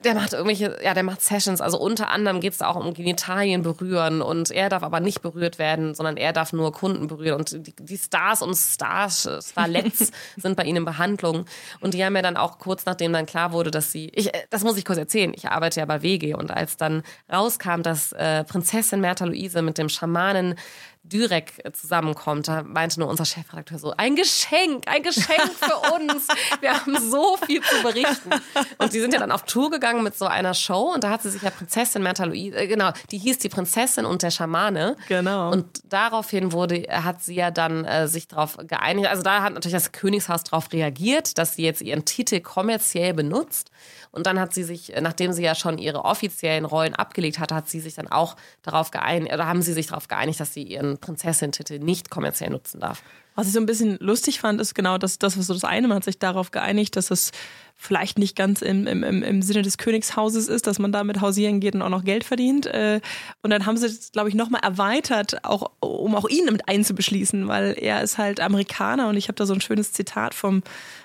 der 0.02 0.14
macht 0.14 0.32
irgendwelche, 0.32 0.76
ja, 0.82 0.92
der 0.92 1.04
macht 1.04 1.22
Sessions. 1.22 1.60
Also 1.60 1.78
unter 1.78 2.10
anderem 2.10 2.40
geht 2.40 2.52
es 2.52 2.58
da 2.58 2.66
auch 2.66 2.74
um 2.76 2.92
Genitalien 2.94 3.62
berühren 3.62 4.20
und 4.22 4.50
er 4.50 4.68
darf 4.68 4.82
aber 4.82 4.98
nicht 4.98 5.22
berührt 5.22 5.60
werden, 5.60 5.94
sondern 5.94 6.16
er 6.16 6.32
darf 6.32 6.52
nur 6.52 6.72
Kunden 6.72 7.06
berühren. 7.06 7.38
Und 7.38 7.52
die, 7.64 7.74
die 7.78 7.96
Stars 7.98 8.42
und 8.42 8.56
Stars, 8.74 9.28
Starlets 9.40 10.10
sind 10.36 10.56
bei 10.56 10.64
ihnen 10.64 10.78
in 10.78 10.84
Behandlung. 10.84 11.46
Und 11.80 11.94
die 11.94 12.04
haben 12.04 12.16
ja 12.16 12.22
dann 12.22 12.36
auch 12.36 12.58
kurz 12.58 12.84
nachdem 12.86 13.12
dann 13.12 13.26
klar 13.26 13.52
wurde, 13.52 13.70
dass 13.70 13.92
sie, 13.92 14.10
ich, 14.14 14.34
äh, 14.34 14.46
das 14.50 14.64
muss 14.64 14.76
ich 14.76 14.84
kurz 14.84 14.98
erzählen, 14.98 15.32
ich 15.34 15.48
arbeite 15.48 15.80
ja 15.80 15.86
bei 15.86 16.02
WG 16.02 16.34
und 16.34 16.50
als 16.50 16.76
dann 16.76 17.02
rauskam, 17.32 17.82
dass 17.82 18.12
äh, 18.12 18.44
Prinzessin 18.44 19.00
Märtha 19.00 19.24
Luise 19.24 19.62
mit 19.62 19.78
dem 19.78 19.88
Schamanen 19.88 20.56
Dürek 21.04 21.52
äh, 21.64 21.72
zusammenkommt, 21.72 22.48
da 22.48 22.62
meinte 22.62 23.00
nur 23.00 23.08
unser 23.08 23.24
Chefredakteur 23.24 23.78
so, 23.78 23.92
ein 23.96 24.14
Geschenk, 24.14 24.84
ein 24.86 25.02
Geschenk 25.02 25.50
für 25.58 25.94
uns. 25.94 26.28
Wir 26.60 26.74
haben 26.74 26.96
so 27.10 27.36
viel 27.44 27.60
zu 27.60 27.82
berichten. 27.82 28.30
Und 28.78 28.92
die 28.92 29.00
sind 29.00 29.12
ja 29.12 29.18
dann 29.20 29.32
auf 29.32 29.42
Tour 29.42 29.70
gegangen 29.70 30.02
mit 30.04 30.16
so 30.16 30.26
einer 30.26 30.54
Show 30.54 30.92
und 30.94 31.02
da 31.04 31.10
hat 31.10 31.22
sie 31.22 31.30
sich 31.30 31.42
ja 31.42 31.50
Prinzessin 31.50 32.02
Märtha 32.02 32.24
Luise, 32.24 32.56
äh, 32.56 32.66
genau, 32.68 32.92
die 33.10 33.18
hieß 33.18 33.38
die 33.38 33.48
Prinzessin 33.48 34.04
und 34.04 34.22
der 34.22 34.30
Schamane. 34.30 34.96
Genau. 35.08 35.50
Und 35.50 35.66
daraufhin 35.84 36.52
wurde, 36.52 36.86
hat 36.88 37.22
sie 37.22 37.34
ja 37.34 37.50
dann 37.50 37.84
äh, 37.84 38.06
sich 38.06 38.28
darauf 38.28 38.56
geeinigt, 38.56 39.08
also 39.08 39.22
da 39.22 39.42
hat 39.42 39.54
natürlich 39.54 39.74
das 39.74 39.92
Königshaus 39.92 40.44
darauf 40.44 40.72
reagiert, 40.72 41.36
dass 41.38 41.56
sie 41.56 41.64
jetzt 41.64 41.82
ihren 41.82 42.04
Titel 42.04 42.40
kommerziell 42.40 43.12
benutzt. 43.12 43.70
Und 44.12 44.26
dann 44.26 44.38
hat 44.38 44.52
sie 44.52 44.62
sich, 44.62 44.92
nachdem 45.00 45.32
sie 45.32 45.42
ja 45.42 45.54
schon 45.54 45.78
ihre 45.78 46.04
offiziellen 46.04 46.66
Rollen 46.66 46.94
abgelegt 46.94 47.38
hatte, 47.38 47.54
hat 47.54 47.68
sie 47.68 47.80
sich 47.80 47.94
dann 47.94 48.08
auch 48.08 48.36
darauf 48.60 48.90
geeinigt, 48.90 49.32
oder 49.32 49.46
haben 49.46 49.62
sie 49.62 49.72
sich 49.72 49.86
darauf 49.86 50.06
geeinigt, 50.06 50.38
dass 50.38 50.52
sie 50.52 50.62
ihren 50.62 50.91
Prinzessin-Titel 50.98 51.78
nicht 51.78 52.10
kommerziell 52.10 52.50
nutzen 52.50 52.80
darf. 52.80 53.02
Was 53.34 53.46
ich 53.46 53.54
so 53.54 53.60
ein 53.60 53.66
bisschen 53.66 53.96
lustig 53.98 54.40
fand, 54.40 54.60
ist 54.60 54.74
genau 54.74 54.98
das, 54.98 55.18
das 55.18 55.38
was 55.38 55.46
so 55.46 55.54
das 55.54 55.64
eine, 55.64 55.88
man 55.88 55.96
hat 55.96 56.04
sich 56.04 56.18
darauf 56.18 56.50
geeinigt, 56.50 56.96
dass 56.96 57.10
es 57.10 57.32
vielleicht 57.76 58.18
nicht 58.18 58.36
ganz 58.36 58.60
im, 58.60 58.86
im, 58.86 59.02
im, 59.02 59.42
Sinne 59.42 59.62
des 59.62 59.78
Königshauses 59.78 60.48
ist, 60.48 60.66
dass 60.66 60.78
man 60.78 60.92
damit 60.92 61.20
hausieren 61.20 61.58
geht 61.58 61.74
und 61.74 61.82
auch 61.82 61.88
noch 61.88 62.04
Geld 62.04 62.24
verdient. 62.24 62.66
Äh, 62.66 63.00
Und 63.42 63.50
dann 63.50 63.64
haben 63.64 63.76
sie 63.76 63.86
es, 63.86 64.12
glaube 64.12 64.28
ich, 64.28 64.34
nochmal 64.34 64.60
erweitert, 64.62 65.44
auch, 65.44 65.70
um 65.80 66.14
auch 66.14 66.28
ihn 66.28 66.44
mit 66.44 66.68
einzubeschließen, 66.68 67.48
weil 67.48 67.74
er 67.78 68.02
ist 68.02 68.18
halt 68.18 68.38
Amerikaner 68.38 69.08
und 69.08 69.16
ich 69.16 69.28
habe 69.28 69.36
da 69.36 69.46
so 69.46 69.54
ein 69.54 69.62
schönes 69.62 69.92
Zitat 69.92 70.34
vom, 70.34 70.62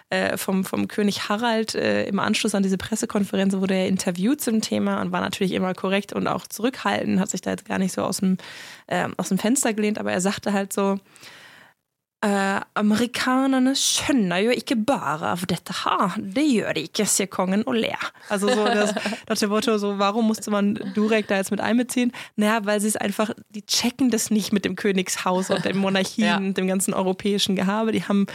äh, 0.09 0.37
vom, 0.37 0.63
vom 0.63 0.87
König 0.87 1.29
Harald 1.29 1.75
äh, 1.75 2.05
im 2.05 2.19
Anschluss 2.19 2.55
an 2.55 2.63
diese 2.63 2.77
Pressekonferenz 2.77 3.53
wurde 3.55 3.75
er 3.75 3.87
interviewt 3.87 4.41
zum 4.41 4.61
Thema 4.61 5.01
und 5.01 5.11
war 5.11 5.21
natürlich 5.21 5.51
immer 5.53 5.73
korrekt 5.73 6.13
und 6.13 6.27
auch 6.27 6.47
zurückhaltend, 6.47 7.19
hat 7.19 7.29
sich 7.29 7.41
da 7.41 7.51
jetzt 7.51 7.65
gar 7.65 7.77
nicht 7.77 7.93
so 7.93 8.03
aus 8.03 8.17
dem, 8.17 8.37
äh, 8.87 9.07
aus 9.17 9.29
dem 9.29 9.37
Fenster 9.37 9.73
gelehnt, 9.73 9.99
aber 9.99 10.11
er 10.11 10.21
sagte 10.21 10.53
halt 10.53 10.71
so, 10.71 10.99
Eh, 12.25 12.61
amerikanerne 12.73 13.75
skjønner 13.77 14.39
jo 14.41 14.49
ikke 14.49 14.73
bare 14.89 15.35
av 15.35 15.43
dette 15.45 15.75
her. 15.83 16.15
Det 16.17 16.47
gjør 16.49 16.73
de 16.73 16.81
ikke, 16.87 17.05
sier 17.05 17.27
kongen 17.29 17.61
og 17.69 17.75
ler. 17.77 18.07
Also 18.33 18.49
so 18.49 18.65
das, 18.65 18.95
dem 19.39 19.49
Motto, 19.51 19.77
so, 19.77 19.99
warum 19.99 20.25
musste 20.25 20.49
man 20.49 20.73
Durek 20.95 21.27
da 21.27 21.37
jetzt 21.37 21.51
mit 21.51 21.61
einbeziehen? 21.61 22.11
Naja, 22.35 22.65
weil 22.65 22.81
sie 22.81 22.87
es 22.87 22.97
einfach, 22.97 23.29
die 23.49 23.63
checken 23.67 24.09
das 24.09 24.31
nicht 24.31 24.51
mit 24.51 24.65
dem 24.65 24.75
Königshaus 24.75 25.51
und 25.51 25.63
den 25.63 25.77
Monarchien 25.85 26.25
Ja. 26.25 26.37
und 26.37 26.57
dem 26.57 26.65
ganzen 26.65 26.95
europäischen 26.95 27.55
Gehabe. 27.55 27.91
Die 27.91 28.03
haben 28.03 28.25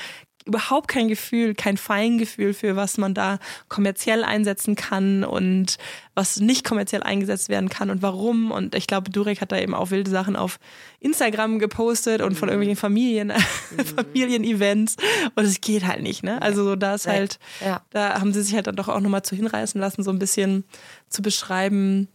überhaupt 0.45 0.89
kein 0.89 1.09
Gefühl, 1.09 1.55
kein 1.55 1.77
Feingefühl 1.77 2.53
für 2.55 2.75
was 2.77 2.99
man 2.99 3.15
da 3.15 3.39
kommerziell 3.69 4.25
einsetzen 4.25 4.75
kann 4.75 5.25
und 5.25 5.79
was 6.15 6.41
nicht 6.41 6.65
kommerziell 6.65 7.03
eingesetzt 7.03 7.49
werden 7.49 7.69
kann 7.69 7.91
und 7.91 8.03
warum. 8.03 8.51
Und 8.51 8.75
ich 8.75 8.87
glaube, 8.87 9.11
Durek 9.11 9.41
hat 9.41 9.53
da 9.53 9.59
eben 9.59 9.75
auch 9.75 9.91
wilde 9.91 10.11
Sachen 10.11 10.37
auf 10.37 10.59
Instagram 11.01 11.59
gepostet 11.59 12.21
und 12.23 12.35
von 12.37 12.49
irgendwelchen 12.49 12.77
Familien, 12.81 13.33
Familienevents. 13.97 14.97
Und 15.35 15.45
es 15.45 15.61
geht 15.61 15.87
halt 15.87 16.03
nicht, 16.03 16.23
ne? 16.23 16.41
Also 16.43 16.65
so, 16.65 16.77
da 16.77 16.95
ist 16.95 17.07
halt, 17.07 17.39
Ja. 17.65 17.83
da 17.91 18.21
haben 18.21 18.33
sie 18.33 18.43
sich 18.43 18.55
halt 18.55 18.67
dann 18.67 18.77
doch 18.77 18.89
auch 18.89 19.01
nochmal 19.01 19.23
zu 19.23 19.37
hinreißen 19.37 19.81
lassen, 19.81 20.03
so 20.03 20.11
ein 20.11 20.19
bisschen 20.19 20.65
zu 21.09 21.23
beschreiben, 21.23 22.09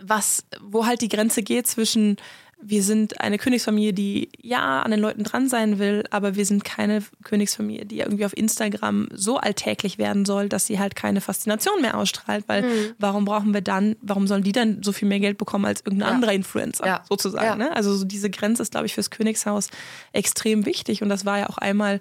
was, 0.00 0.44
wo 0.60 0.86
halt 0.86 1.00
die 1.00 1.08
Grenze 1.08 1.42
geht 1.42 1.66
zwischen 1.66 2.16
wir 2.64 2.82
sind 2.84 3.20
eine 3.20 3.38
Königsfamilie, 3.38 3.92
die 3.92 4.28
ja 4.40 4.82
an 4.82 4.90
den 4.92 5.00
Leuten 5.00 5.24
dran 5.24 5.48
sein 5.48 5.78
will, 5.80 6.04
aber 6.10 6.36
wir 6.36 6.46
sind 6.46 6.64
keine 6.64 7.02
Königsfamilie, 7.24 7.84
die 7.86 7.98
irgendwie 8.00 8.24
auf 8.24 8.36
Instagram 8.36 9.08
so 9.12 9.36
alltäglich 9.38 9.98
werden 9.98 10.24
soll, 10.24 10.48
dass 10.48 10.66
sie 10.66 10.78
halt 10.78 10.94
keine 10.94 11.20
Faszination 11.20 11.82
mehr 11.82 11.98
ausstrahlt, 11.98 12.44
weil 12.46 12.62
Mhm. 12.62 12.92
warum 12.98 13.24
brauchen 13.24 13.52
wir 13.52 13.62
dann, 13.62 13.96
warum 14.00 14.26
sollen 14.26 14.44
die 14.44 14.52
dann 14.52 14.82
so 14.82 14.92
viel 14.92 15.08
mehr 15.08 15.20
Geld 15.20 15.38
bekommen 15.38 15.64
als 15.64 15.80
irgendein 15.80 16.08
Ja. 16.10 16.14
anderer 16.14 16.32
Influencer, 16.32 16.86
Ja. 16.86 17.04
sozusagen. 17.08 17.44
Ja. 17.44 17.56
Ne? 17.56 17.74
Also 17.74 17.94
so 17.96 18.04
diese 18.04 18.30
Grenze 18.30 18.62
ist, 18.62 18.70
glaube 18.70 18.86
ich, 18.86 18.94
fürs 18.94 19.10
Königshaus 19.10 19.68
extrem 20.12 20.64
wichtig 20.66 21.02
und 21.02 21.08
das 21.08 21.24
war 21.24 21.38
ja 21.40 21.50
auch 21.50 21.58
einmal 21.58 22.00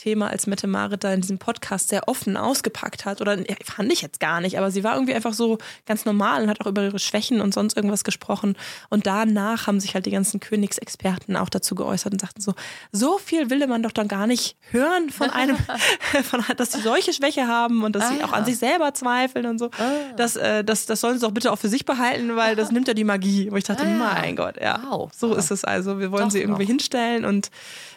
Thema, 0.00 0.28
als 0.28 0.46
Mette 0.46 0.66
Marit 0.66 1.04
da 1.04 1.12
in 1.12 1.20
diesem 1.20 1.38
Podcast 1.38 1.90
sehr 1.90 2.08
offen 2.08 2.36
ausgepackt 2.36 3.04
hat. 3.04 3.20
Oder 3.20 3.38
ja, 3.38 3.54
fand 3.64 3.92
ich 3.92 4.00
jetzt 4.00 4.18
gar 4.18 4.40
nicht, 4.40 4.56
aber 4.58 4.70
sie 4.70 4.82
war 4.82 4.94
irgendwie 4.94 5.14
einfach 5.14 5.34
so 5.34 5.58
ganz 5.86 6.04
normal 6.06 6.42
und 6.42 6.48
hat 6.48 6.60
auch 6.62 6.66
über 6.66 6.82
ihre 6.82 6.98
Schwächen 6.98 7.40
und 7.40 7.52
sonst 7.52 7.76
irgendwas 7.76 8.02
gesprochen. 8.04 8.56
Und 8.88 9.06
danach 9.06 9.66
haben 9.66 9.78
sich 9.78 9.94
halt 9.94 10.06
die 10.06 10.10
ganzen 10.10 10.40
Königsexperten 10.40 11.36
auch 11.36 11.48
dazu 11.50 11.74
geäußert 11.74 12.12
und 12.14 12.20
sagten 12.20 12.40
so, 12.40 12.54
so 12.92 13.18
viel 13.18 13.50
will 13.50 13.66
man 13.66 13.82
doch 13.82 13.92
dann 13.92 14.08
gar 14.08 14.26
nicht 14.26 14.56
hören 14.70 15.10
von 15.10 15.28
einem, 15.30 15.56
von, 16.24 16.42
dass 16.56 16.72
sie 16.72 16.80
solche 16.80 17.12
Schwäche 17.12 17.46
haben 17.46 17.84
und 17.84 17.94
dass 17.94 18.08
sie 18.08 18.20
Ah. 18.22 18.26
auch 18.26 18.32
an 18.32 18.44
sich 18.44 18.58
selber 18.58 18.94
zweifeln 18.94 19.46
und 19.46 19.58
so. 19.58 19.70
Das, 20.16 20.36
äh, 20.36 20.64
das, 20.64 20.86
das 20.86 21.00
sollen 21.00 21.18
sie 21.18 21.26
doch 21.26 21.32
bitte 21.32 21.52
auch 21.52 21.58
für 21.58 21.68
sich 21.68 21.84
behalten, 21.84 22.36
weil 22.36 22.56
das 22.56 22.70
nimmt 22.70 22.88
ja 22.88 22.94
die 22.94 23.04
Magie. 23.04 23.50
Wo 23.50 23.56
ich 23.56 23.64
dachte, 23.64 23.84
Ah. 23.84 23.86
mein 24.20 24.36
Gott, 24.36 24.56
ja. 24.60 24.80
Wow. 24.88 25.10
So 25.14 25.34
ist 25.34 25.50
es 25.50 25.64
also. 25.64 25.98
Wir 26.00 26.10
wollen 26.10 26.24
Doch 26.24 26.30
sie 26.30 26.40
irgendwie 26.40 26.62
noch. 26.62 26.68
hinstellen 26.70 27.24
und 27.24 27.50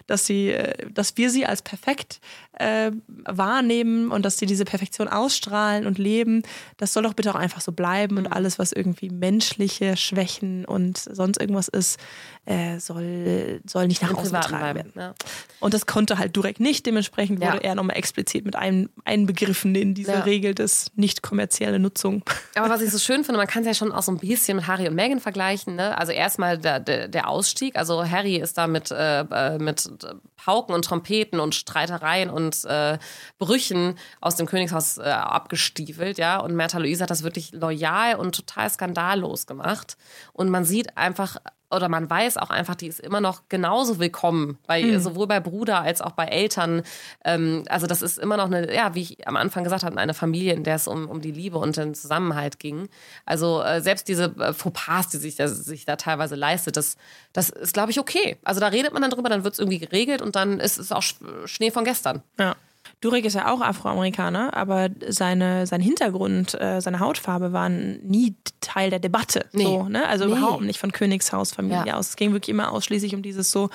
dass 0.07 0.25
sie, 0.25 0.51
äh, 0.51 0.89
dass 0.91 1.17
wir 1.17 1.29
sie 1.29 1.45
als 1.45 1.61
perfekt 1.61 2.19
äh, 2.59 2.91
wahrnehmen 3.25 4.11
und 4.11 4.23
dass 4.23 4.37
sie 4.37 4.45
diese 4.45 4.65
Perfektion 4.65 5.07
ausstrahlen 5.07 5.85
und 5.87 5.97
leben, 5.97 6.43
das 6.77 6.93
soll 6.93 7.03
doch 7.03 7.13
bitte 7.13 7.31
auch 7.31 7.35
einfach 7.39 7.61
so 7.61 7.71
bleiben 7.71 8.15
Mhm. 8.15 8.25
und 8.25 8.27
alles, 8.31 8.59
was 8.59 8.71
irgendwie 8.71 9.09
menschliche 9.09 9.97
Schwächen 9.97 10.65
und 10.65 10.97
sonst 10.97 11.39
irgendwas 11.39 11.67
ist, 11.67 11.99
äh, 12.45 12.77
soll, 12.79 13.61
soll 13.65 13.87
nicht 13.87 14.01
nach 14.01 14.09
Im 14.11 14.17
außen 14.17 14.33
getragen 14.33 14.75
werden. 14.75 14.91
Ja. 14.95 15.13
Und 15.61 15.73
das 15.73 15.85
konnte 15.85 16.17
halt 16.17 16.35
Durek 16.35 16.59
nicht, 16.59 16.85
dementsprechend 16.85 17.41
Ja. 17.41 17.53
wurde 17.53 17.63
er 17.63 17.75
nochmal 17.75 17.95
explizit 17.97 18.43
mit 18.45 18.55
ein, 18.55 18.89
einbegriffen 19.05 19.73
in 19.75 19.93
diese 19.93 20.11
Ja. 20.11 20.19
Regel 20.21 20.53
des 20.53 20.91
nicht 20.95 21.23
kommerzielle 21.23 21.79
Nutzung. 21.79 22.23
Aber 22.55 22.69
was 22.69 22.81
ich 22.81 22.91
so 22.91 22.97
schön 22.99 23.23
finde, 23.23 23.37
man 23.37 23.47
kann 23.47 23.61
es 23.63 23.67
ja 23.67 23.73
schon 23.73 23.91
auch 23.91 24.03
so 24.03 24.11
ein 24.11 24.17
bisschen 24.17 24.57
mit 24.57 24.67
Harry 24.67 24.87
und 24.87 24.95
Meghan 24.95 25.19
vergleichen. 25.21 25.75
Ne? 25.75 25.97
Also 25.97 26.11
erstmal 26.11 26.57
der, 26.57 26.79
der, 26.81 27.07
der 27.07 27.29
Ausstieg. 27.29 27.77
Also 27.77 28.05
Harry 28.07 28.35
ist 28.35 28.57
da 28.57 28.67
mit, 28.67 28.91
äh, 28.91 29.21
äh, 29.21 29.57
mit 29.57 29.89
Pauken 30.35 30.75
und 30.75 30.83
Trompeten 30.83 31.39
und 31.39 31.55
Streitereien 31.55 32.29
und 32.29 32.42
äh, 32.65 32.97
Brüchen 33.37 33.95
aus 34.21 34.35
dem 34.35 34.45
Königshaus 34.45 34.97
äh, 34.97 35.03
abgestiefelt, 35.03 36.17
ja. 36.17 36.39
Und 36.39 36.55
Märtha 36.55 36.77
Louise 36.77 37.01
hat 37.03 37.09
das 37.09 37.23
wirklich 37.23 37.51
loyal 37.53 38.15
und 38.15 38.35
total 38.35 38.69
skandallos 38.69 39.47
gemacht. 39.47 39.97
Und 40.33 40.49
man 40.49 40.65
sieht 40.65 40.97
einfach, 40.97 41.37
oder 41.75 41.89
man 41.89 42.09
weiß 42.09 42.37
auch 42.37 42.49
einfach, 42.49 42.75
die 42.75 42.87
ist 42.87 42.99
immer 42.99 43.21
noch 43.21 43.43
genauso 43.49 43.99
willkommen, 43.99 44.57
bei, 44.67 44.97
sowohl 44.99 45.27
bei 45.27 45.39
Bruder 45.39 45.81
als 45.81 46.01
auch 46.01 46.11
bei 46.11 46.25
Eltern. 46.25 46.83
Ähm, 47.25 47.63
also 47.69 47.87
das 47.87 48.01
ist 48.01 48.17
immer 48.19 48.37
noch 48.37 48.45
eine, 48.45 48.73
ja, 48.73 48.95
wie 48.95 49.01
ich 49.01 49.27
am 49.27 49.35
Anfang 49.35 49.63
gesagt 49.63 49.83
habe, 49.83 49.97
eine 49.97 50.13
Familie, 50.13 50.53
in 50.53 50.63
der 50.63 50.75
es 50.75 50.87
um, 50.87 51.09
um 51.09 51.21
die 51.21 51.31
Liebe 51.31 51.57
und 51.57 51.77
den 51.77 51.93
Zusammenhalt 51.95 52.59
ging. 52.59 52.89
Also 53.25 53.61
äh, 53.61 53.81
selbst 53.81 54.07
diese 54.07 54.25
äh, 54.39 54.53
Fauxpas, 54.53 55.09
die 55.09 55.17
sich 55.17 55.35
da, 55.35 55.47
sich 55.47 55.85
da 55.85 55.95
teilweise 55.95 56.35
leistet, 56.35 56.77
das, 56.77 56.97
das 57.33 57.49
ist, 57.49 57.73
glaube 57.73 57.91
ich, 57.91 57.99
okay. 57.99 58.37
Also 58.43 58.59
da 58.59 58.67
redet 58.67 58.93
man 58.93 59.01
dann 59.01 59.11
drüber, 59.11 59.29
dann 59.29 59.43
wird 59.43 59.53
es 59.53 59.59
irgendwie 59.59 59.79
geregelt 59.79 60.21
und 60.21 60.35
dann 60.35 60.59
ist 60.59 60.77
es 60.77 60.91
auch 60.91 61.01
Sch- 61.01 61.47
Schnee 61.47 61.71
von 61.71 61.83
gestern. 61.85 62.23
Ja. 62.39 62.55
Durek 63.03 63.25
ist 63.25 63.33
ja 63.33 63.51
auch 63.51 63.61
Afroamerikaner, 63.61 64.55
aber 64.55 64.89
seine, 65.09 65.67
sein 65.67 65.81
Hintergrund, 65.81 66.53
äh, 66.59 66.79
seine 66.81 66.99
Hautfarbe 66.99 67.51
waren 67.51 67.99
nie 68.05 68.35
Teil 68.61 68.89
der 68.89 68.99
Debatte. 68.99 69.45
Nee. 69.51 69.63
So, 69.65 69.83
ne? 69.89 70.07
Also 70.07 70.25
Nee. 70.25 70.31
überhaupt 70.31 70.61
nicht 70.63 70.79
von 70.79 70.91
Königshausfamilie 70.91 71.85
Ja. 71.85 71.95
aus. 71.97 72.09
Es 72.09 72.15
ging 72.15 72.31
wirklich 72.31 72.49
immer 72.49 72.71
ausschließlich 72.71 73.13
um 73.13 73.21
dieses 73.21 73.51
so, 73.51 73.69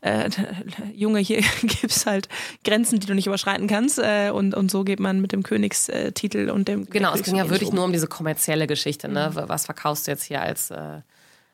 äh, 0.00 0.30
Junge, 0.94 1.18
hier 1.18 1.40
gibt's 1.62 2.06
halt 2.06 2.28
Grenzen, 2.64 3.00
die 3.00 3.06
du 3.06 3.14
nicht 3.14 3.26
überschreiten 3.26 3.66
kannst. 3.66 3.98
Äh, 3.98 4.30
und, 4.30 4.54
und 4.54 4.70
so 4.70 4.84
geht 4.84 5.00
man 5.00 5.20
mit 5.20 5.32
dem 5.32 5.42
Königstitel 5.42 6.50
und 6.50 6.68
dem 6.68 6.88
Genau, 6.88 7.12
es 7.14 7.22
ging 7.24 7.34
ja 7.36 7.50
wirklich 7.50 7.70
um. 7.70 7.74
nur 7.76 7.84
um 7.84 7.92
diese 7.92 8.06
kommerzielle 8.06 8.66
Geschichte. 8.68 9.08
Ne? 9.08 9.30
Was 9.34 9.66
verkaufst 9.66 10.06
du 10.06 10.12
jetzt 10.12 10.22
hier 10.22 10.40
als, 10.40 10.70
äh, 10.70 11.00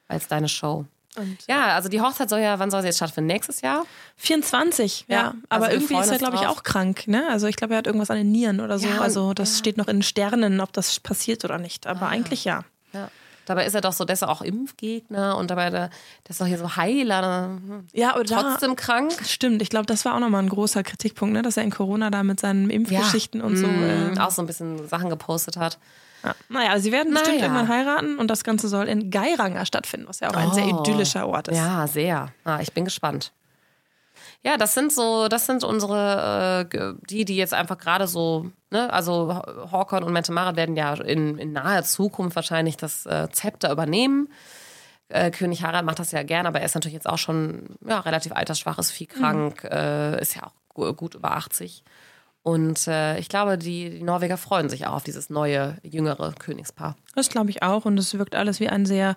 als 0.08 0.28
deine 0.28 0.48
Show? 0.48 0.84
Und- 1.16 1.38
ja, 1.48 1.74
also 1.74 1.88
die 1.88 2.00
Hochzeit 2.00 2.28
soll 2.28 2.40
ja, 2.40 2.58
wann 2.58 2.70
soll 2.70 2.82
sie 2.82 2.88
jetzt 2.88 2.96
stattfinden? 2.96 3.28
Nächstes 3.28 3.60
Jahr? 3.60 3.84
24, 4.16 5.06
ja. 5.08 5.16
Ja, 5.16 5.24
also 5.26 5.38
aber 5.48 5.66
wir 5.66 5.72
irgendwie 5.74 5.98
ist 5.98 6.10
er, 6.10 6.18
glaube 6.18 6.36
ich, 6.36 6.46
auch 6.46 6.62
krank. 6.62 7.06
Ne? 7.06 7.26
Also 7.30 7.46
ich 7.46 7.56
glaube, 7.56 7.74
er 7.74 7.78
hat 7.78 7.86
irgendwas 7.86 8.10
an 8.10 8.16
den 8.16 8.32
Nieren 8.32 8.60
oder 8.60 8.78
so. 8.78 8.88
Ja, 8.88 9.00
also 9.00 9.34
das 9.34 9.58
steht 9.58 9.76
noch 9.76 9.88
in 9.88 10.02
Sternen, 10.02 10.60
ob 10.60 10.72
das 10.72 11.00
passiert 11.00 11.44
oder 11.44 11.58
nicht. 11.58 11.86
Aber 11.86 12.08
eigentlich 12.08 12.44
ja. 12.44 12.64
Ja. 12.92 13.10
Dabei 13.46 13.66
ist 13.66 13.74
er 13.74 13.80
doch 13.80 13.92
so, 13.92 14.04
der 14.04 14.14
ist 14.14 14.22
auch 14.22 14.40
Impfgegner 14.40 15.36
und 15.36 15.50
dabei 15.50 15.68
der, 15.70 15.88
der 15.88 16.30
ist 16.30 16.40
doch 16.40 16.46
hier 16.46 16.58
so 16.58 16.76
Heiler. 16.76 17.58
Ja, 17.92 18.14
aber 18.14 18.24
trotzdem 18.24 18.70
da, 18.70 18.82
krank. 18.82 19.12
Stimmt, 19.26 19.60
ich 19.60 19.68
glaube, 19.68 19.86
das 19.86 20.04
war 20.04 20.14
auch 20.14 20.20
nochmal 20.20 20.42
ein 20.42 20.48
großer 20.48 20.82
Kritikpunkt, 20.82 21.34
ne? 21.34 21.42
dass 21.42 21.56
er 21.56 21.62
in 21.62 21.70
Corona 21.70 22.10
da 22.10 22.22
mit 22.22 22.40
seinen 22.40 22.70
Impfgeschichten 22.70 23.40
ja. 23.40 23.46
und 23.46 23.56
so. 23.56 23.66
Mm, 23.66 24.16
äh, 24.16 24.20
auch 24.20 24.30
so 24.30 24.42
ein 24.42 24.46
bisschen 24.46 24.88
Sachen 24.88 25.10
gepostet 25.10 25.56
hat. 25.56 25.78
Ja. 26.24 26.34
Naja, 26.48 26.78
sie 26.78 26.90
werden 26.90 27.12
bestimmt 27.12 27.36
naja. 27.36 27.46
irgendwann 27.46 27.68
heiraten 27.68 28.18
und 28.18 28.28
das 28.28 28.44
Ganze 28.44 28.68
soll 28.68 28.88
in 28.88 29.10
Geiranger 29.10 29.66
stattfinden, 29.66 30.08
was 30.08 30.20
ja 30.20 30.30
auch 30.30 30.36
ein 30.36 30.48
oh. 30.48 30.54
sehr 30.54 30.66
idyllischer 30.66 31.28
Ort 31.28 31.48
ist. 31.48 31.56
Ja, 31.56 31.86
sehr. 31.86 32.32
Ah, 32.44 32.60
ich 32.60 32.72
bin 32.72 32.84
gespannt. 32.84 33.32
Ja, 34.42 34.58
das 34.58 34.74
sind 34.74 34.92
so, 34.92 35.28
das 35.28 35.46
sind 35.46 35.64
unsere, 35.64 36.68
äh, 36.70 36.94
die, 37.08 37.24
die 37.24 37.36
jetzt 37.36 37.54
einfach 37.54 37.78
gerade 37.78 38.06
so, 38.06 38.50
ne, 38.70 38.92
also 38.92 39.34
Hawkon 39.72 40.04
und 40.04 40.12
Mentemara 40.12 40.54
werden 40.54 40.76
ja 40.76 40.94
in, 40.94 41.38
in 41.38 41.52
naher 41.52 41.82
Zukunft 41.82 42.36
wahrscheinlich 42.36 42.76
das 42.76 43.06
äh, 43.06 43.28
Zepter 43.30 43.72
übernehmen. 43.72 44.28
Äh, 45.08 45.30
König 45.30 45.62
Harald 45.62 45.86
macht 45.86 45.98
das 45.98 46.12
ja 46.12 46.22
gern, 46.22 46.46
aber 46.46 46.60
er 46.60 46.66
ist 46.66 46.74
natürlich 46.74 46.94
jetzt 46.94 47.08
auch 47.08 47.18
schon 47.18 47.76
ja, 47.86 48.00
relativ 48.00 48.32
altersschwach, 48.32 48.78
ist 48.78 48.90
viel 48.90 49.06
krank, 49.06 49.64
mhm. 49.64 50.18
ist 50.18 50.36
ja 50.36 50.42
auch 50.44 50.94
gut 50.94 51.14
über 51.14 51.32
80. 51.32 51.82
Und 52.44 52.86
äh, 52.88 53.18
ich 53.18 53.30
glaube, 53.30 53.56
die, 53.56 53.88
die, 53.88 54.02
Norweger 54.02 54.36
freuen 54.36 54.68
sich 54.68 54.86
auch 54.86 54.92
auf 54.92 55.02
dieses 55.02 55.30
neue, 55.30 55.78
jüngere 55.82 56.34
Königspaar. 56.38 56.94
Das 57.14 57.30
glaube 57.30 57.48
ich 57.48 57.62
auch. 57.62 57.86
Und 57.86 57.98
es 57.98 58.18
wirkt 58.18 58.34
alles 58.34 58.60
wie 58.60 58.68
ein 58.68 58.84
sehr, 58.84 59.16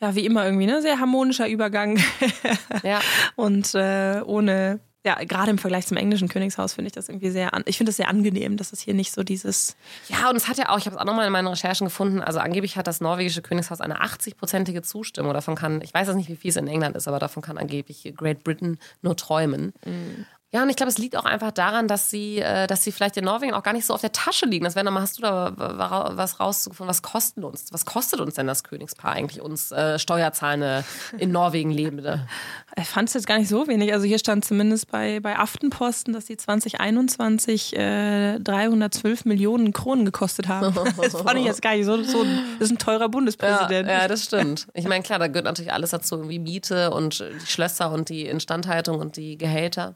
ja, 0.00 0.16
wie 0.16 0.26
immer 0.26 0.44
irgendwie, 0.44 0.66
ne, 0.66 0.82
sehr 0.82 0.98
harmonischer 0.98 1.48
Übergang. 1.48 2.00
ja. 2.82 2.98
Und 3.36 3.76
äh, 3.76 4.22
ohne, 4.26 4.80
ja, 5.06 5.22
gerade 5.22 5.52
im 5.52 5.58
Vergleich 5.58 5.86
zum 5.86 5.96
englischen 5.96 6.26
Königshaus 6.26 6.72
finde 6.72 6.88
ich 6.88 6.92
das 6.94 7.08
irgendwie 7.08 7.30
sehr, 7.30 7.54
an, 7.54 7.62
ich 7.66 7.76
finde 7.76 7.90
es 7.90 7.96
sehr 7.96 8.08
angenehm, 8.08 8.56
dass 8.56 8.72
es 8.72 8.80
hier 8.80 8.94
nicht 8.94 9.12
so 9.12 9.22
dieses. 9.22 9.76
Ja, 10.08 10.28
und 10.28 10.34
es 10.34 10.48
hat 10.48 10.58
ja 10.58 10.70
auch, 10.70 10.78
ich 10.78 10.86
habe 10.86 10.96
es 10.96 11.00
auch 11.00 11.06
nochmal 11.06 11.26
in 11.26 11.32
meinen 11.32 11.46
Recherchen 11.46 11.84
gefunden, 11.84 12.22
also 12.22 12.40
angeblich 12.40 12.76
hat 12.76 12.88
das 12.88 13.00
norwegische 13.00 13.40
Königshaus 13.40 13.80
eine 13.80 14.02
80-prozentige 14.02 14.82
Zustimmung. 14.82 15.32
Davon 15.32 15.54
kann, 15.54 15.80
ich 15.80 15.94
weiß 15.94 16.08
jetzt 16.08 16.16
nicht, 16.16 16.28
wie 16.28 16.36
viel 16.36 16.50
es 16.50 16.56
in 16.56 16.66
England 16.66 16.96
ist, 16.96 17.06
aber 17.06 17.20
davon 17.20 17.40
kann 17.40 17.56
angeblich 17.56 18.12
Great 18.16 18.42
Britain 18.42 18.78
nur 19.00 19.16
träumen. 19.16 19.74
Mhm. 19.84 20.26
Ja, 20.54 20.62
und 20.62 20.70
ich 20.70 20.76
glaube, 20.76 20.90
es 20.90 20.98
liegt 20.98 21.16
auch 21.16 21.24
einfach 21.24 21.50
daran, 21.50 21.88
dass 21.88 22.10
sie, 22.10 22.38
äh, 22.38 22.68
dass 22.68 22.84
sie 22.84 22.92
vielleicht 22.92 23.16
in 23.16 23.24
Norwegen 23.24 23.54
auch 23.54 23.64
gar 23.64 23.72
nicht 23.72 23.86
so 23.86 23.92
auf 23.92 24.02
der 24.02 24.12
Tasche 24.12 24.46
liegen. 24.46 24.64
Das 24.64 24.76
wäre 24.76 24.84
nochmal, 24.84 25.02
hast 25.02 25.18
du 25.18 25.22
da 25.22 25.52
was 25.56 26.38
rausgefunden? 26.38 26.88
Was 26.88 27.02
kosten 27.02 27.42
uns? 27.42 27.72
Was 27.72 27.84
kostet 27.84 28.20
uns 28.20 28.34
denn 28.34 28.46
das 28.46 28.62
Königspaar 28.62 29.14
eigentlich, 29.14 29.42
uns 29.42 29.72
äh, 29.72 29.98
Steuerzahlende 29.98 30.84
in 31.18 31.32
Norwegen 31.32 31.72
Lebende? 31.72 32.28
Ich 32.76 32.88
fand 32.88 33.08
es 33.08 33.14
jetzt 33.14 33.28
gar 33.28 33.38
nicht 33.38 33.48
so 33.48 33.68
wenig. 33.68 33.92
Also 33.92 34.04
hier 34.04 34.18
stand 34.18 34.44
zumindest 34.44 34.90
bei, 34.90 35.20
bei 35.20 35.38
Aftenposten, 35.38 36.12
dass 36.12 36.26
sie 36.26 36.36
2021 36.36 37.76
äh, 37.76 38.40
312 38.40 39.26
Millionen 39.26 39.72
Kronen 39.72 40.04
gekostet 40.04 40.48
haben. 40.48 40.74
das 41.00 41.14
fand 41.14 41.38
ich 41.38 41.46
jetzt 41.46 41.62
gar 41.62 41.76
nicht 41.76 41.86
so. 41.86 42.02
so 42.02 42.24
das 42.24 42.68
ist 42.68 42.70
ein 42.72 42.78
teurer 42.78 43.08
Bundespräsident. 43.08 43.88
Ja, 43.88 44.02
ja 44.02 44.08
das 44.08 44.24
stimmt. 44.24 44.66
Ich 44.74 44.88
meine, 44.88 45.04
klar, 45.04 45.20
da 45.20 45.28
gehört 45.28 45.44
natürlich 45.44 45.72
alles 45.72 45.90
dazu, 45.90 46.28
wie 46.28 46.40
Miete 46.40 46.90
und 46.90 47.20
die 47.20 47.46
Schlösser 47.46 47.92
und 47.92 48.08
die 48.08 48.26
Instandhaltung 48.26 48.98
und 48.98 49.16
die 49.16 49.38
Gehälter. 49.38 49.94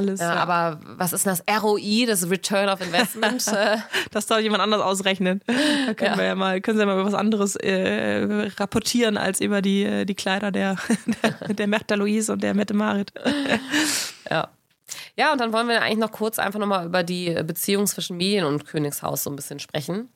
Alles. 0.00 0.20
Ja, 0.20 0.34
ja. 0.34 0.40
Aber 0.40 0.80
was 0.84 1.12
ist 1.12 1.26
das 1.26 1.42
ROI, 1.48 2.04
das 2.06 2.30
Return 2.30 2.68
of 2.68 2.80
Investment? 2.80 3.44
das 4.10 4.26
soll 4.26 4.40
jemand 4.40 4.62
anders 4.62 4.82
ausrechnen. 4.82 5.40
Da 5.86 5.94
können 5.94 6.12
ja. 6.12 6.18
wir 6.18 6.24
ja 6.24 6.34
mal, 6.34 6.60
können 6.60 6.76
Sie 6.76 6.82
ja 6.82 6.86
mal 6.86 6.94
über 6.94 7.04
was 7.04 7.14
anderes 7.14 7.56
äh, 7.56 8.48
rapportieren 8.58 9.16
als 9.16 9.40
über 9.40 9.60
die, 9.62 9.82
äh, 9.82 10.04
die 10.04 10.14
Kleider 10.14 10.52
der, 10.52 10.76
der, 11.48 11.66
der 11.80 11.96
Louise 11.96 12.10
Louise 12.20 12.32
und 12.32 12.42
der 12.42 12.54
Mette 12.54 12.74
Marit. 12.74 13.12
ja. 14.30 14.48
Ja, 15.16 15.32
und 15.32 15.40
dann 15.40 15.52
wollen 15.52 15.68
wir 15.68 15.82
eigentlich 15.82 15.98
noch 15.98 16.12
kurz 16.12 16.38
einfach 16.38 16.58
nochmal 16.58 16.86
über 16.86 17.02
die 17.02 17.32
Beziehung 17.44 17.86
zwischen 17.86 18.16
Medien 18.16 18.44
und 18.44 18.66
Königshaus 18.66 19.22
so 19.22 19.30
ein 19.30 19.36
bisschen 19.36 19.60
sprechen. 19.60 20.08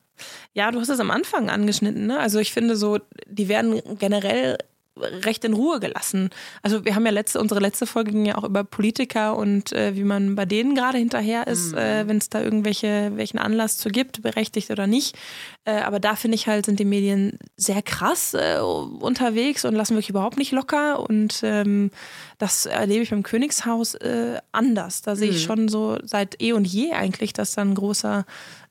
Ja, 0.53 0.71
du 0.71 0.81
hast 0.81 0.89
es 0.89 1.01
am 1.01 1.11
Anfang 1.11 1.51
angeschnitten, 1.51 2.07
ne? 2.07 2.19
Also 2.19 2.39
ich 2.39 2.53
finde 2.53 2.77
so, 2.77 2.99
die 3.27 3.49
werden 3.49 3.81
generell 3.99 4.59
recht 4.97 5.45
in 5.45 5.55
Ruhe 5.55 5.81
gelassen. 5.81 6.31
Also 6.63 6.85
wir 6.85 6.95
haben 6.95 7.05
ja 7.05 7.13
letzte, 7.13 7.41
unsere 7.41 7.61
letzte 7.61 7.87
Folge 7.87 8.13
ging 8.13 8.27
ja 8.27 8.37
auch 8.37 8.45
über 8.45 8.63
Politiker 8.63 9.37
und 9.37 9.73
äh, 9.73 9.97
wie 9.97 10.05
man 10.05 10.37
bei 10.37 10.47
denen 10.47 10.75
gerade 10.75 10.99
hinterher 10.99 11.47
ist, 11.47 11.73
mhm. 11.73 11.79
äh, 11.79 12.09
wenn 12.09 12.19
es 12.19 12.29
da 12.29 12.41
irgendwelche 12.41 13.13
welchen 13.17 13.39
Anlass 13.39 13.79
zu 13.79 13.89
gibt, 13.89 14.23
berechtigt 14.23 14.71
oder 14.71 14.87
nicht. 14.87 15.17
Äh, 15.65 15.81
aber 15.81 15.99
da 15.99 16.15
finde 16.15 16.37
ich 16.37 16.47
halt, 16.47 16.67
sind 16.67 16.79
die 16.79 16.85
Medien 16.85 17.39
sehr 17.57 17.83
krass 17.83 18.35
äh, 18.35 18.59
unterwegs 18.61 19.65
und 19.65 19.75
lassen 19.75 19.95
wirklich 19.95 20.11
überhaupt 20.11 20.39
nicht 20.39 20.53
locker. 20.53 21.01
Und 21.09 21.41
ähm, 21.43 21.91
das 22.39 22.67
erlebe 22.67 23.03
ich 23.03 23.11
beim 23.11 23.23
Königshaus 23.23 23.95
äh, 23.97 24.39
anders. 24.53 25.03
Da 25.03 25.17
sehe 25.17 25.31
ich 25.31 25.43
mhm. 25.43 25.47
schon 25.47 25.69
so 25.69 25.99
seit 26.03 26.41
eh 26.41 26.53
und 26.53 26.67
je 26.67 26.93
eigentlich, 26.93 27.33
dass 27.33 27.53
da 27.53 27.63
ein 27.63 27.75
großer 27.75 28.25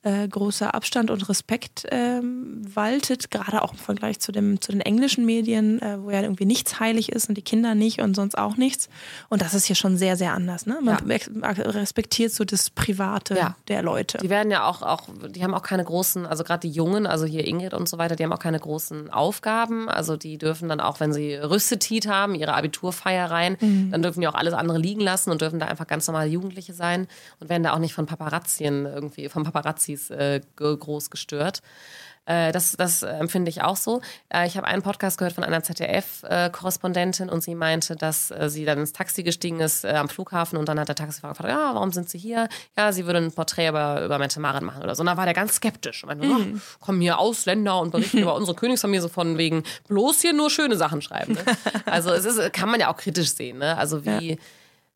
äh, 0.04 0.28
großer 0.28 0.74
Abstand 0.74 1.10
und 1.10 1.28
Respekt 1.28 1.86
ähm, 1.90 2.62
waltet, 2.74 3.30
gerade 3.30 3.62
auch 3.62 3.72
im 3.72 3.78
Vergleich 3.78 4.20
zu, 4.20 4.32
dem, 4.32 4.60
zu 4.60 4.70
den 4.70 4.82
englischen 4.82 5.24
Medien, 5.24 5.80
äh, 5.80 5.96
wo 6.02 6.10
ja 6.10 6.20
irgendwie 6.20 6.44
nichts 6.44 6.78
heilig 6.78 7.10
ist 7.10 7.30
und 7.30 7.36
die 7.36 7.42
Kinder 7.42 7.74
nicht 7.74 8.00
und 8.00 8.14
sonst 8.14 8.36
auch 8.36 8.56
nichts. 8.56 8.90
Und 9.30 9.40
das 9.40 9.54
ist 9.54 9.64
hier 9.64 9.76
schon 9.76 9.96
sehr, 9.96 10.16
sehr 10.16 10.34
anders. 10.34 10.66
Ne? 10.66 10.78
Man 10.82 10.98
ja. 11.08 11.50
respektiert 11.50 12.32
so 12.32 12.44
das 12.44 12.68
Private 12.68 13.34
ja. 13.34 13.56
der 13.68 13.82
Leute. 13.82 14.18
Die 14.18 14.28
werden 14.28 14.50
ja 14.50 14.66
auch, 14.66 14.82
auch, 14.82 15.08
die 15.30 15.42
haben 15.42 15.54
auch 15.54 15.62
keine 15.62 15.84
großen, 15.84 16.26
also 16.26 16.44
gerade 16.44 16.68
die 16.68 16.74
Jungen, 16.74 17.06
also 17.06 17.24
hier 17.24 17.46
Ingrid 17.46 17.72
und 17.72 17.88
so 17.88 17.96
weiter, 17.96 18.14
die 18.14 18.24
haben 18.24 18.32
auch 18.32 18.38
keine 18.38 18.60
großen 18.60 19.10
Aufgaben. 19.10 19.88
Also 19.88 20.18
die 20.18 20.36
dürfen 20.36 20.68
dann 20.68 20.80
auch, 20.80 21.00
wenn 21.00 21.14
sie 21.14 21.34
Rüstetit 21.34 22.06
haben, 22.06 22.34
ihre 22.34 22.54
Abiturfeier 22.54 23.30
rein, 23.30 23.56
mhm. 23.58 23.90
dann 23.90 24.02
dürfen 24.02 24.20
die 24.20 24.28
auch 24.28 24.34
alles 24.34 24.52
andere 24.52 24.76
liegen 24.76 25.00
lassen 25.00 25.30
und 25.30 25.40
dürfen 25.40 25.58
da 25.58 25.66
einfach 25.66 25.86
ganz 25.86 26.06
normale 26.06 26.28
Jugendliche 26.28 26.74
sein 26.74 27.08
und 27.40 27.48
werden 27.48 27.62
da 27.62 27.72
auch 27.72 27.78
nicht 27.78 27.94
von 27.94 28.04
Paparazzien 28.04 28.84
irgendwie, 28.84 29.30
von 29.30 29.44
Paparazzi 29.44 29.93
Nazis 29.94 30.10
äh, 30.10 30.40
groß 30.56 31.10
gestört. 31.10 31.62
Äh, 32.26 32.52
das, 32.52 32.72
das 32.72 33.02
empfinde 33.02 33.50
ich 33.50 33.62
auch 33.62 33.76
so. 33.76 34.00
Äh, 34.32 34.46
ich 34.46 34.56
habe 34.56 34.66
einen 34.66 34.80
Podcast 34.80 35.18
gehört 35.18 35.34
von 35.34 35.44
einer 35.44 35.62
ZDF-Korrespondentin 35.62 37.28
und 37.28 37.42
sie 37.42 37.54
meinte, 37.54 37.96
dass 37.96 38.30
äh, 38.30 38.48
sie 38.48 38.64
dann 38.64 38.78
ins 38.78 38.94
Taxi 38.94 39.22
gestiegen 39.22 39.60
ist 39.60 39.84
am 39.84 40.08
Flughafen 40.08 40.56
und 40.56 40.66
dann 40.66 40.80
hat 40.80 40.88
der 40.88 40.94
Taxifahrer 40.94 41.34
gefragt, 41.34 41.50
ja, 41.50 41.74
warum 41.74 41.92
sind 41.92 42.08
Sie 42.08 42.16
hier? 42.16 42.48
Ja, 42.78 42.92
sie 42.92 43.04
würde 43.04 43.18
ein 43.18 43.32
Porträt 43.32 43.68
über, 43.68 44.02
über 44.02 44.18
Mente 44.18 44.40
Maren 44.40 44.64
machen 44.64 44.82
oder 44.82 44.94
so. 44.94 45.00
Und 45.00 45.06
da 45.06 45.18
war 45.18 45.26
der 45.26 45.34
ganz 45.34 45.56
skeptisch 45.56 46.02
und 46.02 46.08
meinte, 46.08 46.26
mhm. 46.26 46.62
oh, 46.62 46.84
kommen 46.84 47.02
hier 47.02 47.18
Ausländer 47.18 47.78
und 47.78 47.90
berichten 47.90 48.18
über 48.22 48.34
unsere 48.34 48.56
Königsfamilie 48.56 49.02
so 49.02 49.08
von 49.08 49.36
wegen 49.36 49.62
bloß 49.88 50.22
hier 50.22 50.32
nur 50.32 50.48
schöne 50.48 50.76
Sachen 50.76 51.02
schreiben. 51.02 51.34
Ne? 51.34 51.44
Also 51.84 52.10
es 52.10 52.24
ist, 52.24 52.52
kann 52.54 52.70
man 52.70 52.80
ja 52.80 52.90
auch 52.90 52.96
kritisch 52.96 53.34
sehen. 53.34 53.58
Ne? 53.58 53.76
Also 53.76 54.04
wie... 54.06 54.32
Ja 54.32 54.36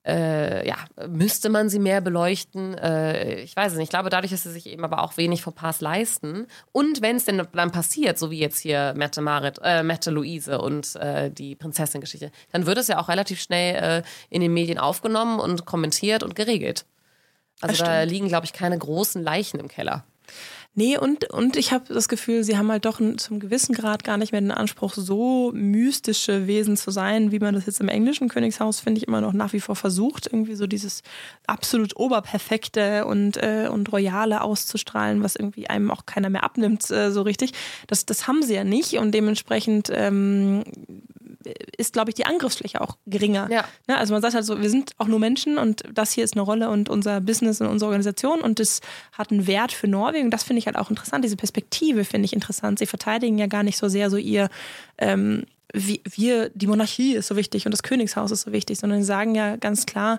äh, 0.08 0.66
ja, 0.66 0.76
müsste 1.06 1.50
man 1.50 1.68
sie 1.68 1.78
mehr 1.78 2.00
beleuchten? 2.00 2.74
Äh, 2.78 3.40
ich 3.42 3.54
weiß 3.54 3.72
es 3.72 3.78
nicht. 3.78 3.88
Ich 3.88 3.90
glaube, 3.90 4.08
dadurch, 4.08 4.30
dass 4.30 4.44
sie 4.44 4.52
sich 4.52 4.66
eben 4.66 4.82
aber 4.84 5.02
auch 5.02 5.18
wenig 5.18 5.42
vor 5.42 5.54
Pass 5.54 5.82
leisten. 5.82 6.46
Und 6.72 7.02
wenn 7.02 7.16
es 7.16 7.26
denn 7.26 7.46
dann 7.52 7.72
passiert, 7.72 8.18
so 8.18 8.30
wie 8.30 8.38
jetzt 8.38 8.58
hier 8.58 8.94
Mette 8.96 9.20
Marit, 9.20 9.60
äh, 9.62 9.82
Mette 9.82 10.10
Luise 10.10 10.60
und 10.60 10.96
äh, 10.96 11.30
die 11.30 11.54
Prinzessin-Geschichte, 11.54 12.32
dann 12.52 12.64
wird 12.64 12.78
es 12.78 12.88
ja 12.88 12.98
auch 12.98 13.08
relativ 13.08 13.40
schnell 13.40 13.74
äh, 13.74 14.02
in 14.30 14.40
den 14.40 14.54
Medien 14.54 14.78
aufgenommen 14.78 15.40
und 15.40 15.66
kommentiert 15.66 16.22
und 16.22 16.34
geregelt. 16.34 16.86
Also 17.60 17.84
da 17.84 18.02
liegen, 18.04 18.28
glaube 18.28 18.46
ich, 18.46 18.52
keine 18.52 18.78
großen 18.78 19.22
Leichen 19.22 19.60
im 19.60 19.68
Keller. 19.68 20.04
Nee, 20.78 20.96
und, 20.96 21.28
und 21.30 21.56
ich 21.56 21.72
habe 21.72 21.92
das 21.92 22.08
Gefühl, 22.08 22.44
sie 22.44 22.56
haben 22.56 22.70
halt 22.70 22.84
doch 22.84 23.00
zum 23.16 23.40
gewissen 23.40 23.74
Grad 23.74 24.04
gar 24.04 24.16
nicht 24.16 24.30
mehr 24.30 24.40
den 24.40 24.52
Anspruch, 24.52 24.94
so 24.94 25.50
mystische 25.52 26.46
Wesen 26.46 26.76
zu 26.76 26.92
sein, 26.92 27.32
wie 27.32 27.40
man 27.40 27.56
das 27.56 27.66
jetzt 27.66 27.80
im 27.80 27.88
englischen 27.88 28.28
Königshaus, 28.28 28.78
finde 28.78 28.98
ich, 29.00 29.08
immer 29.08 29.20
noch 29.20 29.32
nach 29.32 29.52
wie 29.52 29.58
vor 29.58 29.74
versucht, 29.74 30.28
irgendwie 30.28 30.54
so 30.54 30.68
dieses 30.68 31.02
absolut 31.48 31.96
oberperfekte 31.96 33.06
und, 33.06 33.38
äh, 33.38 33.68
und 33.68 33.90
royale 33.90 34.40
auszustrahlen, 34.40 35.24
was 35.24 35.34
irgendwie 35.34 35.68
einem 35.68 35.90
auch 35.90 36.06
keiner 36.06 36.30
mehr 36.30 36.44
abnimmt, 36.44 36.88
äh, 36.92 37.10
so 37.10 37.22
richtig. 37.22 37.54
Das, 37.88 38.06
das 38.06 38.28
haben 38.28 38.44
sie 38.44 38.54
ja 38.54 38.62
nicht 38.62 38.98
und 38.98 39.10
dementsprechend 39.10 39.90
ähm, 39.92 40.62
ist, 41.76 41.92
glaube 41.92 42.10
ich, 42.10 42.14
die 42.14 42.26
Angriffsfläche 42.26 42.80
auch 42.80 42.96
geringer. 43.06 43.48
Ja. 43.50 43.64
Ne? 43.86 43.96
Also 43.96 44.12
man 44.12 44.22
sagt 44.22 44.34
halt 44.34 44.44
so, 44.44 44.60
wir 44.60 44.70
sind 44.70 44.92
auch 44.98 45.06
nur 45.06 45.18
Menschen 45.18 45.58
und 45.58 45.82
das 45.92 46.12
hier 46.12 46.24
ist 46.24 46.34
eine 46.34 46.42
Rolle 46.42 46.68
und 46.70 46.88
unser 46.88 47.20
Business 47.20 47.60
und 47.60 47.68
unsere 47.68 47.90
Organisation 47.90 48.40
und 48.40 48.58
das 48.58 48.80
hat 49.12 49.30
einen 49.30 49.46
Wert 49.46 49.72
für 49.72 49.88
Norwegen. 49.88 50.30
Das 50.30 50.42
finde 50.42 50.58
ich 50.58 50.66
halt 50.66 50.76
auch 50.76 50.90
interessant. 50.90 51.24
Diese 51.24 51.36
Perspektive 51.36 52.04
finde 52.04 52.26
ich 52.26 52.32
interessant. 52.32 52.78
Sie 52.78 52.86
verteidigen 52.86 53.38
ja 53.38 53.46
gar 53.46 53.62
nicht 53.62 53.78
so 53.78 53.88
sehr 53.88 54.10
so 54.10 54.16
ihr 54.16 54.48
ähm, 54.98 55.44
wir, 55.74 56.48
die 56.54 56.66
Monarchie 56.66 57.14
ist 57.14 57.26
so 57.26 57.36
wichtig 57.36 57.66
und 57.66 57.72
das 57.72 57.82
Königshaus 57.82 58.30
ist 58.30 58.42
so 58.42 58.52
wichtig, 58.52 58.78
sondern 58.78 59.00
sie 59.00 59.06
sagen 59.06 59.34
ja 59.34 59.56
ganz 59.56 59.84
klar, 59.84 60.18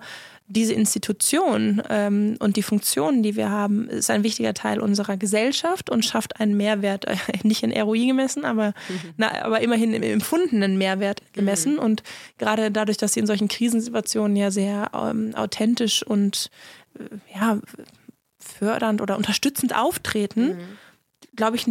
diese 0.50 0.74
Institution 0.74 1.82
ähm, 1.89 2.36
und 2.39 2.58
die 2.58 2.64
Funktionen, 2.64 3.22
die 3.22 3.36
wir 3.36 3.52
haben, 3.52 3.88
ist 3.88 4.10
ein 4.10 4.24
wichtiger 4.24 4.56
Teil 4.56 4.80
unserer 4.80 5.16
Gesellschaft 5.16 5.91
und 5.91 6.04
schafft 6.04 6.39
einen 6.39 6.58
Mehrwert, 6.58 7.06
äh, 7.06 7.16
nicht 7.43 7.62
in 7.62 7.72
ROI 7.72 8.08
gemessen, 8.08 8.45
aber, 8.45 8.74
mhm. 8.89 9.14
na, 9.18 9.43
aber 9.43 9.62
immerhin 9.62 9.93
im 9.93 10.02
empfundenen 10.02 10.78
Mehrwert 10.78 11.22
gemessen. 11.34 11.74
Mhm. 11.74 11.80
Und 11.80 12.04
gerade 12.39 12.72
dadurch, 12.72 12.97
dass 12.97 13.14
sie 13.14 13.20
in 13.20 13.28
solchen 13.28 13.47
Krisensituationen 13.47 14.36
ja 14.36 14.50
sehr 14.50 14.89
ähm, 14.93 15.36
authentisch 15.36 16.02
und 16.02 16.50
äh, 16.97 17.38
ja, 17.38 17.60
fördernd 18.39 19.02
oder 19.02 19.18
unterstützend 19.18 19.76
auftreten, 19.76 20.47
mhm. 20.47 21.36
glaube 21.36 21.58
ich, 21.58 21.68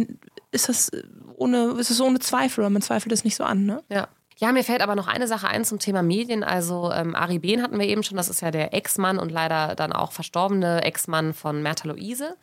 ist 0.51 0.69
das 0.69 0.89
ohne, 1.35 1.75
ist 1.77 1.89
es 1.89 1.99
ohne 1.99 2.19
Zweifel 2.19 2.61
oder 2.61 2.69
man 2.69 2.81
zweifelt 2.81 3.11
es 3.11 3.25
nicht 3.25 3.35
so 3.35 3.43
an, 3.43 3.65
ne? 3.65 3.83
Ja. 3.89 4.07
Ja, 4.39 4.53
mir 4.53 4.63
fällt 4.63 4.81
aber 4.81 4.95
noch 4.95 5.07
eine 5.07 5.27
Sache 5.27 5.49
ein 5.49 5.65
zum 5.65 5.79
Thema 5.79 6.01
Medien. 6.01 6.45
Also 6.45 6.93
ähm, 6.93 7.13
Ari 7.13 7.39
Behn 7.39 7.61
hatten 7.61 7.77
wir 7.77 7.85
eben 7.85 8.03
schon, 8.03 8.15
das 8.15 8.29
ist 8.29 8.41
ja 8.41 8.51
der 8.51 8.73
Ex-Mann 8.73 9.19
und 9.19 9.33
leider 9.33 9.75
dann 9.75 9.91
auch 9.91 10.13
verstorbene 10.13 10.81
Ex-Mann 10.83 11.33
von 11.33 11.61
Merta 11.61 11.89
Luise. 11.89 12.37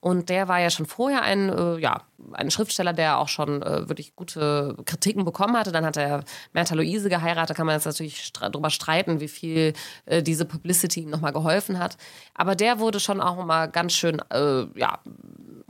Und 0.00 0.30
der 0.30 0.48
war 0.48 0.58
ja 0.58 0.70
schon 0.70 0.86
vorher 0.86 1.22
ein, 1.22 1.50
äh, 1.50 1.78
ja, 1.78 2.02
ein 2.32 2.50
Schriftsteller, 2.50 2.94
der 2.94 3.18
auch 3.18 3.28
schon 3.28 3.62
äh, 3.62 3.86
wirklich 3.88 4.16
gute 4.16 4.76
Kritiken 4.86 5.26
bekommen 5.26 5.56
hatte. 5.56 5.72
Dann 5.72 5.84
hat 5.84 5.98
er 5.98 6.24
Merta 6.54 6.74
Luise 6.74 7.10
geheiratet. 7.10 7.56
Kann 7.56 7.66
man 7.66 7.74
jetzt 7.74 7.84
natürlich 7.84 8.24
stre 8.24 8.50
darüber 8.50 8.70
streiten, 8.70 9.20
wie 9.20 9.28
viel 9.28 9.74
äh, 10.06 10.22
diese 10.22 10.46
Publicity 10.46 11.00
ihm 11.00 11.10
nochmal 11.10 11.32
geholfen 11.32 11.78
hat. 11.78 11.98
Aber 12.34 12.54
der 12.54 12.78
wurde 12.78 12.98
schon 12.98 13.20
auch 13.20 13.44
mal 13.44 13.66
ganz 13.66 13.92
schön, 13.92 14.22
äh, 14.30 14.64
ja, 14.74 15.00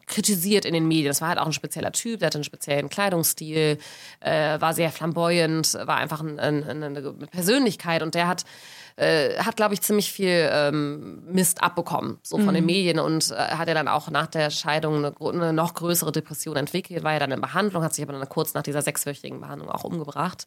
kritisiert 0.06 0.64
in 0.64 0.74
den 0.74 0.86
Medien. 0.86 1.08
Das 1.08 1.20
war 1.20 1.28
halt 1.28 1.38
auch 1.38 1.46
ein 1.46 1.52
spezieller 1.52 1.92
Typ, 1.92 2.20
der 2.20 2.26
hatte 2.26 2.38
einen 2.38 2.44
speziellen 2.44 2.88
Kleidungsstil, 2.88 3.78
äh, 4.20 4.60
war 4.60 4.74
sehr 4.74 4.90
flamboyant, 4.90 5.74
war 5.74 5.96
einfach 5.96 6.20
ein, 6.20 6.38
ein, 6.38 6.82
eine 6.82 7.12
Persönlichkeit 7.30 8.02
und 8.02 8.14
der 8.14 8.28
hat 8.28 8.44
äh, 9.00 9.38
hat, 9.38 9.56
glaube 9.56 9.72
ich, 9.72 9.80
ziemlich 9.80 10.12
viel 10.12 10.50
ähm, 10.52 11.22
Mist 11.24 11.62
abbekommen, 11.62 12.18
so 12.22 12.36
von 12.36 12.48
mhm. 12.48 12.54
den 12.54 12.66
Medien 12.66 12.98
und 12.98 13.30
äh, 13.30 13.34
hat 13.34 13.66
ja 13.66 13.74
dann 13.74 13.88
auch 13.88 14.10
nach 14.10 14.26
der 14.26 14.50
Scheidung 14.50 14.96
eine, 14.96 15.14
eine, 15.18 15.52
noch 15.54 15.72
größere 15.72 16.12
Depression 16.12 16.56
entwickelt, 16.56 17.02
war 17.02 17.14
ja 17.14 17.18
dann 17.18 17.32
in 17.32 17.40
Behandlung, 17.40 17.82
hat 17.82 17.94
sich 17.94 18.04
aber 18.04 18.12
dann 18.12 18.28
kurz 18.28 18.52
nach 18.52 18.62
dieser 18.62 18.82
sechswöchigen 18.82 19.40
Behandlung 19.40 19.70
auch 19.70 19.84
umgebracht. 19.84 20.46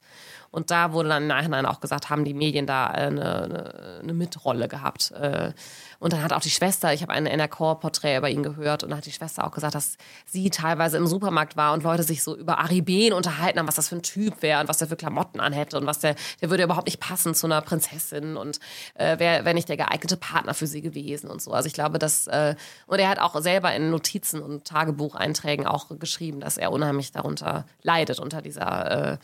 Und 0.54 0.70
da 0.70 0.94
wurde 0.94 1.10
dann 1.10 1.24
im 1.24 1.28
Nachhinein 1.30 1.66
auch 1.66 1.80
gesagt, 1.80 2.12
haben 2.12 2.26
die 2.26 2.36
Medien 2.36 2.68
da 2.68 2.86
eine, 2.86 3.44
eine, 3.44 4.00
eine 4.04 4.14
Mitrolle 4.14 4.68
gehabt. 4.68 5.12
Äh, 5.12 5.52
und 5.98 6.14
dann 6.14 6.22
hat 6.22 6.32
auch 6.32 6.42
die 6.42 6.52
Schwester, 6.52 6.94
ich 6.94 7.02
habe 7.02 7.12
ein 7.12 7.26
NRK-Porträt 7.26 8.18
über 8.18 8.30
ihn 8.30 8.44
gehört 8.44 8.84
und 8.84 8.92
dann 8.92 8.98
hat 8.98 9.08
die 9.08 9.12
Schwester 9.12 9.48
auch 9.48 9.52
gesagt, 9.52 9.74
dass 9.74 9.98
sie 10.28 10.52
teilweise 10.52 10.98
im 10.98 11.08
Supermarkt 11.08 11.58
war 11.58 11.74
und 11.74 11.82
Leute 11.82 12.04
sich 12.04 12.22
so 12.22 12.38
über 12.38 12.60
Aribeen 12.60 13.14
unterhalten 13.14 13.58
haben, 13.58 13.68
was 13.68 13.74
das 13.74 13.90
für 13.90 13.96
ein 13.96 14.04
Typ 14.04 14.44
wäre 14.44 14.62
und 14.62 14.68
was 14.68 14.78
der 14.78 14.88
für 14.88 14.96
Klamotten 14.96 15.40
anhätte 15.40 15.76
und 15.76 15.88
was 15.88 15.98
der, 15.98 16.14
der 16.40 16.52
würde 16.52 16.66
überhaupt 16.66 16.86
nicht 16.86 17.00
passen 17.00 17.34
zu 17.34 17.48
einer 17.48 17.62
Prinzessin 17.62 18.38
und 18.38 18.60
äh, 18.94 19.18
wäre 19.18 19.46
wär 19.46 19.56
nicht 19.56 19.70
der 19.70 19.78
geeignete 19.78 20.18
Partner 20.18 20.54
für 20.54 20.68
sie 20.68 20.84
gewesen 20.84 21.32
und 21.32 21.42
so. 21.42 21.52
Also 21.52 21.66
ich 21.66 21.74
glaube, 21.74 21.98
dass, 21.98 22.28
äh, 22.28 22.54
und 22.86 23.00
er 23.00 23.10
hat 23.10 23.18
auch 23.18 23.42
selber 23.42 23.74
in 23.74 23.90
Notizen 23.90 24.40
und 24.40 24.66
Tagebucheinträgen 24.66 25.66
auch 25.66 25.88
geschrieben, 25.98 26.42
dass 26.42 26.58
er 26.58 26.72
unheimlich 26.72 27.12
darunter 27.12 27.66
leidet, 27.82 28.20
unter 28.20 28.44
dieser 28.44 29.14
äh, 29.14 29.18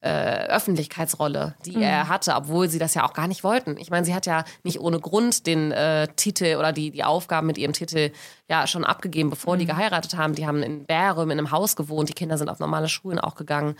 äh, 0.00 0.46
Öffentlichkeitsrolle, 0.48 1.54
die 1.64 1.76
mhm. 1.76 1.82
er 1.82 2.08
hatte, 2.08 2.34
obwohl 2.34 2.68
sie 2.68 2.78
das 2.78 2.94
ja 2.94 3.04
auch 3.04 3.14
gar 3.14 3.26
nicht 3.26 3.42
wollten. 3.42 3.76
Ich 3.78 3.90
meine, 3.90 4.04
sie 4.04 4.14
hat 4.14 4.26
ja 4.26 4.44
nicht 4.62 4.80
ohne 4.80 5.00
Grund 5.00 5.46
den 5.46 5.72
äh, 5.72 6.08
Titel 6.16 6.56
oder 6.58 6.72
die, 6.72 6.90
die 6.90 7.02
Aufgaben 7.02 7.46
mit 7.46 7.58
ihrem 7.58 7.72
Titel 7.72 8.12
ja 8.48 8.66
schon 8.66 8.84
abgegeben, 8.84 9.30
bevor 9.30 9.54
mhm. 9.54 9.60
die 9.60 9.66
geheiratet 9.66 10.16
haben. 10.16 10.34
Die 10.34 10.46
haben 10.46 10.62
in 10.62 10.84
Bärum 10.84 11.30
in 11.30 11.38
einem 11.38 11.50
Haus 11.50 11.76
gewohnt, 11.76 12.08
die 12.08 12.14
Kinder 12.14 12.38
sind 12.38 12.48
auf 12.48 12.58
normale 12.58 12.88
Schulen 12.88 13.18
auch 13.18 13.34
gegangen. 13.34 13.74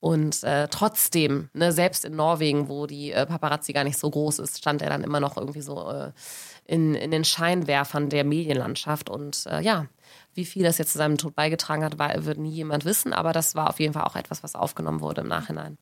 Und 0.00 0.42
äh, 0.44 0.66
trotzdem, 0.68 1.50
ne, 1.52 1.72
selbst 1.72 2.06
in 2.06 2.16
Norwegen, 2.16 2.68
wo 2.68 2.86
die 2.86 3.12
äh, 3.12 3.26
Paparazzi 3.26 3.72
gar 3.74 3.84
nicht 3.84 3.98
so 3.98 4.10
groß 4.10 4.38
ist, 4.38 4.58
stand 4.58 4.80
er 4.80 4.88
dann 4.88 5.04
immer 5.04 5.20
noch 5.20 5.36
irgendwie 5.36 5.60
so 5.60 5.90
äh, 5.90 6.12
in, 6.64 6.94
in 6.94 7.10
den 7.10 7.24
Scheinwerfern 7.24 8.08
der 8.08 8.24
Medienlandschaft. 8.24 9.10
Und 9.10 9.46
äh, 9.46 9.60
ja, 9.60 9.86
wie 10.34 10.44
viel 10.44 10.62
das 10.62 10.78
jetzt 10.78 10.92
zu 10.92 10.98
seinem 10.98 11.18
Tod 11.18 11.34
beigetragen 11.34 11.84
hat, 11.84 11.98
war, 11.98 12.24
wird 12.24 12.38
nie 12.38 12.50
jemand 12.50 12.84
wissen, 12.84 13.12
aber 13.12 13.32
das 13.32 13.54
war 13.54 13.68
auf 13.68 13.80
jeden 13.80 13.94
Fall 13.94 14.04
auch 14.04 14.16
etwas, 14.16 14.42
was 14.42 14.54
aufgenommen 14.54 15.00
wurde 15.00 15.22
im 15.22 15.28
Nachhinein. 15.28 15.78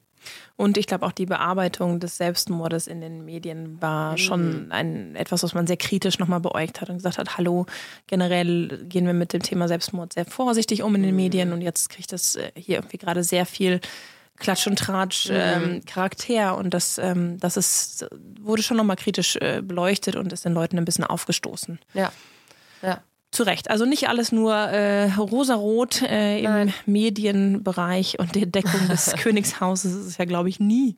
Und 0.57 0.77
ich 0.77 0.87
glaube 0.87 1.07
auch 1.07 1.13
die 1.13 1.27
Bearbeitung 1.27 2.01
des 2.01 2.17
Selbstmordes 2.17 2.87
in 2.87 3.01
den 3.01 3.25
Medien 3.25 3.81
war 3.81 4.13
mhm. 4.13 4.17
schon 4.19 4.73
ein, 4.73 5.17
etwas, 5.17 5.43
was 5.43 5.55
man 5.55 5.67
sehr 5.67 5.77
kritisch 5.77 6.19
nochmal 6.19 6.41
beäugt 6.41 6.81
hat 6.81 6.91
und 6.91 6.97
gesagt 6.97 7.19
hat, 7.19 7.39
hallo, 7.39 7.67
generell 8.07 8.85
gehen 8.89 9.07
wir 9.07 9.15
mit 9.15 9.33
dem 9.33 9.43
Thema 9.43 9.69
Selbstmord 9.69 10.13
sehr 10.13 10.25
vorsichtig 10.25 10.83
um 10.83 10.95
in 10.95 11.03
den 11.03 11.13
mhm. 11.13 11.17
Medien 11.17 11.53
und 11.53 11.61
jetzt 11.61 11.89
kriegt 11.91 12.13
das 12.13 12.37
äh, 12.37 12.51
hier 12.57 12.77
irgendwie 12.79 12.99
gerade 12.99 13.23
sehr 13.23 13.47
viel 13.47 13.81
Klatsch 14.39 14.67
und 14.67 14.79
Tratsch 14.79 15.29
mhm. 15.29 15.37
ähm, 15.37 15.81
Charakter 15.85 16.57
und 16.57 16.75
das, 16.75 16.99
ähm, 16.99 17.39
das 17.41 17.57
ist, 17.57 18.07
wurde 18.41 18.63
schon 18.63 18.77
nochmal 18.77 18.97
kritisch 18.97 19.37
äh, 19.37 19.63
beleuchtet 19.63 20.17
und 20.17 20.33
ist 20.33 20.45
den 20.45 20.55
Leuten 20.55 20.79
ein 20.79 20.85
bisschen 20.85 21.05
aufgestoßen. 21.05 21.79
Ja. 21.95 22.13
Ja. 22.83 23.03
Zu 23.31 23.43
Recht. 23.43 23.71
Also 23.71 23.85
nicht 23.85 24.09
alles 24.09 24.33
nur 24.33 24.55
äh, 24.55 25.13
rosarot 25.13 26.03
äh, 26.03 26.41
im 26.41 26.73
Medienbereich 26.87 28.19
und 28.19 28.35
der 28.35 28.47
Deckung 28.47 28.89
des 28.89 29.13
Königshauses 29.19 29.95
ist 29.95 30.07
es 30.07 30.17
ja, 30.17 30.25
glaube 30.25 30.49
ich, 30.49 30.61
nie. 30.61 30.97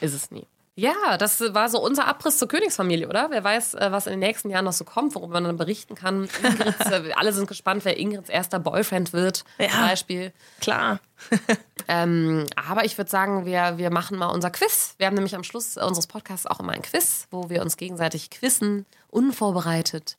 Ist 0.00 0.14
es 0.14 0.30
nie. 0.30 0.46
Ja, 0.78 1.16
das 1.16 1.40
war 1.54 1.70
so 1.70 1.82
unser 1.82 2.06
Abriss 2.06 2.36
zur 2.36 2.48
Königsfamilie, 2.48 3.08
oder? 3.08 3.30
Wer 3.30 3.42
weiß, 3.42 3.74
äh, 3.74 3.88
was 3.92 4.06
in 4.06 4.12
den 4.12 4.20
nächsten 4.20 4.50
Jahren 4.50 4.66
noch 4.66 4.74
so 4.74 4.84
kommt, 4.84 5.14
worüber 5.14 5.32
man 5.32 5.44
dann 5.44 5.56
berichten 5.56 5.94
kann. 5.94 6.28
Ingrids, 6.42 6.80
äh, 6.90 7.12
alle 7.14 7.32
sind 7.32 7.48
gespannt, 7.48 7.86
wer 7.86 7.98
Ingrids 7.98 8.28
erster 8.28 8.58
Boyfriend 8.58 9.14
wird, 9.14 9.44
ja, 9.58 9.70
zum 9.70 9.80
Beispiel. 9.80 10.32
Klar. 10.60 11.00
ähm, 11.88 12.44
aber 12.56 12.84
ich 12.84 12.98
würde 12.98 13.10
sagen, 13.10 13.46
wir, 13.46 13.78
wir 13.78 13.90
machen 13.90 14.18
mal 14.18 14.26
unser 14.26 14.50
Quiz. 14.50 14.94
Wir 14.98 15.06
haben 15.06 15.14
nämlich 15.14 15.34
am 15.34 15.44
Schluss 15.44 15.78
unseres 15.78 16.06
Podcasts 16.06 16.46
auch 16.46 16.60
immer 16.60 16.72
ein 16.72 16.82
Quiz, 16.82 17.26
wo 17.30 17.48
wir 17.48 17.62
uns 17.62 17.78
gegenseitig 17.78 18.28
quissen, 18.28 18.84
unvorbereitet. 19.08 20.18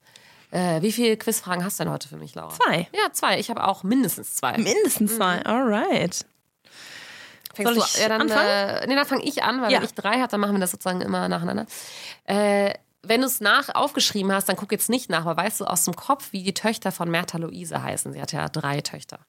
Äh, 0.52 0.82
wie 0.82 0.92
viele 0.92 1.18
Quizfragen 1.18 1.64
hast 1.64 1.80
du 1.80 1.84
denn 1.84 1.94
heute 1.94 2.08
für 2.08 2.18
mich, 2.18 2.36
Laura? 2.36 2.54
Zwei. 2.54 2.88
Ja, 2.94 3.12
zwei. 3.12 3.40
Ich 3.40 3.50
habe 3.50 3.66
auch 3.66 3.84
mindestens 3.84 4.36
zwei. 4.36 4.58
Mindestens 4.58 5.18
zwei, 5.18 5.38
mhm. 5.38 5.46
alright. 5.46 6.26
Fängst 7.54 7.74
Soll 7.74 7.84
ich 7.84 7.94
du, 7.94 8.02
ja, 8.02 8.10
dann, 8.10 8.22
anfangen? 8.22 8.48
Äh, 8.48 8.88
nee, 8.88 8.96
dann 8.96 9.06
fange 9.06 9.24
ich 9.24 9.44
an, 9.44 9.62
weil 9.62 9.72
ja. 9.72 9.80
wenn 9.80 9.86
ich 9.86 9.94
drei 9.94 10.20
habe, 10.20 10.28
dann 10.28 10.40
machen 10.40 10.54
wir 10.54 10.60
das 10.60 10.72
sozusagen 10.72 11.02
immer 11.02 11.28
nacheinander. 11.28 11.66
Äh, 12.26 12.74
wenn 13.04 13.22
du 13.22 13.28
es 13.28 13.42
nach 13.42 13.74
aufgeschrieben 13.74 14.32
hast, 14.32 14.50
dann 14.50 14.56
guck 14.56 14.72
jetzt 14.72 14.90
nicht 14.90 15.10
nach, 15.10 15.26
aber 15.26 15.42
weißt 15.42 15.62
du 15.62 15.66
aus 15.66 15.86
dem 15.86 15.96
Kopf, 15.96 16.32
wie 16.34 16.44
die 16.44 16.54
Töchter 16.54 16.92
von 16.92 17.10
Merta 17.10 17.38
Luise 17.38 17.82
heißen? 17.82 18.14
Sie 18.14 18.22
hat 18.22 18.32
ja 18.32 18.48
drei 18.50 18.82
Töchter. 18.82 19.20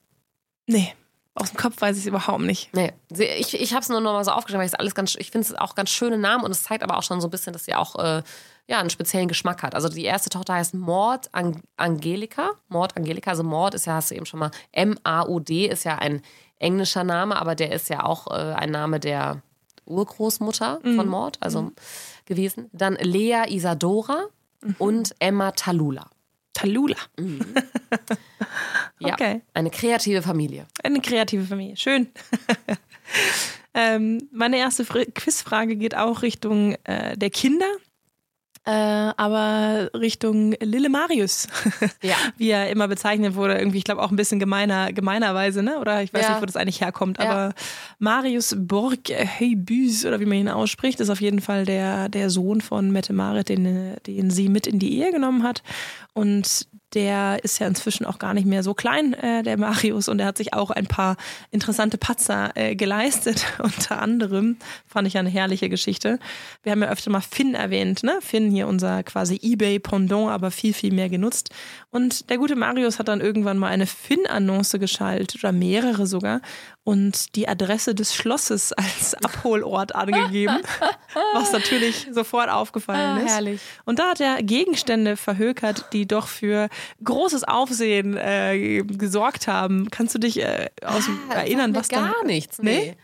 Nee. 0.67 0.95
Aus 1.41 1.51
dem 1.51 1.57
Kopf 1.57 1.81
weiß 1.81 1.97
ich 1.97 2.03
es 2.03 2.09
überhaupt 2.09 2.41
nicht. 2.41 2.75
Nee, 2.75 2.93
ich, 3.11 3.55
ich 3.55 3.73
habe 3.73 3.83
es 3.83 3.89
nur 3.89 4.01
noch 4.01 4.13
mal 4.13 4.25
so 4.25 4.33
aufgeschrieben, 4.33 4.61
weil 4.61 4.67
ich 4.67 4.73
es 4.73 4.79
alles 4.79 4.95
ganz, 4.95 5.15
ich 5.15 5.31
finde 5.31 5.47
es 5.47 5.55
auch 5.55 5.75
ganz 5.75 5.91
schöne 5.91 6.19
Namen 6.19 6.45
und 6.45 6.51
es 6.51 6.65
zeigt 6.65 6.83
aber 6.83 6.97
auch 6.97 7.03
schon 7.03 7.21
so 7.21 7.29
ein 7.29 7.31
bisschen, 7.31 7.53
dass 7.53 7.65
sie 7.65 7.75
auch 7.75 7.97
äh, 7.97 8.23
ja, 8.67 8.81
einen 8.81 8.91
speziellen 8.91 9.29
Geschmack 9.29 9.63
hat. 9.63 9.75
Also 9.75 9.89
die 9.89 10.05
erste 10.05 10.31
Tochter 10.31 10.55
heißt 10.55 10.75
Mord 10.75 11.31
Angelika. 11.77 12.51
Mord 12.69 12.97
Angelika, 12.97 13.31
also 13.31 13.43
Mord 13.43 13.75
ist 13.75 13.87
ja, 13.87 13.95
hast 13.95 14.11
du 14.11 14.15
eben 14.15 14.27
schon 14.27 14.41
mal, 14.41 14.51
M-A-U-D 14.73 15.67
ist 15.67 15.85
ja 15.85 15.97
ein 15.97 16.23
englischer 16.59 17.05
Name, 17.05 17.41
aber 17.41 17.55
der 17.55 17.73
ist 17.73 17.89
ja 17.89 18.05
auch 18.05 18.27
äh, 18.27 18.55
ein 18.55 18.71
Name 18.71 19.01
der 19.01 19.43
Urgroßmutter 19.87 20.81
mhm. 20.83 20.97
von 20.97 21.09
Mord, 21.09 21.39
also 21.41 21.63
mhm. 21.63 21.73
gewesen. 22.27 22.69
Dann 22.73 22.95
Lea 22.97 23.45
Isadora 23.49 24.27
mhm. 24.61 24.77
und 24.79 25.15
Emma 25.19 25.53
Talula. 25.53 26.11
Talula. 26.53 26.97
Mhm. 27.17 27.41
ja, 29.01 29.15
okay. 29.15 29.43
Eine 29.55 29.71
kreative 29.71 30.23
Familie. 30.23 30.67
Eine 30.83 31.01
kreative 31.01 31.45
Familie. 31.45 31.77
Schön. 31.77 32.09
ähm, 33.75 34.29
meine 34.33 34.59
erste 34.59 34.85
Quizfrage 34.85 35.77
geht 35.77 35.97
auch 35.97 36.23
Richtung 36.23 36.77
äh, 36.85 37.17
der 37.17 37.31
Kinder 37.31 37.67
äh, 38.69 39.15
aber 39.17 39.89
Richtung 39.95 40.53
Lille 40.61 40.91
Marius, 40.91 41.49
ja. 42.03 42.17
wie 42.37 42.51
er 42.51 42.69
immer 42.69 42.87
bezeichnet 42.87 43.35
wurde, 43.35 43.57
irgendwie, 43.57 43.79
ich 43.79 43.85
glaube 43.85 44.03
auch 44.03 44.11
ein 44.11 44.17
bisschen 44.17 44.39
gemeiner, 44.39 44.93
gemeinerweise, 44.93 45.63
ne? 45.63 45.79
Oder 45.79 46.03
ich 46.03 46.13
weiß 46.13 46.23
ja. 46.23 46.31
nicht, 46.33 46.43
wo 46.43 46.45
das 46.45 46.57
eigentlich 46.57 46.83
herkommt, 46.83 47.17
ja. 47.19 47.31
aber 47.31 47.55
Marius 47.99 48.55
Borg 48.59 49.09
Heybüs, 49.09 50.05
oder 50.05 50.21
wie 50.21 50.27
man 50.27 50.37
ihn 50.37 50.49
ausspricht, 50.51 51.01
ist 51.01 51.09
auf 51.09 51.23
jeden 51.23 51.41
Fall 51.41 51.65
der, 51.65 52.11
der 52.11 52.29
Sohn 52.29 52.61
von 52.61 52.91
Mette 52.91 53.15
Marit, 53.15 53.49
den, 53.49 53.97
den 54.07 54.31
sie 54.31 54.51
mit 54.51 54.67
in 54.67 54.79
die 54.79 54.99
Ehe 54.99 55.13
genommen 55.13 55.45
hat. 55.45 55.63
Und 56.13 56.69
der 56.95 57.41
ist 57.43 57.59
ja 57.59 57.67
inzwischen 57.67 58.07
auch 58.07 58.19
gar 58.19 58.35
nicht 58.35 58.47
mehr 58.47 58.63
so 58.63 58.75
klein, 58.75 59.13
äh, 59.15 59.43
der 59.43 59.59
Marius, 59.59 60.09
und 60.09 60.21
er 60.21 60.27
hat 60.27 60.39
sich 60.39 60.55
auch 60.55 60.71
ein 60.71 60.87
paar 60.87 61.17
interessante 61.51 61.99
Patzer 61.99 62.51
äh, 62.55 62.77
geleistet. 62.77 63.45
Unter 63.59 64.01
anderem 64.01 64.57
fand 64.87 65.07
ich 65.07 65.19
eine 65.19 65.29
herrliche 65.29 65.69
Geschichte. 65.69 66.19
Wir 66.63 66.73
haben 66.73 66.83
ja 66.83 66.89
öfter 66.89 67.11
mal 67.11 67.21
Finn 67.21 67.55
erwähnt, 67.55 68.03
ne? 68.03 68.19
Finn 68.23 68.51
hier 68.51 68.69
unser 68.69 69.03
quasi 69.03 69.39
eBay-Pendant, 69.43 70.31
aber 70.31 70.51
viel, 70.51 70.73
viel 70.73 70.93
mehr 70.93 71.09
genutzt. 71.09 71.51
Und 71.91 72.31
der 72.31 72.39
gute 72.39 72.57
Marius 72.57 72.99
hat 72.99 73.09
dann 73.09 73.21
irgendwann 73.21 73.59
mal 73.59 73.69
eine 73.69 73.87
Finn-Annonce 73.87 74.79
geschaltet 74.79 75.35
oder 75.37 75.53
mehrere 75.53 76.07
sogar 76.07 76.41
und 76.89 77.37
die 77.37 77.47
Adresse 77.47 77.95
des 77.95 78.15
Schlosses 78.15 78.73
als 78.77 79.15
Abholort 79.15 79.95
angegeben, 79.95 80.57
was 81.35 81.53
natürlich 81.53 82.09
sofort 82.13 82.49
aufgefallen 82.49 83.19
ah, 83.19 83.21
ist. 83.21 83.31
Herrlich. 83.31 83.61
Und 83.85 83.99
da 83.99 84.11
hat 84.11 84.21
er 84.21 84.43
Gegenstände 84.43 85.19
verhökert, 85.19 85.93
die 85.93 86.09
doch 86.09 86.29
für 86.29 86.71
großes 87.03 87.45
Aufsehen 87.45 88.17
äh, 88.17 88.83
gesorgt 88.83 89.49
haben. 89.49 89.91
Kannst 89.91 90.15
du 90.15 90.19
dich 90.19 90.41
äh, 90.41 90.71
aus 90.85 91.05
ah, 91.31 91.35
erinnern, 91.35 91.75
was 91.75 91.89
gar 91.89 92.15
da? 92.21 92.27
nichts, 92.27 92.59
nee. 92.59 92.79
nee. 92.79 92.97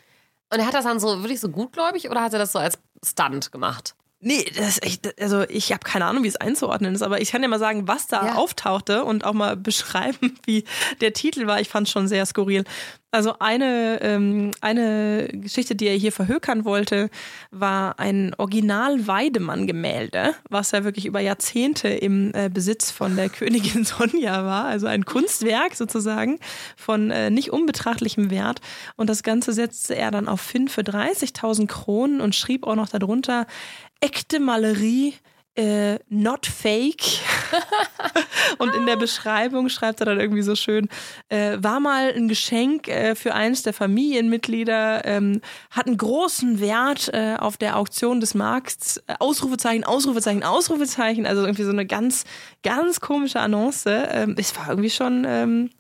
Und 0.53 0.61
er 0.61 0.66
hat 0.66 0.74
das 0.74 0.85
dann 0.85 1.01
so 1.01 1.22
wirklich 1.22 1.41
so 1.41 1.49
gutgläubig 1.49 2.11
oder 2.11 2.22
hat 2.22 2.32
er 2.32 2.39
das 2.39 2.53
so 2.53 2.59
als 2.59 2.78
Stunt 3.05 3.51
gemacht? 3.51 3.95
Nee, 4.27 4.45
das 4.57 4.81
echt, 4.83 5.20
also 5.20 5.43
ich 5.51 5.70
habe 5.70 5.85
keine 5.85 6.07
Ahnung, 6.07 6.25
wie 6.25 6.29
es 6.29 6.37
einzuordnen 6.37 6.95
ist, 6.95 7.03
aber 7.03 7.20
ich 7.20 7.31
kann 7.31 7.43
dir 7.43 7.49
mal 7.49 7.59
sagen, 7.59 7.87
was 7.87 8.07
da 8.07 8.25
Ja. 8.25 8.35
auftauchte 8.37 9.05
und 9.05 9.25
auch 9.25 9.35
mal 9.35 9.55
beschreiben, 9.70 10.39
wie 10.47 10.64
der 11.03 11.12
Titel 11.12 11.47
war. 11.47 11.61
Ich 11.61 11.68
fand 11.68 11.87
es 11.87 11.93
schon 11.93 12.09
sehr 12.09 12.25
skurril. 12.25 12.64
Also 13.11 13.35
eine, 13.39 14.01
ähm, 14.03 14.51
eine 14.61 15.29
Geschichte, 15.31 15.77
die 15.77 15.87
er 15.87 15.95
hier 15.97 16.11
verhökern 16.11 16.64
wollte, 16.64 17.11
war 17.53 18.01
ein 18.01 18.35
Original-Weidemann-Gemälde, 18.39 20.35
was 20.51 20.72
ja 20.72 20.83
wirklich 20.85 21.07
über 21.07 21.20
Jahrzehnte 21.20 21.89
im 21.89 22.33
äh, 22.35 22.49
Besitz 22.53 22.91
von 22.91 23.14
der 23.16 23.29
Königin 23.31 23.85
Sonja 23.85 24.45
war. 24.45 24.64
Also 24.64 24.87
ein 24.87 25.05
Kunstwerk 25.05 25.75
sozusagen 25.77 26.39
von 26.77 27.11
äh, 27.11 27.31
nicht 27.31 27.53
unbetrachtlichem 27.53 28.31
Wert. 28.31 28.61
Und 28.97 29.09
das 29.11 29.22
Ganze 29.22 29.53
setzte 29.53 29.95
er 29.95 30.11
dann 30.11 30.29
auf 30.29 30.41
Finn 30.41 30.68
für 30.68 30.81
30.000 30.83 31.66
Kronen 31.68 32.20
und 32.20 32.35
schrieb 32.35 32.66
auch 32.66 32.75
noch 32.75 32.89
darunter, 32.89 33.47
echte 34.05 34.39
Malerie, 34.39 35.15
äh, 35.57 35.99
not 36.09 36.47
fake. 36.47 37.21
und 38.59 38.75
in 38.75 38.87
der 38.87 38.97
Beschreibung 38.97 39.69
schreibt 39.69 40.01
er 40.01 40.07
dann 40.07 40.21
irgendwie 40.21 40.43
so 40.43 40.57
schön, 40.57 40.89
äh, 41.29 41.57
war 41.61 41.81
mal 41.81 42.13
ein 42.13 42.29
Geschenk 42.29 42.89
äh, 42.89 43.15
für 43.15 43.35
eines 43.35 43.63
der 43.63 43.73
Familienmitglieder, 43.73 45.05
ähm, 45.07 45.41
hat 45.71 45.87
einen 45.87 45.97
großen 45.97 46.61
Wert 46.61 47.09
äh, 47.15 47.37
auf 47.39 47.57
der 47.57 47.79
Auktion 47.79 48.21
des 48.21 48.35
Markts, 48.35 48.99
äh, 49.07 49.15
Ausrufezeichen, 49.21 49.85
Ausrufezeichen, 49.85 50.43
Ausrufezeichen, 50.43 51.25
also 51.25 51.43
irgendwie 51.43 51.65
so 51.65 51.71
eine 51.71 51.87
ganz, 51.87 52.25
ganz 52.63 53.01
komische 53.01 53.41
Annonce. 53.41 53.87
Ähm, 53.87 54.35
es 54.37 54.55
war 54.59 54.69
irgendwie 54.69 54.91
schon, 54.91 55.25
ähm, 55.27 55.71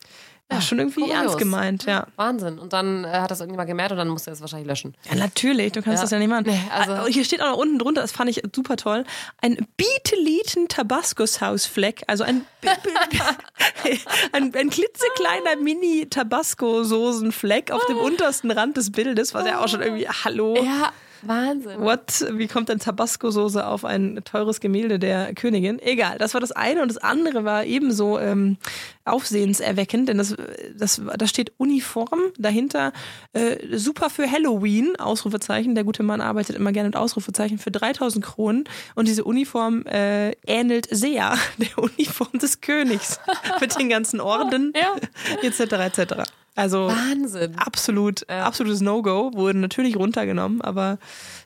ja, 0.52 0.60
schon 0.60 0.78
irgendwie 0.78 1.00
kurios. 1.00 1.16
ernst 1.16 1.38
gemeint, 1.38 1.84
ja. 1.86 2.06
Wahnsinn. 2.16 2.58
Und 2.58 2.72
dann 2.72 3.04
äh, 3.04 3.08
hat 3.08 3.30
das 3.30 3.40
irgendjemand 3.40 3.68
gemerkt 3.68 3.92
und 3.92 3.98
dann 3.98 4.08
musste 4.08 4.30
er 4.30 4.34
es 4.34 4.40
wahrscheinlich 4.40 4.68
löschen. 4.68 4.94
Ja, 5.10 5.16
natürlich, 5.16 5.72
du 5.72 5.82
kannst 5.82 5.98
Ja. 5.98 6.02
das 6.02 6.10
ja 6.10 6.18
nicht 6.18 6.28
machen. 6.28 6.44
Nee, 6.46 6.60
also- 6.70 6.92
Ah, 6.92 7.06
hier 7.06 7.24
steht 7.24 7.40
auch 7.42 7.50
noch 7.50 7.56
unten 7.56 7.78
drunter, 7.78 8.02
das 8.02 8.12
fand 8.12 8.28
ich 8.30 8.42
super 8.54 8.76
toll, 8.76 9.04
ein 9.40 9.66
Beatliten 9.76 10.68
Tabaskus-Hausfleck, 10.68 12.02
also 12.08 12.24
ein, 12.24 12.44
ein, 14.32 14.54
ein 14.54 14.70
klitzekleiner 14.70 15.56
Mini-Tabasco-Soßenfleck 15.60 17.70
auf 17.72 17.84
dem 17.86 17.96
untersten 17.98 18.50
Rand 18.50 18.76
des 18.76 18.92
Bildes, 18.92 19.32
was 19.34 19.46
ja 19.46 19.62
auch 19.64 19.68
schon 19.68 19.80
irgendwie, 19.82 20.06
hallo, 20.08 20.56
Ja, 20.62 20.92
Wahnsinn. 21.26 21.80
what, 21.80 22.24
wie 22.32 22.46
kommt 22.46 22.68
denn 22.68 22.78
Tabasco-Soße 22.78 23.66
auf 23.66 23.84
ein 23.84 24.20
teures 24.24 24.60
Gemälde 24.60 24.98
der 24.98 25.34
Königin? 25.34 25.78
Egal, 25.80 26.18
das 26.18 26.34
war 26.34 26.40
das 26.40 26.52
eine 26.52 26.82
und 26.82 26.88
das 26.88 26.98
andere 26.98 27.44
war 27.44 27.64
ebenso 27.64 28.18
ähm, 28.18 28.56
aufsehenserweckend, 29.04 30.08
denn 30.08 30.18
das, 30.18 30.34
das, 30.76 31.00
da 31.16 31.26
steht 31.26 31.52
Uniform 31.58 32.20
dahinter, 32.38 32.92
äh, 33.32 33.76
super 33.76 34.10
für 34.10 34.30
Halloween, 34.30 34.96
Ausrufezeichen, 34.96 35.74
der 35.74 35.84
gute 35.84 36.02
Mann 36.02 36.20
arbeitet 36.20 36.56
immer 36.56 36.72
gerne 36.72 36.88
mit 36.88 36.96
Ausrufezeichen, 36.96 37.58
für 37.58 37.70
3000 37.70 38.24
Kronen 38.24 38.64
und 38.94 39.08
diese 39.08 39.24
Uniform 39.24 39.84
äh, 39.86 40.32
ähnelt 40.46 40.88
sehr 40.90 41.36
der 41.58 41.78
Uniform 41.78 42.38
des 42.38 42.60
Königs 42.60 43.20
mit 43.60 43.78
den 43.78 43.88
ganzen 43.88 44.20
Orden 44.20 44.72
Ja. 44.74 44.94
etc. 45.42 45.98
etc. 45.98 46.24
Also 46.54 46.88
Wahnsinn. 46.88 47.56
absolut, 47.56 48.28
absolutes 48.28 48.80
No-Go, 48.80 49.32
wurde 49.34 49.58
natürlich 49.58 49.96
runtergenommen, 49.96 50.60
aber 50.60 50.98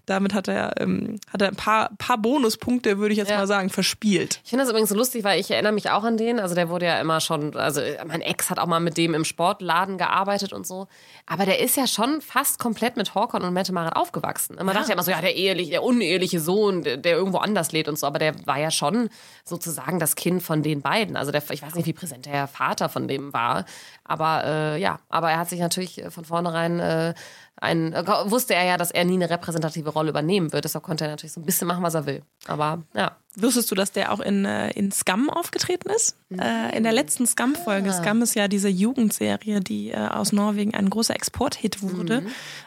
damit 0.08 0.34
hat 0.34 0.48
er, 0.48 0.80
ähm, 0.80 1.18
hat 1.32 1.42
er 1.42 1.48
ein 1.48 1.56
paar, 1.56 1.90
paar 1.98 2.18
Bonuspunkte, 2.18 2.98
würde 2.98 3.12
ich 3.12 3.18
jetzt 3.18 3.30
Ja. 3.30 3.38
mal 3.38 3.46
sagen, 3.46 3.70
verspielt. 3.70 4.40
Ich 4.44 4.50
finde 4.50 4.64
das 4.64 4.70
übrigens 4.70 4.88
so 4.90 4.94
lustig, 4.96 5.24
weil 5.24 5.38
ich 5.40 5.50
erinnere 5.50 5.72
mich 5.72 5.90
auch 5.90 6.04
an 6.04 6.16
den. 6.16 6.40
Also 6.40 6.54
der 6.54 6.68
wurde 6.68 6.86
ja 6.86 7.00
immer 7.00 7.20
schon, 7.20 7.54
also 7.56 7.80
mein 8.06 8.20
Ex 8.20 8.50
hat 8.50 8.58
auch 8.58 8.66
mal 8.66 8.80
mit 8.80 8.96
dem 8.96 9.14
im 9.14 9.24
Sportladen 9.24 9.98
gearbeitet 9.98 10.52
und 10.52 10.66
so. 10.66 10.86
Aber 11.26 11.44
der 11.44 11.60
ist 11.60 11.76
ja 11.76 11.86
schon 11.86 12.20
fast 12.20 12.58
komplett 12.58 12.96
mit 12.96 13.14
Horkon 13.14 13.42
und 13.42 13.52
Mette 13.52 13.72
Marit 13.72 13.96
aufgewachsen. 13.96 14.56
Man 14.56 14.74
dachte 14.74 14.88
ja 14.88 14.94
immer 14.94 15.02
so, 15.02 15.10
ja, 15.10 15.20
der 15.20 15.36
eheliche, 15.36 15.70
der 15.72 15.82
uneheliche 15.82 16.40
Sohn, 16.40 16.82
der, 16.82 16.96
der 16.96 17.16
irgendwo 17.16 17.38
anders 17.38 17.72
lebt 17.72 17.88
und 17.88 17.98
so. 17.98 18.06
Aber 18.06 18.18
der 18.18 18.34
war 18.46 18.58
ja 18.58 18.70
schon 18.70 19.10
sozusagen 19.44 19.98
das 19.98 20.14
Kind 20.16 20.42
von 20.42 20.62
den 20.62 20.80
beiden. 20.82 21.16
Also 21.16 21.30
der, 21.32 21.42
ich 21.50 21.62
weiß 21.62 21.74
nicht, 21.74 21.86
wie 21.86 21.92
präsent 21.92 22.26
der 22.26 22.46
Vater 22.48 22.88
von 22.88 23.08
dem 23.08 23.32
war. 23.32 23.64
Aber 24.04 24.44
äh, 24.44 24.80
ja, 24.80 25.00
aber 25.08 25.30
er 25.30 25.38
hat 25.38 25.50
sich 25.50 25.60
natürlich 25.60 26.02
von 26.08 26.24
vornherein 26.24 26.80
äh, 26.80 27.14
ein, 27.60 27.92
äh, 27.92 28.06
wusste 28.30 28.54
er 28.54 28.64
ja, 28.64 28.76
dass 28.76 28.90
er 28.92 29.04
nie 29.04 29.14
eine 29.14 29.30
repräsentative 29.30 29.90
Rolle 29.98 30.10
übernehmen 30.10 30.52
wird. 30.52 30.64
Deshalb 30.64 30.84
konnte 30.84 31.04
er 31.04 31.10
natürlich 31.10 31.32
so 31.32 31.40
ein 31.40 31.44
bisschen 31.44 31.68
machen, 31.68 31.82
was 31.82 31.94
er 31.94 32.06
will. 32.06 32.22
Aber 32.46 32.82
ja. 32.94 33.16
Wusstest 33.42 33.70
du, 33.70 33.74
dass 33.74 33.92
der 33.92 34.12
auch 34.12 34.20
in, 34.20 34.44
äh, 34.44 34.70
in 34.72 34.90
Scum 34.92 35.30
aufgetreten 35.30 35.90
ist? 35.90 36.16
Äh, 36.30 36.76
in 36.76 36.82
der 36.82 36.92
letzten 36.92 37.26
Scum-Folge. 37.26 37.92
Scum 37.92 38.22
ist 38.22 38.34
ja 38.34 38.48
diese 38.48 38.68
Jugendserie, 38.68 39.60
die 39.60 39.90
äh, 39.90 39.96
aus 39.96 40.32
Norwegen 40.32 40.74
ein 40.74 40.90
großer 40.90 41.14
Export-Hit 41.14 41.82
wurde. 41.82 42.22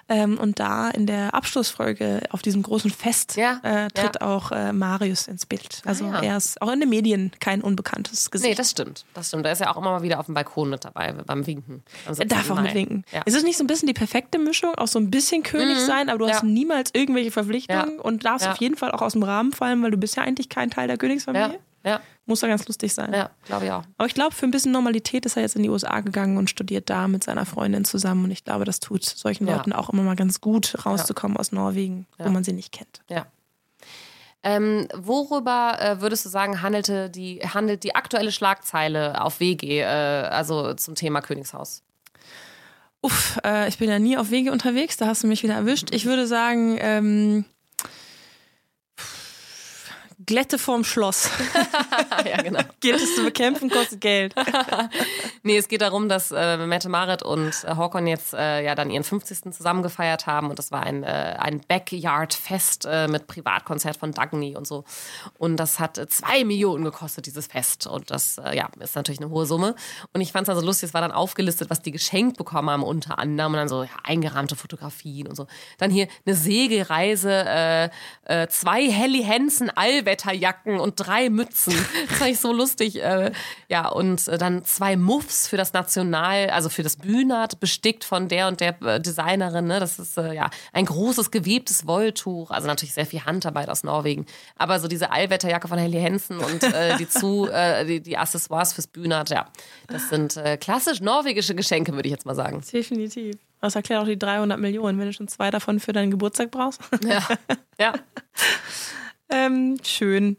Ähm, 0.10 0.38
und 0.40 0.60
da 0.60 0.90
in 0.90 1.06
der 1.06 1.34
Abschlussfolge 1.34 2.22
auf 2.32 2.42
diesem 2.42 2.64
großen 2.64 2.90
Fest 2.92 3.36
Ja, 3.38 3.60
äh, 3.64 3.88
tritt 3.90 4.16
ja. 4.20 4.28
auch 4.28 4.52
äh, 4.52 4.74
Marius 4.74 5.28
ins 5.28 5.46
Bild. 5.46 5.82
Also 5.86 6.06
Ah, 6.06 6.16
ja. 6.22 6.32
er 6.32 6.38
ist 6.38 6.62
auch 6.62 6.72
in 6.72 6.80
den 6.80 6.90
Medien 6.90 7.32
kein 7.40 7.62
unbekanntes 7.62 8.32
Gesicht. 8.32 8.50
Nee, 8.50 8.56
das 8.56 8.72
stimmt. 8.72 9.06
Das 9.14 9.28
stimmt. 9.30 9.46
Da 9.46 9.52
ist 9.52 9.60
ja 9.60 9.72
auch 9.72 9.78
immer 9.78 9.92
mal 9.92 10.02
wieder 10.02 10.20
auf 10.20 10.26
dem 10.26 10.36
Balkon 10.36 10.70
mit 10.70 10.84
dabei, 10.84 11.14
beim 11.14 11.46
Winken. 11.46 11.84
Er 12.06 12.14
darf 12.26 12.40
17. 12.46 12.52
auch 12.52 12.56
Mai. 12.56 12.62
mitwinken. 12.64 13.06
Ja. 13.12 13.22
Ist 13.24 13.36
es 13.36 13.44
nicht 13.44 13.58
so 13.58 13.64
ein 13.64 13.68
bisschen 13.68 13.88
die 13.88 13.94
perfekte 13.94 14.40
Mischung? 14.40 14.74
Auch 14.76 14.88
so 14.88 15.00
ein 15.00 15.12
bisschen 15.12 15.44
König 15.44 15.78
sein, 15.80 16.10
aber 16.10 16.20
du 16.20 16.28
hast 16.30 16.42
Ja. 16.44 16.48
niemals 16.48 16.90
irgendwelche 16.94 17.32
Verpflichtungen 17.32 17.96
Ja. 17.98 18.02
und 18.02 18.26
darfst 18.26 18.46
Ja. 18.46 18.52
auf 18.54 18.58
jeden 18.58 18.76
Fall 18.78 18.92
auch 18.92 19.02
aus 19.02 19.14
dem 19.14 19.24
Rahmen 19.24 19.52
fallen, 19.54 19.82
weil 19.84 19.92
du 19.92 19.98
bist 19.98 20.16
ja 20.18 20.24
eigentlich 20.24 20.50
kein 20.50 20.61
Teil 20.70 20.88
der 20.88 20.96
Ja, 20.96 21.00
Königsfamilie. 21.00 21.60
ja, 21.84 22.00
Muss 22.26 22.42
ja 22.42 22.48
ganz 22.48 22.68
lustig 22.68 22.94
sein. 22.94 23.12
ja, 23.14 23.30
glaube 23.46 23.66
ich 23.66 23.72
auch. 23.72 23.84
Aber 23.98 24.06
ich 24.08 24.14
glaube, 24.14 24.36
für 24.36 24.46
ein 24.46 24.52
bisschen 24.52 24.72
Normalität 24.72 25.26
ist 25.26 25.36
er 25.36 25.42
jetzt 25.42 25.56
in 25.56 25.64
die 25.64 25.70
USA 25.70 26.00
gegangen 26.02 26.38
und 26.38 26.50
studiert 26.50 26.90
da 26.90 27.08
mit 27.08 27.24
seiner 27.24 27.46
Freundin 27.46 27.84
zusammen. 27.86 28.26
Und 28.26 28.32
ich 28.32 28.44
glaube, 28.44 28.66
das 28.66 28.80
tut 28.80 29.04
solchen 29.04 29.48
Ja. 29.48 29.56
Leuten 29.58 29.74
auch 29.74 29.90
immer 29.90 30.04
mal 30.04 30.16
ganz 30.16 30.40
gut, 30.42 30.86
rauszukommen 30.86 31.38
aus 31.38 31.52
Norwegen, 31.52 32.06
wo 32.18 32.26
Ja. 32.26 32.30
man 32.30 32.44
sie 32.44 32.54
nicht 32.54 32.72
kennt. 32.72 33.02
Ja. 33.10 33.26
Ähm, 34.44 34.88
worüber 34.96 35.78
äh, 35.80 36.02
würdest 36.02 36.26
du 36.26 36.30
sagen, 36.30 36.62
handelte 36.64 37.12
die, 37.12 37.40
handelt 37.42 37.84
die 37.84 37.94
aktuelle 37.94 38.32
Schlagzeile 38.32 39.22
auf 39.22 39.40
WG, 39.40 39.82
äh, 39.82 39.86
also 39.86 40.74
zum 40.74 40.96
Thema 40.96 41.22
Königshaus? 41.22 41.84
Uff, 43.02 43.40
äh, 43.44 43.68
ich 43.68 43.78
bin 43.78 43.90
ja 43.90 44.00
nie 44.00 44.18
auf 44.18 44.32
Wege 44.32 44.52
unterwegs, 44.52 44.98
da 44.98 45.06
hast 45.08 45.22
du 45.24 45.28
mich 45.28 45.44
wieder 45.44 45.54
erwischt. 45.56 45.90
Ich 45.94 46.06
würde 46.06 46.26
sagen, 46.26 46.78
ähm, 46.80 47.46
Glätte 50.26 50.58
vorm 50.60 50.84
Schloss. 50.84 51.30
ja, 52.26 52.42
genau. 52.42 52.60
Gilt 52.80 53.02
es 53.02 53.16
zu 53.16 53.24
bekämpfen, 53.24 53.70
kostet 53.70 54.02
Geld. 54.02 54.36
Nee, 55.44 55.58
es 55.58 55.68
geht 55.68 55.82
darum, 55.82 56.08
dass 56.08 56.32
äh, 56.32 56.58
Mette 56.58 56.88
Marit 56.88 57.24
und 57.24 57.64
äh, 57.64 57.76
Håkon 57.76 58.06
jetzt 58.06 58.34
äh, 58.34 58.64
ja 58.64 58.76
dann 58.76 58.92
ihren 58.92 59.04
50. 59.04 59.52
zusammen 59.52 59.82
gefeiert 59.82 60.28
haben 60.28 60.52
und 60.52 60.60
das 60.60 60.72
war 60.72 60.84
ein, 60.84 61.02
äh, 61.02 61.36
ein 61.40 61.62
Backyard-Fest 61.68 62.86
äh, 62.86 63.08
mit 63.08 63.26
Privatkonzert 63.26 63.98
von 63.98 64.12
Dagny 64.12 64.56
und 64.56 64.68
so. 64.68 64.84
Und 65.40 65.58
das 65.58 65.80
hat 65.80 65.98
äh, 65.98 66.08
zwei 66.08 66.44
Millionen 66.44 66.84
gekostet, 66.84 67.26
dieses 67.26 67.48
Fest. 67.48 67.88
Und 67.88 68.12
das 68.12 68.38
äh, 68.38 68.56
ja, 68.56 68.70
ist 68.80 68.96
natürlich 68.96 69.20
eine 69.20 69.32
hohe 69.32 69.48
Summe. 69.48 69.74
Und 70.14 70.22
ich 70.22 70.32
fand 70.32 70.48
es 70.48 70.54
also 70.54 70.64
lustig, 70.64 70.90
es 70.90 70.94
war 70.94 71.02
dann 71.02 71.12
aufgelistet, 71.12 71.72
was 71.72 71.82
die 71.82 71.92
geschenkt 71.92 72.38
bekommen 72.38 72.70
haben, 72.70 72.84
unter 72.84 73.18
anderem. 73.18 73.54
Und 73.54 73.58
dann 73.58 73.70
so 73.70 73.84
ja, 73.84 73.90
eingerahmte 74.04 74.56
Fotografien 74.56 75.28
und 75.28 75.36
so. 75.36 75.48
Dann 75.80 75.90
hier 75.90 76.08
eine 76.26 76.36
Segelreise, 76.36 77.90
zwei 78.50 78.92
Helly 78.92 79.24
Hansen 79.24 79.72
Allwetterjacken 80.12 80.80
und 80.80 80.96
drei 80.96 81.30
Mützen. 81.30 81.74
Das 82.08 82.18
fand 82.18 82.32
ich 82.32 82.40
so 82.40 82.52
lustig. 82.52 83.02
Äh, 83.02 83.32
ja, 83.70 83.88
und 83.88 84.28
äh, 84.28 84.38
dann 84.38 84.66
zwei 84.66 84.96
Muffs 84.96 85.48
für 85.48 85.58
das 85.58 85.74
National, 85.74 86.50
also 86.50 86.70
für 86.70 86.84
das 86.84 86.98
Bühnert, 86.98 87.60
bestickt 87.60 88.04
von 88.04 88.28
der 88.28 88.48
und 88.48 88.60
der 88.60 88.82
äh, 88.82 89.00
Designerin. 89.00 89.68
Ne? 89.68 89.80
Das 89.80 90.00
ist 90.00 90.18
ja 90.18 90.50
ein 90.74 90.86
großes 90.86 91.32
gewebtes 91.32 91.88
Wolltuch, 91.88 92.52
also 92.52 92.68
natürlich 92.68 92.94
sehr 92.94 93.06
viel 93.06 93.26
Handarbeit 93.26 93.70
aus 93.70 93.84
Norwegen. 93.84 94.26
Aber 94.58 94.80
so 94.80 94.88
diese 94.88 95.12
Allwetterjacke 95.12 95.68
von 95.68 95.78
Helly 95.78 96.02
Hansen 96.02 96.38
und 96.40 96.62
die 97.00 97.10
zu, 97.10 97.48
die, 97.88 98.02
die 98.02 98.18
Accessoires 98.18 98.74
fürs 98.74 98.88
Bühnert, 98.88 99.30
ja, 99.30 99.48
das 99.88 100.10
sind 100.10 100.40
klassisch 100.60 101.02
norwegische 101.02 101.56
Geschenke, 101.56 101.94
würde 101.94 102.08
ich 102.08 102.12
jetzt 102.12 102.26
mal 102.26 102.36
sagen. 102.36 102.62
Definitiv. 102.72 103.38
Das 103.62 103.76
erklärt 103.76 104.02
auch 104.02 104.08
die 104.08 104.18
300 104.18 104.60
Millionen, 104.60 104.98
wenn 105.00 105.08
du 105.08 105.14
schon 105.14 105.28
zwei 105.28 105.52
davon 105.52 105.80
für 105.80 105.94
deinen 105.94 106.12
Geburtstag 106.12 106.52
brauchst. 106.52 106.82
Ja, 107.06 107.28
ja. 107.80 107.94
ähm, 109.32 109.78
schön. 109.84 110.38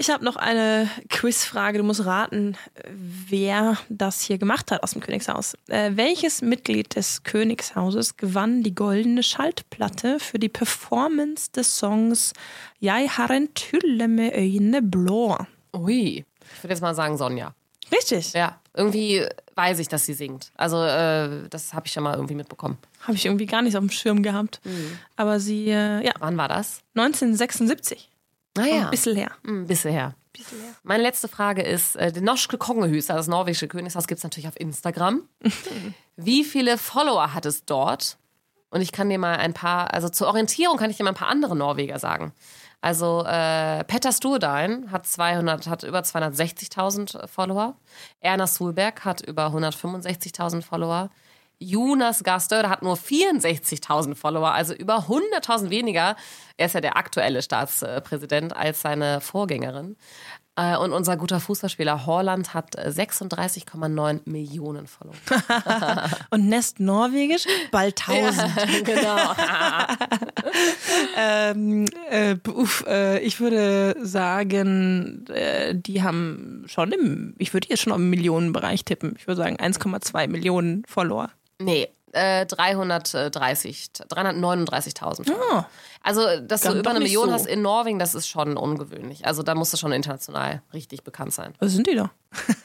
Ich 0.00 0.08
habe 0.08 0.24
noch 0.24 0.36
eine 0.36 0.88
Quizfrage. 1.10 1.76
Du 1.76 1.84
musst 1.84 2.06
raten, 2.06 2.56
wer 2.88 3.76
das 3.90 4.22
hier 4.22 4.38
gemacht 4.38 4.70
hat 4.70 4.82
aus 4.82 4.92
dem 4.92 5.02
Königshaus. 5.02 5.54
Äh, 5.68 5.90
welches 5.94 6.40
Mitglied 6.40 6.96
des 6.96 7.22
Königshauses 7.22 8.16
gewann 8.16 8.62
die 8.62 8.74
goldene 8.74 9.22
Schaltplatte 9.22 10.18
für 10.18 10.38
die 10.38 10.48
Performance 10.48 11.52
des 11.52 11.76
Songs 11.76 12.32
Jeg 12.78 13.10
har 13.18 13.30
en 13.30 13.52
tulle 13.52 14.08
med 14.08 14.32
øyne 14.34 14.80
blå? 14.80 15.36
Ui, 15.74 16.24
ich 16.24 16.62
würde 16.62 16.72
jetzt 16.72 16.80
mal 16.80 16.94
sagen 16.94 17.18
Sonja. 17.18 17.54
Richtig. 17.92 18.32
Ja, 18.32 18.60
irgendwie 18.74 19.26
weiß 19.56 19.78
ich, 19.78 19.88
dass 19.88 20.06
sie 20.06 20.14
singt. 20.14 20.52
Also 20.56 20.82
äh, 20.84 21.48
das 21.50 21.74
habe 21.74 21.86
ich 21.86 21.92
schon 21.92 22.02
mal 22.04 22.14
irgendwie 22.14 22.34
mitbekommen. 22.34 22.78
Habe 23.02 23.14
ich 23.14 23.26
irgendwie 23.26 23.46
gar 23.46 23.62
nicht 23.62 23.76
auf 23.76 23.80
dem 23.82 23.90
Schirm 23.90 24.22
gehabt. 24.22 24.60
Aber 25.16 25.40
sie, 25.40 25.68
äh, 25.68 26.04
ja, 26.04 26.12
Wann 26.20 26.36
war 26.36 26.48
das? 26.48 26.80
1976. 26.94 28.10
Ah 28.58 28.64
ja, 28.64 28.84
Ein 28.84 28.90
bisschen 28.90 29.16
her. 29.16 29.30
ein 29.46 29.66
bisschen 29.66 29.92
her. 29.92 30.14
Bisschen 30.32 30.60
her. 30.60 30.74
Meine 30.82 31.02
letzte 31.02 31.28
Frage 31.28 31.62
ist, 31.62 31.96
äh, 31.96 32.12
den 32.12 32.24
norske 32.24 32.58
Kongehus, 32.58 33.10
also 33.10 33.18
das 33.18 33.26
norwegische 33.28 33.68
Königshaus, 33.68 34.06
gibt 34.06 34.18
es 34.18 34.24
natürlich 34.24 34.48
auf 34.48 34.58
Instagram. 34.58 35.22
Wie 36.16 36.44
viele 36.44 36.78
Follower 36.78 37.34
hat 37.34 37.46
es 37.46 37.64
dort? 37.64 38.16
Und 38.70 38.80
ich 38.80 38.92
kann 38.92 39.08
dir 39.08 39.18
mal 39.18 39.36
ein 39.36 39.52
paar, 39.52 39.92
also 39.92 40.08
zur 40.08 40.28
Orientierung 40.28 40.76
kann 40.78 40.90
ich 40.90 40.96
dir 40.96 41.04
mal 41.04 41.10
ein 41.10 41.16
paar 41.16 41.28
andere 41.28 41.56
Norweger 41.56 41.98
sagen. 41.98 42.32
Also 42.80 43.24
äh, 43.26 43.84
Petter 43.84 44.12
Stordalen 44.12 44.90
hat 44.90 45.06
200, 45.06 45.66
hat 45.66 45.82
über 45.82 46.00
260.000 46.00 47.26
Follower. 47.26 47.76
Erna 48.20 48.46
Solberg 48.46 49.04
hat 49.04 49.20
über 49.20 49.48
165.000 49.48 50.62
Follower. 50.62 51.10
Jonas 51.62 52.24
Gahr 52.24 52.40
hat 52.70 52.82
nur 52.82 52.96
64.000 52.96 54.14
Follower, 54.14 54.52
also 54.52 54.72
über 54.72 55.08
100.000 55.08 55.68
weniger. 55.68 56.16
Er 56.56 56.66
ist 56.66 56.72
ja 56.72 56.80
der 56.80 56.96
aktuelle 56.96 57.42
Staatspräsident 57.42 58.56
als 58.56 58.80
seine 58.80 59.20
Vorgängerin. 59.20 59.96
Äh, 60.56 60.76
und 60.76 60.92
unser 60.92 61.16
guter 61.16 61.40
Fußballspieler 61.40 62.06
Horland 62.06 62.54
hat 62.54 62.76
36,9 62.76 64.20
Millionen 64.24 64.86
Follower. 64.86 65.14
Und 66.30 66.48
Nest 66.48 66.80
Norwegisch 66.80 67.46
bald 67.70 68.00
1000. 68.08 68.50
Ja, 68.60 68.80
genau. 68.84 69.34
ähm, 71.16 71.86
äh, 72.10 72.36
uff, 72.48 72.84
äh, 72.86 73.20
ich 73.20 73.40
würde 73.40 73.94
sagen, 74.02 75.24
äh, 75.28 75.74
die 75.74 76.02
haben 76.02 76.64
schon 76.66 76.92
im, 76.92 77.34
ich 77.38 77.54
würde 77.54 77.68
jetzt 77.68 77.82
schon 77.82 77.92
im 77.92 78.10
Millionenbereich 78.10 78.84
tippen. 78.84 79.14
Ich 79.18 79.26
würde 79.26 79.42
sagen 79.42 79.56
1,2 79.56 80.28
Millionen 80.28 80.84
Follower. 80.86 81.30
Nee, 81.60 81.88
äh, 82.12 82.46
330, 82.46 83.90
339.000. 84.08 85.30
Oh, 85.30 85.64
Also, 86.02 86.40
dass 86.40 86.62
du 86.62 86.72
über 86.72 86.90
eine 86.90 87.00
Million 87.00 87.28
so. 87.28 87.34
hast 87.34 87.46
in 87.46 87.62
Norwegen, 87.62 87.98
das 87.98 88.14
ist 88.14 88.28
schon 88.28 88.56
ungewöhnlich. 88.56 89.26
Also, 89.26 89.42
da 89.42 89.54
musst 89.54 89.72
du 89.72 89.76
schon 89.76 89.92
international 89.92 90.62
richtig 90.72 91.04
bekannt 91.04 91.32
sein. 91.32 91.54
was 91.58 91.72
sind 91.72 91.86
die 91.86 91.94
da? 91.94 92.10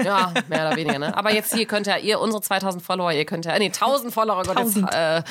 Ja, 0.04 0.34
mehr 0.48 0.68
oder 0.68 0.76
weniger, 0.76 1.00
ne? 1.00 1.16
Aber 1.18 1.34
jetzt 1.34 1.54
hier 1.54 1.66
könnt 1.66 1.88
ihr, 1.88 1.98
ihr, 2.00 2.20
unsere 2.20 2.42
2000 2.42 2.84
Follower, 2.84 3.12
ihr 3.12 3.26
könnt 3.26 3.46
ja, 3.46 3.58
nee, 3.58 3.66
1000 3.66 4.14
Follower, 4.14 4.44
Gott, 4.44 4.60
jetzt, 4.60 4.78
1000. 4.78 4.94
äh, 4.94 5.24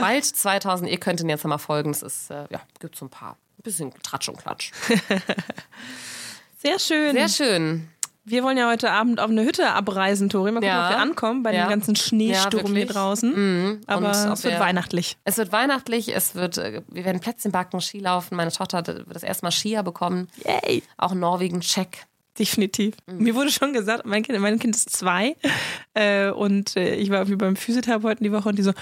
bald 0.00 0.24
2000, 0.24 0.90
ihr 0.90 0.98
könnt 0.98 1.20
ihn 1.20 1.28
jetzt 1.28 1.44
mal 1.44 1.58
folgen. 1.58 1.90
Es 1.90 2.02
ist, 2.02 2.30
äh, 2.30 2.44
ja, 2.50 2.60
gibt 2.78 2.96
so 2.96 3.06
ein 3.06 3.10
paar. 3.10 3.36
Ein 3.58 3.62
bisschen 3.62 3.92
Tratsch 4.02 4.28
und 4.28 4.38
Klatsch. 4.38 4.72
Sehr 6.58 6.78
schön. 6.78 7.12
Sehr 7.12 7.28
schön. 7.28 7.88
Wir 8.24 8.42
wollen 8.44 8.58
ja 8.58 8.68
heute 8.68 8.90
Abend 8.90 9.18
auf 9.18 9.30
eine 9.30 9.42
Hütte 9.44 9.70
abreisen, 9.72 10.28
Tori. 10.28 10.50
Mal 10.52 10.56
gucken, 10.60 10.68
Ja. 10.68 10.84
ob 10.88 10.90
wir 10.94 10.98
ankommen 10.98 11.42
bei 11.42 11.54
Ja. 11.54 11.64
dem 11.64 11.70
ganzen 11.70 11.96
Schneesturm 11.96 12.66
Ja, 12.72 12.76
hier 12.76 12.86
draußen. 12.86 13.30
Mhm. 13.34 13.80
Aber 13.86 14.06
Und 14.08 14.10
es 14.32 14.44
wird 14.44 14.54
wir- 14.54 14.60
weihnachtlich. 14.60 15.16
Es 15.24 15.38
wird 15.38 15.52
weihnachtlich, 15.52 16.14
es 16.14 16.34
wird, 16.34 16.58
äh, 16.58 16.82
wir 16.88 17.04
werden 17.04 17.20
Plätzchen 17.20 17.50
backen, 17.50 17.80
Skilaufen. 17.80 18.36
Meine 18.36 18.52
Tochter 18.52 18.78
hat 18.78 18.88
wird 18.88 19.14
das 19.14 19.22
erste 19.22 19.44
Mal 19.46 19.50
Skier 19.52 19.82
bekommen. 19.82 20.28
Yay. 20.44 20.82
Auch 20.98 21.12
in 21.12 21.20
Norwegen, 21.20 21.60
check. 21.60 22.04
Definitiv. 22.38 22.94
Mhm. 23.06 23.18
Mir 23.24 23.34
wurde 23.34 23.50
schon 23.50 23.72
gesagt, 23.72 24.06
mein 24.06 24.22
Kind, 24.22 24.38
mein 24.40 24.58
kind 24.58 24.76
ist 24.76 24.90
zwei 24.90 25.36
äh, 25.94 26.30
und 26.30 26.76
äh, 26.76 26.94
ich 26.94 27.10
war 27.10 27.18
irgendwie 27.18 27.36
beim 27.36 27.56
Physiotherapeuten 27.56 28.22
die 28.24 28.32
Woche 28.32 28.48
und 28.50 28.56
die 28.58 28.62
so, 28.62 28.72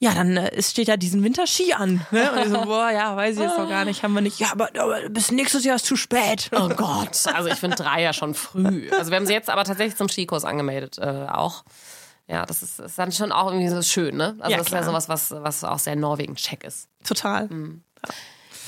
ja, 0.00 0.14
dann 0.14 0.36
äh, 0.36 0.50
es 0.54 0.70
steht 0.70 0.88
ja 0.88 0.96
diesen 0.96 1.24
Winter 1.24 1.46
Ski 1.46 1.72
an. 1.72 2.06
Ne? 2.10 2.30
Und 2.32 2.38
ich 2.38 2.48
so, 2.48 2.60
boah, 2.64 2.90
ja, 2.90 3.16
weiß 3.16 3.36
ich 3.36 3.42
jetzt 3.42 3.58
noch 3.58 3.68
gar 3.68 3.84
nicht, 3.84 4.02
haben 4.02 4.14
wir 4.14 4.20
nicht. 4.20 4.38
Ja, 4.38 4.52
aber, 4.52 4.68
aber 4.78 5.08
bis 5.08 5.30
nächstes 5.30 5.64
Jahr 5.64 5.76
ist 5.76 5.86
zu 5.86 5.96
spät. 5.96 6.50
Oh 6.58 6.68
Gott, 6.68 7.26
also 7.34 7.48
ich 7.48 7.54
finde 7.54 7.76
drei 7.76 8.02
ja 8.02 8.12
schon 8.12 8.34
früh. 8.34 8.90
Also 8.90 9.10
wir 9.10 9.16
haben 9.16 9.26
sie 9.26 9.32
jetzt 9.32 9.48
aber 9.48 9.64
tatsächlich 9.64 9.96
zum 9.96 10.08
Skikurs 10.08 10.44
angemeldet, 10.44 10.98
äh, 10.98 11.26
auch. 11.30 11.64
Ja, 12.26 12.44
das 12.44 12.62
ist, 12.62 12.78
ist 12.78 12.98
dann 12.98 13.12
schon 13.12 13.32
auch 13.32 13.50
irgendwie 13.50 13.68
so 13.68 13.80
schön, 13.80 14.16
ne? 14.16 14.36
Also 14.38 14.50
Ja, 14.50 14.58
das 14.58 14.66
ist 14.66 14.72
ja 14.72 14.82
sowas, 14.82 15.08
was, 15.08 15.30
was 15.30 15.64
auch 15.64 15.78
sehr 15.78 15.96
Norwegen-check 15.96 16.64
ist. 16.64 16.88
Total. 17.04 17.46
Mhm. 17.46 17.82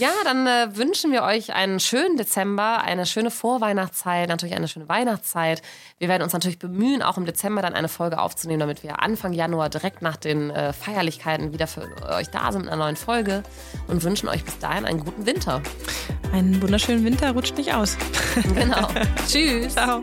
Ja, 0.01 0.12
dann 0.24 0.46
äh, 0.46 0.76
wünschen 0.76 1.12
wir 1.12 1.22
euch 1.24 1.53
einen 1.53 1.78
schönen 1.78 2.16
Dezember, 2.16 2.82
eine 2.82 3.05
schöne 3.05 3.30
Vorweihnachtszeit, 3.30 4.28
natürlich 4.30 4.55
eine 4.55 4.66
schöne 4.66 4.88
Weihnachtszeit. 4.88 5.61
Wir 5.98 6.09
werden 6.09 6.22
uns 6.22 6.32
natürlich 6.32 6.59
bemühen, 6.59 7.03
auch 7.03 7.18
im 7.18 7.26
Dezember 7.26 7.61
dann 7.61 7.74
eine 7.74 7.88
Folge 7.88 8.18
aufzunehmen, 8.18 8.61
damit 8.61 8.82
wir 8.82 9.03
Anfang 9.03 9.34
Januar 9.34 9.68
direkt 9.68 10.01
nach 10.01 10.16
den 10.16 10.48
äh, 10.48 10.72
Feierlichkeiten 10.72 11.53
wieder 11.53 11.66
für 11.66 11.82
euch 12.09 12.30
da 12.30 12.51
sind 12.51 12.62
mit 12.62 12.72
einer 12.72 12.84
neuen 12.84 12.96
Folge 12.96 13.42
und 13.88 14.03
wünschen 14.03 14.28
euch 14.30 14.42
bis 14.42 14.59
dahin 14.59 14.86
einen 14.86 15.05
guten 15.05 15.26
Winter. 15.26 15.61
Einen 16.32 16.62
wunderschönen 16.62 17.05
Winter 17.05 17.32
rutscht 17.32 17.59
nicht 17.59 17.74
aus. 17.74 17.98
Genau. 18.55 18.88
Tschüss. 19.28 19.74
Ciao. 19.74 20.03